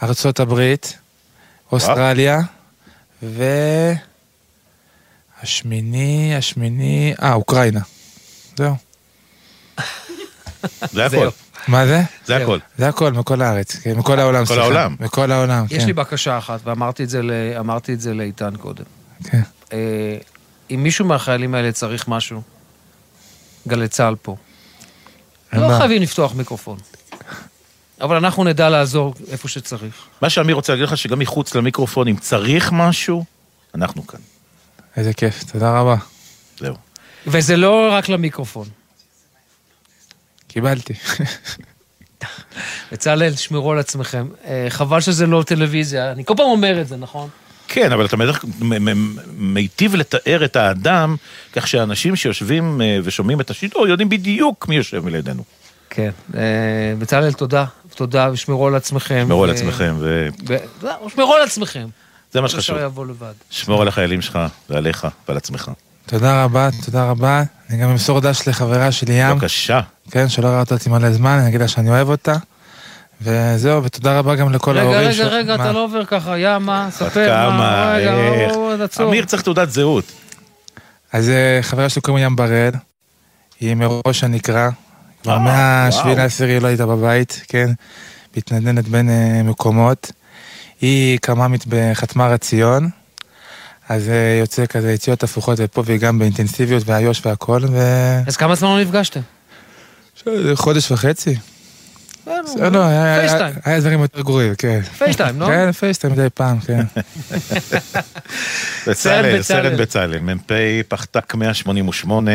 [0.04, 0.98] ארצות הברית,
[1.72, 2.42] אוסטרליה,
[5.44, 7.80] והשמיני, השמיני, אה, אוקראינה.
[8.58, 8.76] זהו.
[10.92, 11.30] זה הכל.
[11.68, 12.02] מה זה?
[12.26, 12.60] זה הכל.
[12.78, 14.96] זה הכל, מכל הארץ, מכל העולם, מכל העולם.
[15.00, 18.84] מכל העולם, יש לי בקשה אחת, ואמרתי את זה לאיתן קודם.
[19.24, 19.42] כן.
[20.72, 22.42] אם מישהו מהחיילים האלה צריך משהו,
[23.68, 24.36] גלי צה"ל פה.
[25.54, 26.78] לא חייבים לפתוח מיקרופון.
[28.02, 29.96] אבל אנחנו נדע לעזור איפה שצריך.
[30.22, 33.26] מה שאמיר רוצה להגיד לך, שגם מחוץ למיקרופון, אם צריך משהו,
[33.76, 34.20] אנחנו כאן.
[34.98, 35.96] איזה כיף, תודה רבה.
[36.60, 36.76] זהו.
[37.28, 38.68] וזה לא רק למיקרופון.
[40.52, 40.94] קיבלתי.
[42.92, 44.28] בצלאל, שמרו על עצמכם.
[44.70, 47.30] חבל שזה לא טלוויזיה, אני כל פעם אומר את זה, נכון?
[47.68, 48.18] כן, אבל אתה
[49.38, 51.16] מיטיב לתאר את האדם,
[51.54, 55.44] כך שאנשים שיושבים ושומעים את השידור יודעים בדיוק מי יושב מלידינו.
[55.90, 56.10] כן.
[57.00, 57.66] בצלאל, תודה.
[57.96, 59.24] תודה, ושמרו על עצמכם.
[59.28, 59.96] שמרו על עצמכם.
[61.08, 61.88] שמרו על עצמכם.
[62.32, 62.76] זה מה שחשוב.
[62.76, 63.34] אפשר יבוא לבד.
[63.50, 65.72] שמור על החיילים שלך ועליך ועל עצמך.
[66.12, 67.44] תודה רבה, תודה רבה.
[67.70, 69.36] אני גם אמסור דש לחברה שלי ים.
[69.36, 69.82] בבקשה.
[70.12, 72.36] כן, שלא ראית אותי מלא זמן, אני אגיד לה שאני אוהב אותה.
[73.22, 75.00] וזהו, ותודה רבה גם לכל ההורים.
[75.00, 76.88] רגע, רגע, רגע, אתה לא עובר ככה, יא, מה?
[76.92, 77.94] ספר, מה?
[77.96, 79.10] רגע, עצור.
[79.10, 80.12] אמיר צריך תעודת זהות.
[81.14, 82.72] אז אה, חברה שלי קוראים ים בראל,
[83.60, 84.70] היא מראש הנקרה.
[85.24, 87.72] כבר מהשביעי לעשירי לא הייתה בבית, כן?
[88.38, 90.12] מתנדנדת בין אה, מקומות.
[90.82, 92.90] היא קמ"מית בחטמ"ר הציון.
[93.92, 97.78] אז אה, יוצא כזה יציאות הפוכות ופה וגם באינטנסיביות והיוש והכל, ו...
[98.28, 99.20] אז כמה זמן לא נפגשתם?
[100.56, 101.36] חודש וחצי.
[102.72, 102.84] לא,
[103.66, 104.82] היה דברים יותר גרועים, כן.
[104.98, 105.46] פייסטיים, לא?
[105.46, 106.82] כן, פייסטיים מדי פעם, כן.
[108.88, 110.52] בצלאל, סרט בצלאל, מ"פ
[110.88, 112.32] פחתק 188.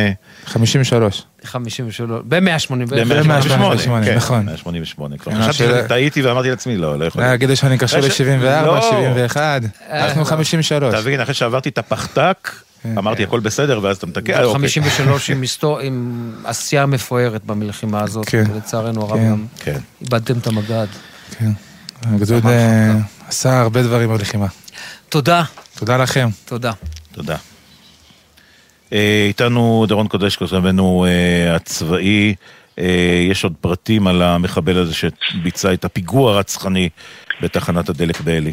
[0.47, 1.23] 53.
[1.45, 2.75] 53, ב-188.
[2.89, 4.45] ב-188, נכון.
[4.45, 7.31] 188, כבר חשבתי שטעיתי ואמרתי לעצמי, לא, לא יכול להיות.
[7.31, 10.95] להגיד שאני קשור ל-74, 71, אנחנו 53.
[10.95, 12.66] תבין, אחרי שעברתי את הפחתק, כן.
[12.99, 14.53] אמרתי הכל בסדר, ואז אתה מתקן.
[14.53, 15.31] 53
[15.63, 15.87] אוקיי.
[15.87, 18.45] עם עשייה מפוארת במלחמה הזאת, כן.
[18.53, 19.73] ולצערנו הרב כן.
[19.73, 20.87] גם איבדתם את המג"ד.
[21.39, 21.51] כן,
[22.03, 22.93] הגדוד אה,
[23.29, 24.47] עשה הרבה דברים בלחימה.
[25.09, 25.45] תודה.
[25.75, 26.29] תודה לכם.
[26.45, 26.73] תודה.
[27.13, 27.37] תודה.
[28.93, 32.35] אה, איתנו דורון קודש, כותבנו אה, הצבאי.
[33.31, 36.89] יש עוד פרטים על המחבל הזה שביצע את הפיגוע הרצחני
[37.43, 38.53] בתחנת הדלק בעלי.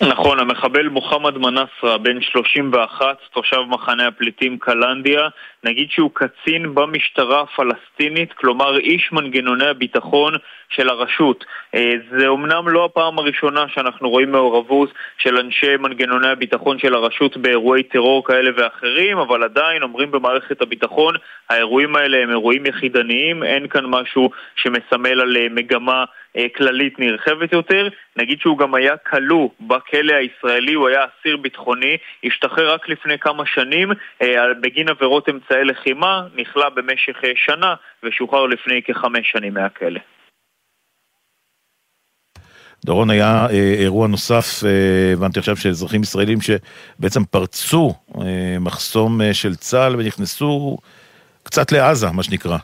[0.00, 5.28] נכון, המחבל מוחמד מנסרה, בן 31, תושב מחנה הפליטים קלנדיה,
[5.64, 10.34] נגיד שהוא קצין במשטרה הפלסטינית, כלומר איש מנגנוני הביטחון
[10.68, 11.44] של הרשות.
[11.74, 17.36] אה, זה אומנם לא הפעם הראשונה שאנחנו רואים מעורבות של אנשי מנגנוני הביטחון של הרשות
[17.36, 21.14] באירועי טרור כאלה ואחרים, אבל עדיין אומרים במערכת הביטחון,
[21.50, 26.04] האירועים האלה הם אירועים יחידניים, אין כאן משהו שמסמל על אה, מגמה
[26.56, 27.88] כללית נרחבת יותר.
[28.16, 33.46] נגיד שהוא גם היה כלוא בכלא הישראלי, הוא היה אסיר ביטחוני, השתחרר רק לפני כמה
[33.46, 33.88] שנים
[34.60, 40.00] בגין עבירות אמצעי לחימה, נכלא במשך שנה ושוחרר לפני כחמש שנים מהכלא.
[42.84, 49.34] דורון, היה אה, אירוע נוסף, אה, הבנתי עכשיו שאזרחים ישראלים שבעצם פרצו אה, מחסום אה,
[49.34, 50.76] של צה"ל ונכנסו
[51.42, 52.58] קצת לעזה, מה שנקרא.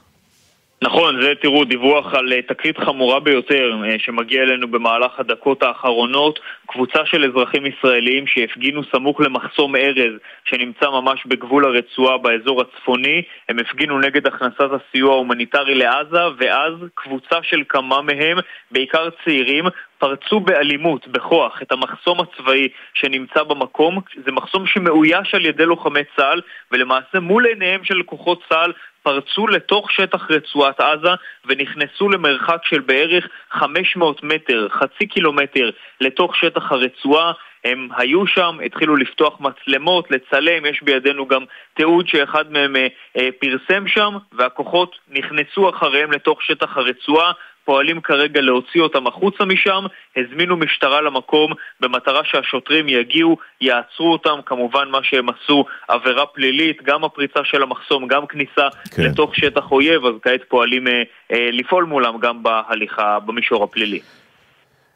[0.82, 6.40] נכון, זה תראו דיווח על אה, תקרית חמורה ביותר אה, שמגיע אלינו במהלך הדקות האחרונות.
[6.66, 10.12] קבוצה של אזרחים ישראלים שהפגינו סמוך למחסום ארז
[10.44, 13.22] שנמצא ממש בגבול הרצועה באזור הצפוני.
[13.48, 18.38] הם הפגינו נגד הכנסת הסיוע ההומניטרי לעזה ואז קבוצה של כמה מהם,
[18.70, 19.64] בעיקר צעירים,
[19.98, 23.98] פרצו באלימות, בכוח, את המחסום הצבאי שנמצא במקום.
[24.24, 26.40] זה מחסום שמאויש על ידי לוחמי צה"ל,
[26.72, 28.72] ולמעשה מול עיניהם של כוחות צה"ל
[29.02, 31.14] פרצו לתוך שטח רצועת עזה
[31.44, 35.70] ונכנסו למרחק של בערך 500 מטר, חצי קילומטר,
[36.00, 37.32] לתוך שטח הרצועה.
[37.64, 41.44] הם היו שם, התחילו לפתוח מצלמות, לצלם, יש בידינו גם
[41.74, 42.86] תיעוד שאחד מהם אה,
[43.16, 47.32] אה פרסם שם, והכוחות נכנסו אחריהם לתוך שטח הרצועה,
[47.64, 49.84] פועלים כרגע להוציא אותם החוצה משם,
[50.16, 57.04] הזמינו משטרה למקום במטרה שהשוטרים יגיעו, יעצרו אותם, כמובן מה שהם עשו עבירה פלילית, גם
[57.04, 59.02] הפריצה של המחסום, גם כניסה כן.
[59.02, 64.00] לתוך שטח אויב, אז כעת פועלים אה, אה, לפעול מולם גם בהליכה במישור הפלילי.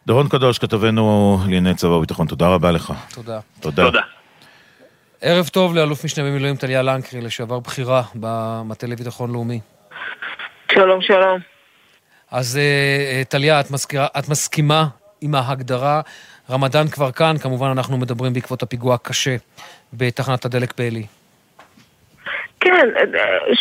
[0.06, 2.92] דורון קדוש, כתבנו לענייני צבא וביטחון, תודה רבה לך.
[3.14, 3.40] תודה.
[3.60, 3.84] תודה.
[3.84, 4.00] תודה.
[5.20, 9.60] ערב טוב לאלוף משנה במילואים טליה לנקרי, לשעבר בכירה במטה לביטחון לאומי.
[10.72, 11.53] שלום, שלום.
[12.34, 13.66] אז אה, אה, טליה, את,
[14.18, 14.84] את מסכימה
[15.20, 16.00] עם ההגדרה?
[16.50, 19.36] רמדאן כבר כאן, כמובן אנחנו מדברים בעקבות הפיגוע הקשה
[19.92, 21.02] בתחנת הדלק בעלי.
[22.60, 22.88] כן,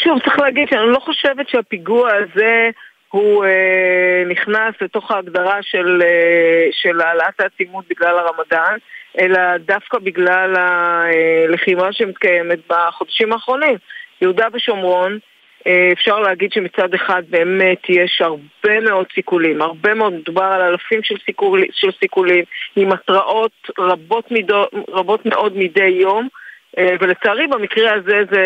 [0.04, 2.70] שוב, צריך להגיד שאני לא חושבת שהפיגוע הזה
[3.10, 8.78] הוא אה, נכנס לתוך ההגדרה של, אה, של העלאת העצימות בגלל הרמדאן,
[9.20, 13.78] אלא דווקא בגלל הלחימה שמתקיימת בחודשים האחרונים.
[14.22, 15.33] יהודה ושומרון אה,
[15.94, 21.16] אפשר להגיד שמצד אחד באמת יש הרבה מאוד סיכולים, הרבה מאוד, מדובר על אלפים של,
[21.26, 22.44] סיכול, של סיכולים
[22.76, 26.28] עם התראות רבות, מידו, רבות מאוד מדי יום
[26.78, 28.46] אה, ולצערי במקרה הזה זה,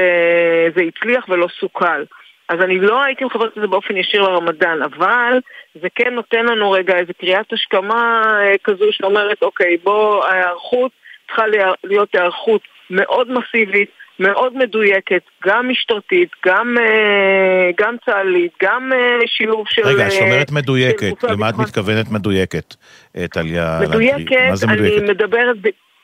[0.75, 2.03] זה הצליח ולא סוכל.
[2.49, 5.39] אז אני לא הייתי מחברת את זה באופן ישיר לרמדאן, אבל
[5.81, 10.91] זה כן נותן לנו רגע איזה קריאת השכמה אה, כזו שאומרת, אוקיי, בוא, ההיערכות
[11.27, 11.43] צריכה
[11.83, 13.89] להיות היערכות מאוד מסיבית,
[14.19, 19.81] מאוד מדויקת, גם משטרתית, גם, אה, גם צה"לית, גם אה, שילוב של...
[19.85, 22.75] רגע, כשאת אומרת מדויקת, למה את מתכוונת מדויקת,
[23.17, 23.79] אה, טליה?
[23.81, 24.97] מדויקת, מה זה מדויקת?
[24.97, 25.57] אני מדברת...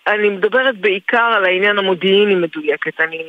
[0.08, 3.02] אני מדברת בעיקר על העניין המודיעיני מדויקת.
[3.02, 3.24] אני,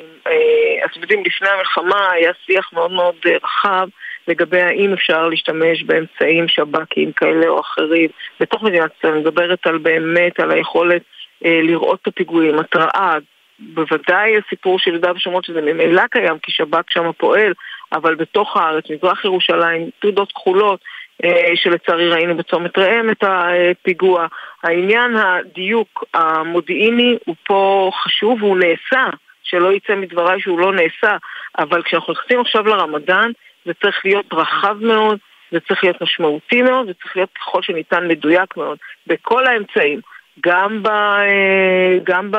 [0.84, 3.88] אתם יודעים, לפני המלחמה היה שיח מאוד מאוד רחב
[4.28, 9.12] לגבי האם אפשר להשתמש באמצעים שב"כיים כאלה או אחרים בתוך מדינת ישראל.
[9.12, 11.02] אני מדברת על באמת, על היכולת
[11.42, 13.18] לראות את הפיגועים, התראה,
[13.58, 17.52] בוודאי הסיפור של יהודה ושומרון שזה ממילא קיים כי שב"כ שם פועל,
[17.92, 20.80] אבל בתוך הארץ, מזרח ירושלים, תעודות כחולות,
[21.24, 24.26] אה, שלצערי ראינו בצומת ראם את הפיגוע.
[24.62, 29.06] העניין הדיוק המודיעיני הוא פה חשוב, הוא נעשה,
[29.42, 31.16] שלא יצא מדבריי שהוא לא נעשה,
[31.58, 33.30] אבל כשאנחנו נכנסים עכשיו לרמדאן,
[33.64, 35.18] זה צריך להיות רחב מאוד,
[35.50, 40.00] זה צריך להיות משמעותי מאוד, זה צריך להיות ככל שניתן מדויק מאוד, בכל האמצעים,
[40.42, 42.30] גם, ב, אה, גם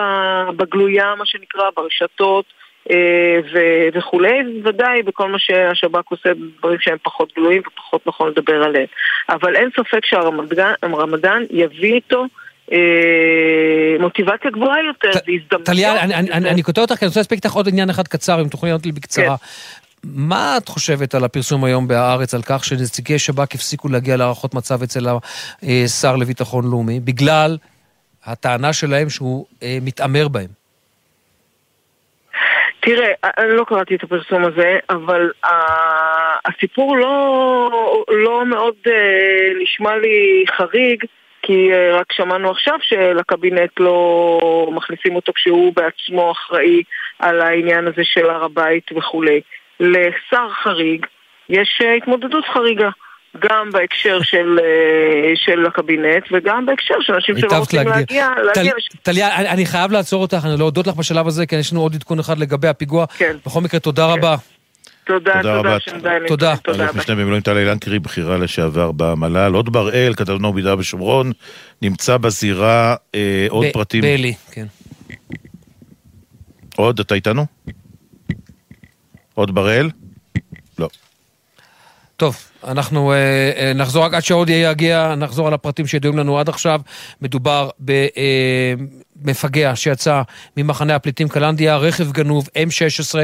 [0.57, 2.45] בגלויה, מה שנקרא, ברשתות,
[2.91, 8.63] אה, ו- וכולי, ודאי בכל מה שהשב"כ עושה, דברים שהם פחות גלויים ופחות נכון לדבר
[8.63, 8.87] עליהם.
[9.29, 12.25] אבל אין ספק שהרמדאן יביא איתו
[12.71, 15.65] אה, מוטיבציה גבוהה יותר, והזדמנות.
[15.65, 16.03] טליה,
[16.33, 18.85] אני קוטע אותך, כי אני רוצה להספיק איתך עוד עניין אחד קצר, אם תוכלי לענות
[18.85, 19.37] לי בקצרה.
[19.37, 19.45] כן.
[20.03, 24.83] מה את חושבת על הפרסום היום בהארץ על כך שנציגי שב"כ הפסיקו להגיע להערכות מצב
[24.83, 25.07] אצל
[25.63, 27.57] השר לביטחון לאומי, בגלל
[28.25, 30.65] הטענה שלהם שהוא אה, מתעמר בהם?
[32.85, 35.49] תראה, אני לא קראתי את הפרסום הזה, אבל uh,
[36.45, 38.91] הסיפור לא, לא מאוד uh,
[39.61, 41.03] נשמע לי חריג,
[41.41, 46.83] כי uh, רק שמענו עכשיו שלקבינט לא מכניסים אותו כשהוא בעצמו אחראי
[47.19, 49.41] על העניין הזה של הר הבית וכולי.
[49.79, 51.05] לשר חריג
[51.49, 52.89] יש uh, התמודדות חריגה.
[53.41, 58.29] גם בהקשר של, אה, של הקבינט וגם בהקשר של אנשים שלא רוצים להגיע...
[59.01, 61.95] טליה, אני, אני חייב לעצור אותך, אני להודות לך בשלב הזה, כי יש לנו עוד
[61.95, 63.05] עדכון אחד לגבי הפיגוע.
[63.17, 63.37] כן.
[63.45, 64.19] בכל מקרה, תודה כן.
[64.19, 64.35] רבה.
[65.05, 66.17] תודה, תודה, תודה.
[66.27, 66.55] תודה.
[66.63, 66.83] תודה.
[66.83, 69.53] אלוף משנה במילואים טלי לנקרי, בכירה לשעבר במל"ל.
[69.53, 71.31] עוד בראל, כתבנו ביהודה ושומרון,
[71.81, 74.01] נמצא בזירה אה, עוד פרטים.
[74.01, 74.65] באלי, כן.
[76.75, 77.45] עוד, אתה איתנו?
[79.33, 79.89] עוד בראל?
[80.79, 80.89] לא.
[82.17, 83.15] טוב, אנחנו uh,
[83.57, 86.81] uh, נחזור רק עד שעוד יגיע, נחזור על הפרטים שידועים לנו עד עכשיו.
[87.21, 87.69] מדובר
[89.21, 90.21] במפגע uh, שיצא
[90.57, 93.15] ממחנה הפליטים קלנדיה, רכב גנוב, M16.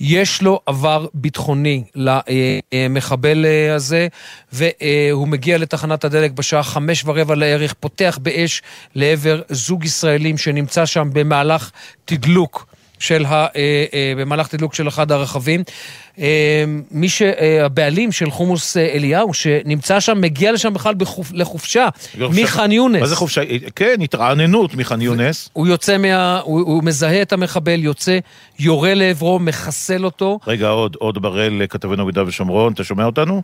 [0.00, 4.08] יש לו עבר ביטחוני למחבל uh, הזה,
[4.52, 8.62] והוא uh, מגיע לתחנת הדלק בשעה חמש ורבע לערך, פותח באש
[8.94, 11.70] לעבר זוג ישראלים שנמצא שם במהלך
[12.04, 12.73] תדלוק.
[13.04, 13.46] של ה, אה,
[13.94, 15.62] אה, במהלך תדלוק של אחד הרכבים.
[16.18, 23.00] אה, מי שהבעלים של חומוס אליהו, שנמצא שם, מגיע לשם בכלל בחופ, לחופשה, מח'אן יונס.
[23.00, 23.40] מה זה חופשה?
[23.76, 25.50] כן, התרעננות מח'אן יונס.
[25.52, 26.40] הוא יוצא מה...
[26.40, 28.18] הוא, הוא מזהה את המחבל, יוצא,
[28.58, 30.38] יורה לעברו, מחסל אותו.
[30.46, 33.42] רגע, עוד, עוד בראל, כתבנו ביהודה ושומרון, אתה שומע אותנו?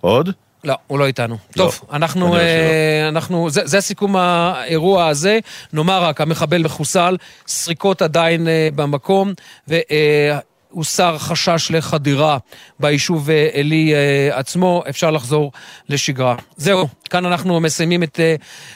[0.00, 0.30] עוד?
[0.64, 1.36] לא, הוא לא איתנו.
[1.56, 5.38] לא, טוב, אנחנו, אה, אנחנו, זה, זה סיכום האירוע הזה.
[5.72, 7.16] נאמר רק, המחבל מחוסל,
[7.46, 9.32] סריקות עדיין אה, במקום,
[9.68, 12.38] והוסר חשש לחדירה
[12.80, 15.52] ביישוב אה, עלי אה, עצמו, אפשר לחזור
[15.88, 16.36] לשגרה.
[16.56, 18.34] זהו, כאן אנחנו מסיימים את אה,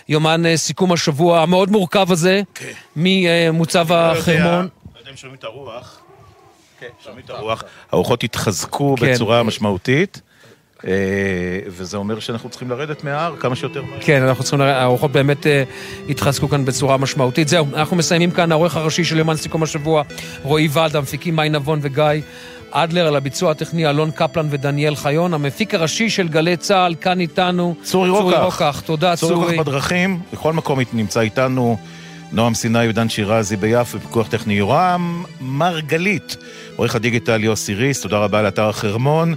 [0.09, 2.59] יומן אה, סיכום השבוע המאוד מורכב הזה, okay.
[2.59, 2.73] כן.
[2.97, 4.69] ממוצב לא החרמון.
[4.95, 6.01] לא יודע אם שומעים את הרוח.
[6.81, 7.65] כן, שומעים את הרוח.
[7.93, 9.13] הרוחות התחזקו כן.
[9.13, 10.21] בצורה משמעותית.
[10.87, 10.93] אה,
[11.67, 15.63] וזה אומר שאנחנו צריכים לרדת מההר כמה שיותר כן, אנחנו צריכים לרדת, הרוחות באמת אה,
[16.09, 17.49] התחזקו כאן בצורה משמעותית.
[17.49, 20.03] זהו, אנחנו מסיימים כאן, העורך הראשי של יומן סיכום השבוע,
[20.43, 22.05] רועי ולד, המפיקים מאי נבון וגיא.
[22.71, 27.75] אדלר, על הביצוע הטכני אלון קפלן ודניאל חיון, המפיק הראשי של גלי צה"ל, כאן איתנו.
[27.83, 28.81] צורי רוקח.
[28.85, 29.35] תודה צורי.
[29.35, 31.77] צורי רוקח בדרכים, בכל מקום נמצא איתנו
[32.33, 36.37] נועם סיני ודן שירזי ביפו, פיקוח טכני יורם מרגלית.
[36.77, 39.35] עורך הדיגיטל יוסי ריס, תודה רבה לאתר החרמון.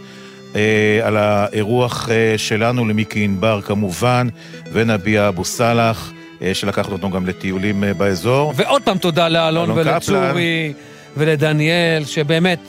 [0.55, 4.27] אה, על האירוח אה, שלנו למיקי ענבר כמובן,
[4.71, 6.11] ונביע אבו סאלח,
[6.41, 8.53] אה, שלקח אותנו גם לטיולים באזור.
[8.55, 10.73] ועוד פעם תודה לאלון ולצורי
[11.17, 12.59] ולדניאל, שבאמת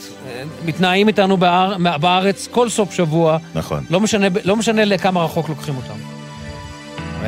[0.64, 3.38] נמצאים איתנו באר, בארץ כל סוף שבוע.
[3.54, 3.84] נכון.
[3.90, 5.94] לא משנה, לא משנה לכמה רחוק לוקחים אותם.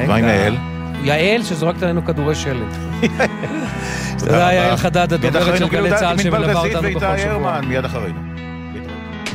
[0.06, 0.56] מה עם יעל?
[1.02, 2.68] יעל שזורקת עלינו כדורי שלג.
[4.18, 7.60] תודה יעל חדד, הדוברת של גלי צה"ל שמלווה אותנו בכל שבוע.
[7.60, 8.29] מיד אחרינו.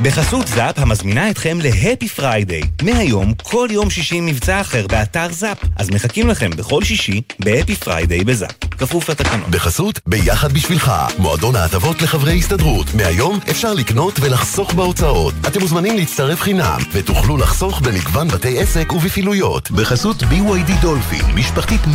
[0.02, 2.62] בחסות זאפ המזמינה אתכם ל Happy Friday.
[2.82, 5.58] מהיום, כל יום שישי מבצע אחר באתר זאפ.
[5.76, 8.50] אז מחכים לכם בכל שישי ב Happy Friday בזאפ.
[8.78, 9.50] כפוף לתקנון.
[9.50, 12.94] בחסות ביחד בשבילך, מועדון ההטבות לחברי הסתדרות.
[12.94, 15.34] מהיום אפשר לקנות ולחסוך בהוצאות.
[15.48, 19.70] אתם מוזמנים להצטרף חינם, ותוכלו לחסוך במגוון בתי עסק ובפעילויות.
[19.70, 21.86] בחסות BYD דולפין, משפחתית 100%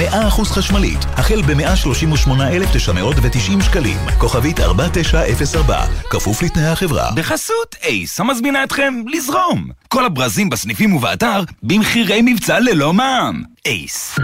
[0.43, 3.97] חשמלית, החל ב-138,990 שקלים.
[4.17, 7.11] כוכבית 4904, כפוף לתנאי החברה.
[7.15, 9.69] בחסות אייס, המזמינה אתכם לזרום.
[9.87, 13.43] כל הברזים בסניפים ובאתר במחירי מבצע ללא מע"מ.
[13.65, 14.15] אייס.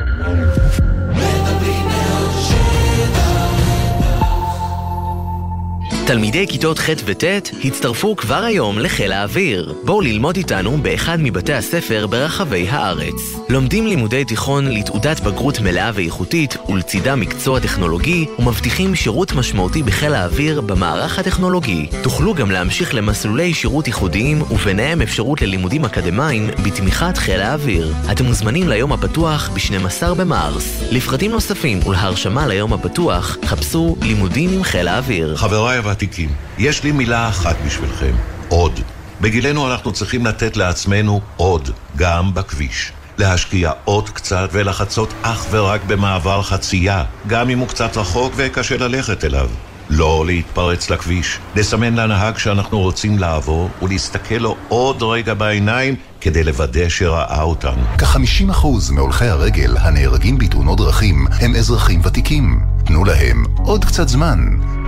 [6.07, 7.23] תלמידי כיתות ח' וט'
[7.63, 9.73] הצטרפו כבר היום לחיל האוויר.
[9.84, 13.35] בואו ללמוד איתנו באחד מבתי הספר ברחבי הארץ.
[13.49, 20.61] לומדים לימודי תיכון לתעודת בגרות מלאה ואיכותית ולצידה מקצוע טכנולוגי ומבטיחים שירות משמעותי בחיל האוויר
[20.61, 21.88] במערך הטכנולוגי.
[22.03, 27.93] תוכלו גם להמשיך למסלולי שירות ייחודיים וביניהם אפשרות ללימודים אקדמיים בתמיכת חיל האוויר.
[28.11, 30.81] אתם מוזמנים ליום הפתוח ב-12 במרס.
[30.91, 35.35] לפרטים נוספים ולהרשמה ליום הפתוח חפשו לימודים עם חיל האוויר.
[35.35, 38.15] חבריי הוותיקים, יש לי מילה אחת בשבילכם,
[38.49, 38.80] עוד.
[39.22, 42.91] בגילנו אנחנו צריכים לתת לעצמנו עוד, גם בכביש.
[43.18, 49.24] להשקיע עוד קצת ולחצות אך ורק במעבר חצייה, גם אם הוא קצת רחוק וקשה ללכת
[49.24, 49.49] אליו.
[49.89, 56.89] לא להתפרץ לכביש, לסמן לנהג שאנחנו רוצים לעבור ולהסתכל לו עוד רגע בעיניים כדי לוודא
[56.89, 57.81] שראה אותנו.
[57.97, 62.59] כ-50% מהולכי הרגל הנהרגים בתאונות דרכים הם אזרחים ותיקים.
[62.85, 64.39] תנו להם עוד קצת זמן.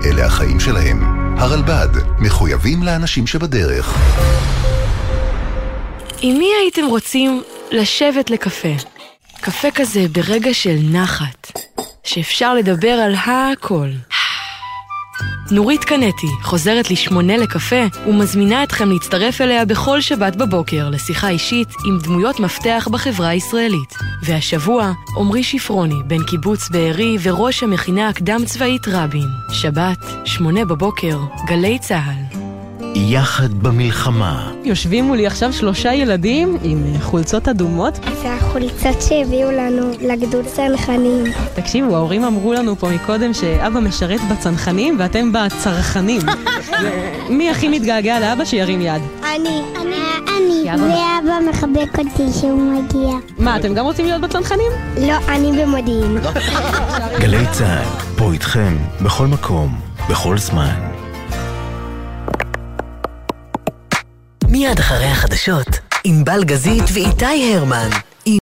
[0.05, 1.19] אלה החיים שלהם.
[1.37, 1.89] הרלב"ד,
[2.19, 3.97] מחויבים לאנשים שבדרך.
[6.21, 8.75] עם מי הייתם רוצים לשבת לקפה?
[9.41, 11.51] קפה כזה ברגע של נחת,
[12.03, 13.89] שאפשר לדבר על הכל.
[15.51, 21.99] נורית קנטי חוזרת לשמונה לקפה ומזמינה אתכם להצטרף אליה בכל שבת בבוקר לשיחה אישית עם
[21.99, 23.95] דמויות מפתח בחברה הישראלית.
[24.23, 29.27] והשבוע, עמרי שפרוני, בן קיבוץ בארי וראש המכינה הקדם צבאית רבין.
[29.51, 32.38] שבת, שמונה בבוקר, גלי צה"ל.
[32.95, 34.51] יחד במלחמה.
[34.63, 37.99] יושבים מולי עכשיו שלושה ילדים עם חולצות אדומות.
[38.21, 41.23] זה החולצות שהביאו לנו לגדוד צנחנים.
[41.55, 46.21] תקשיבו, ההורים אמרו לנו פה מקודם שאבא משרת בצנחנים ואתם בצרכנים.
[47.37, 49.01] מי הכי מתגעגע לאבא שירים יד?
[49.35, 49.61] אני.
[50.37, 50.63] אני.
[50.65, 53.15] ואבא מחבק אותי כשהוא מגיע.
[53.37, 54.71] מה, אתם גם רוצים להיות בצנחנים?
[54.97, 56.17] לא, אני במודיעין.
[57.21, 59.79] גלי צה"ל, פה איתכם, בכל מקום,
[60.09, 60.98] בכל זמן.
[64.51, 65.67] מיד אחרי החדשות,
[66.03, 67.89] עם בלגזית ואיתי הרמן.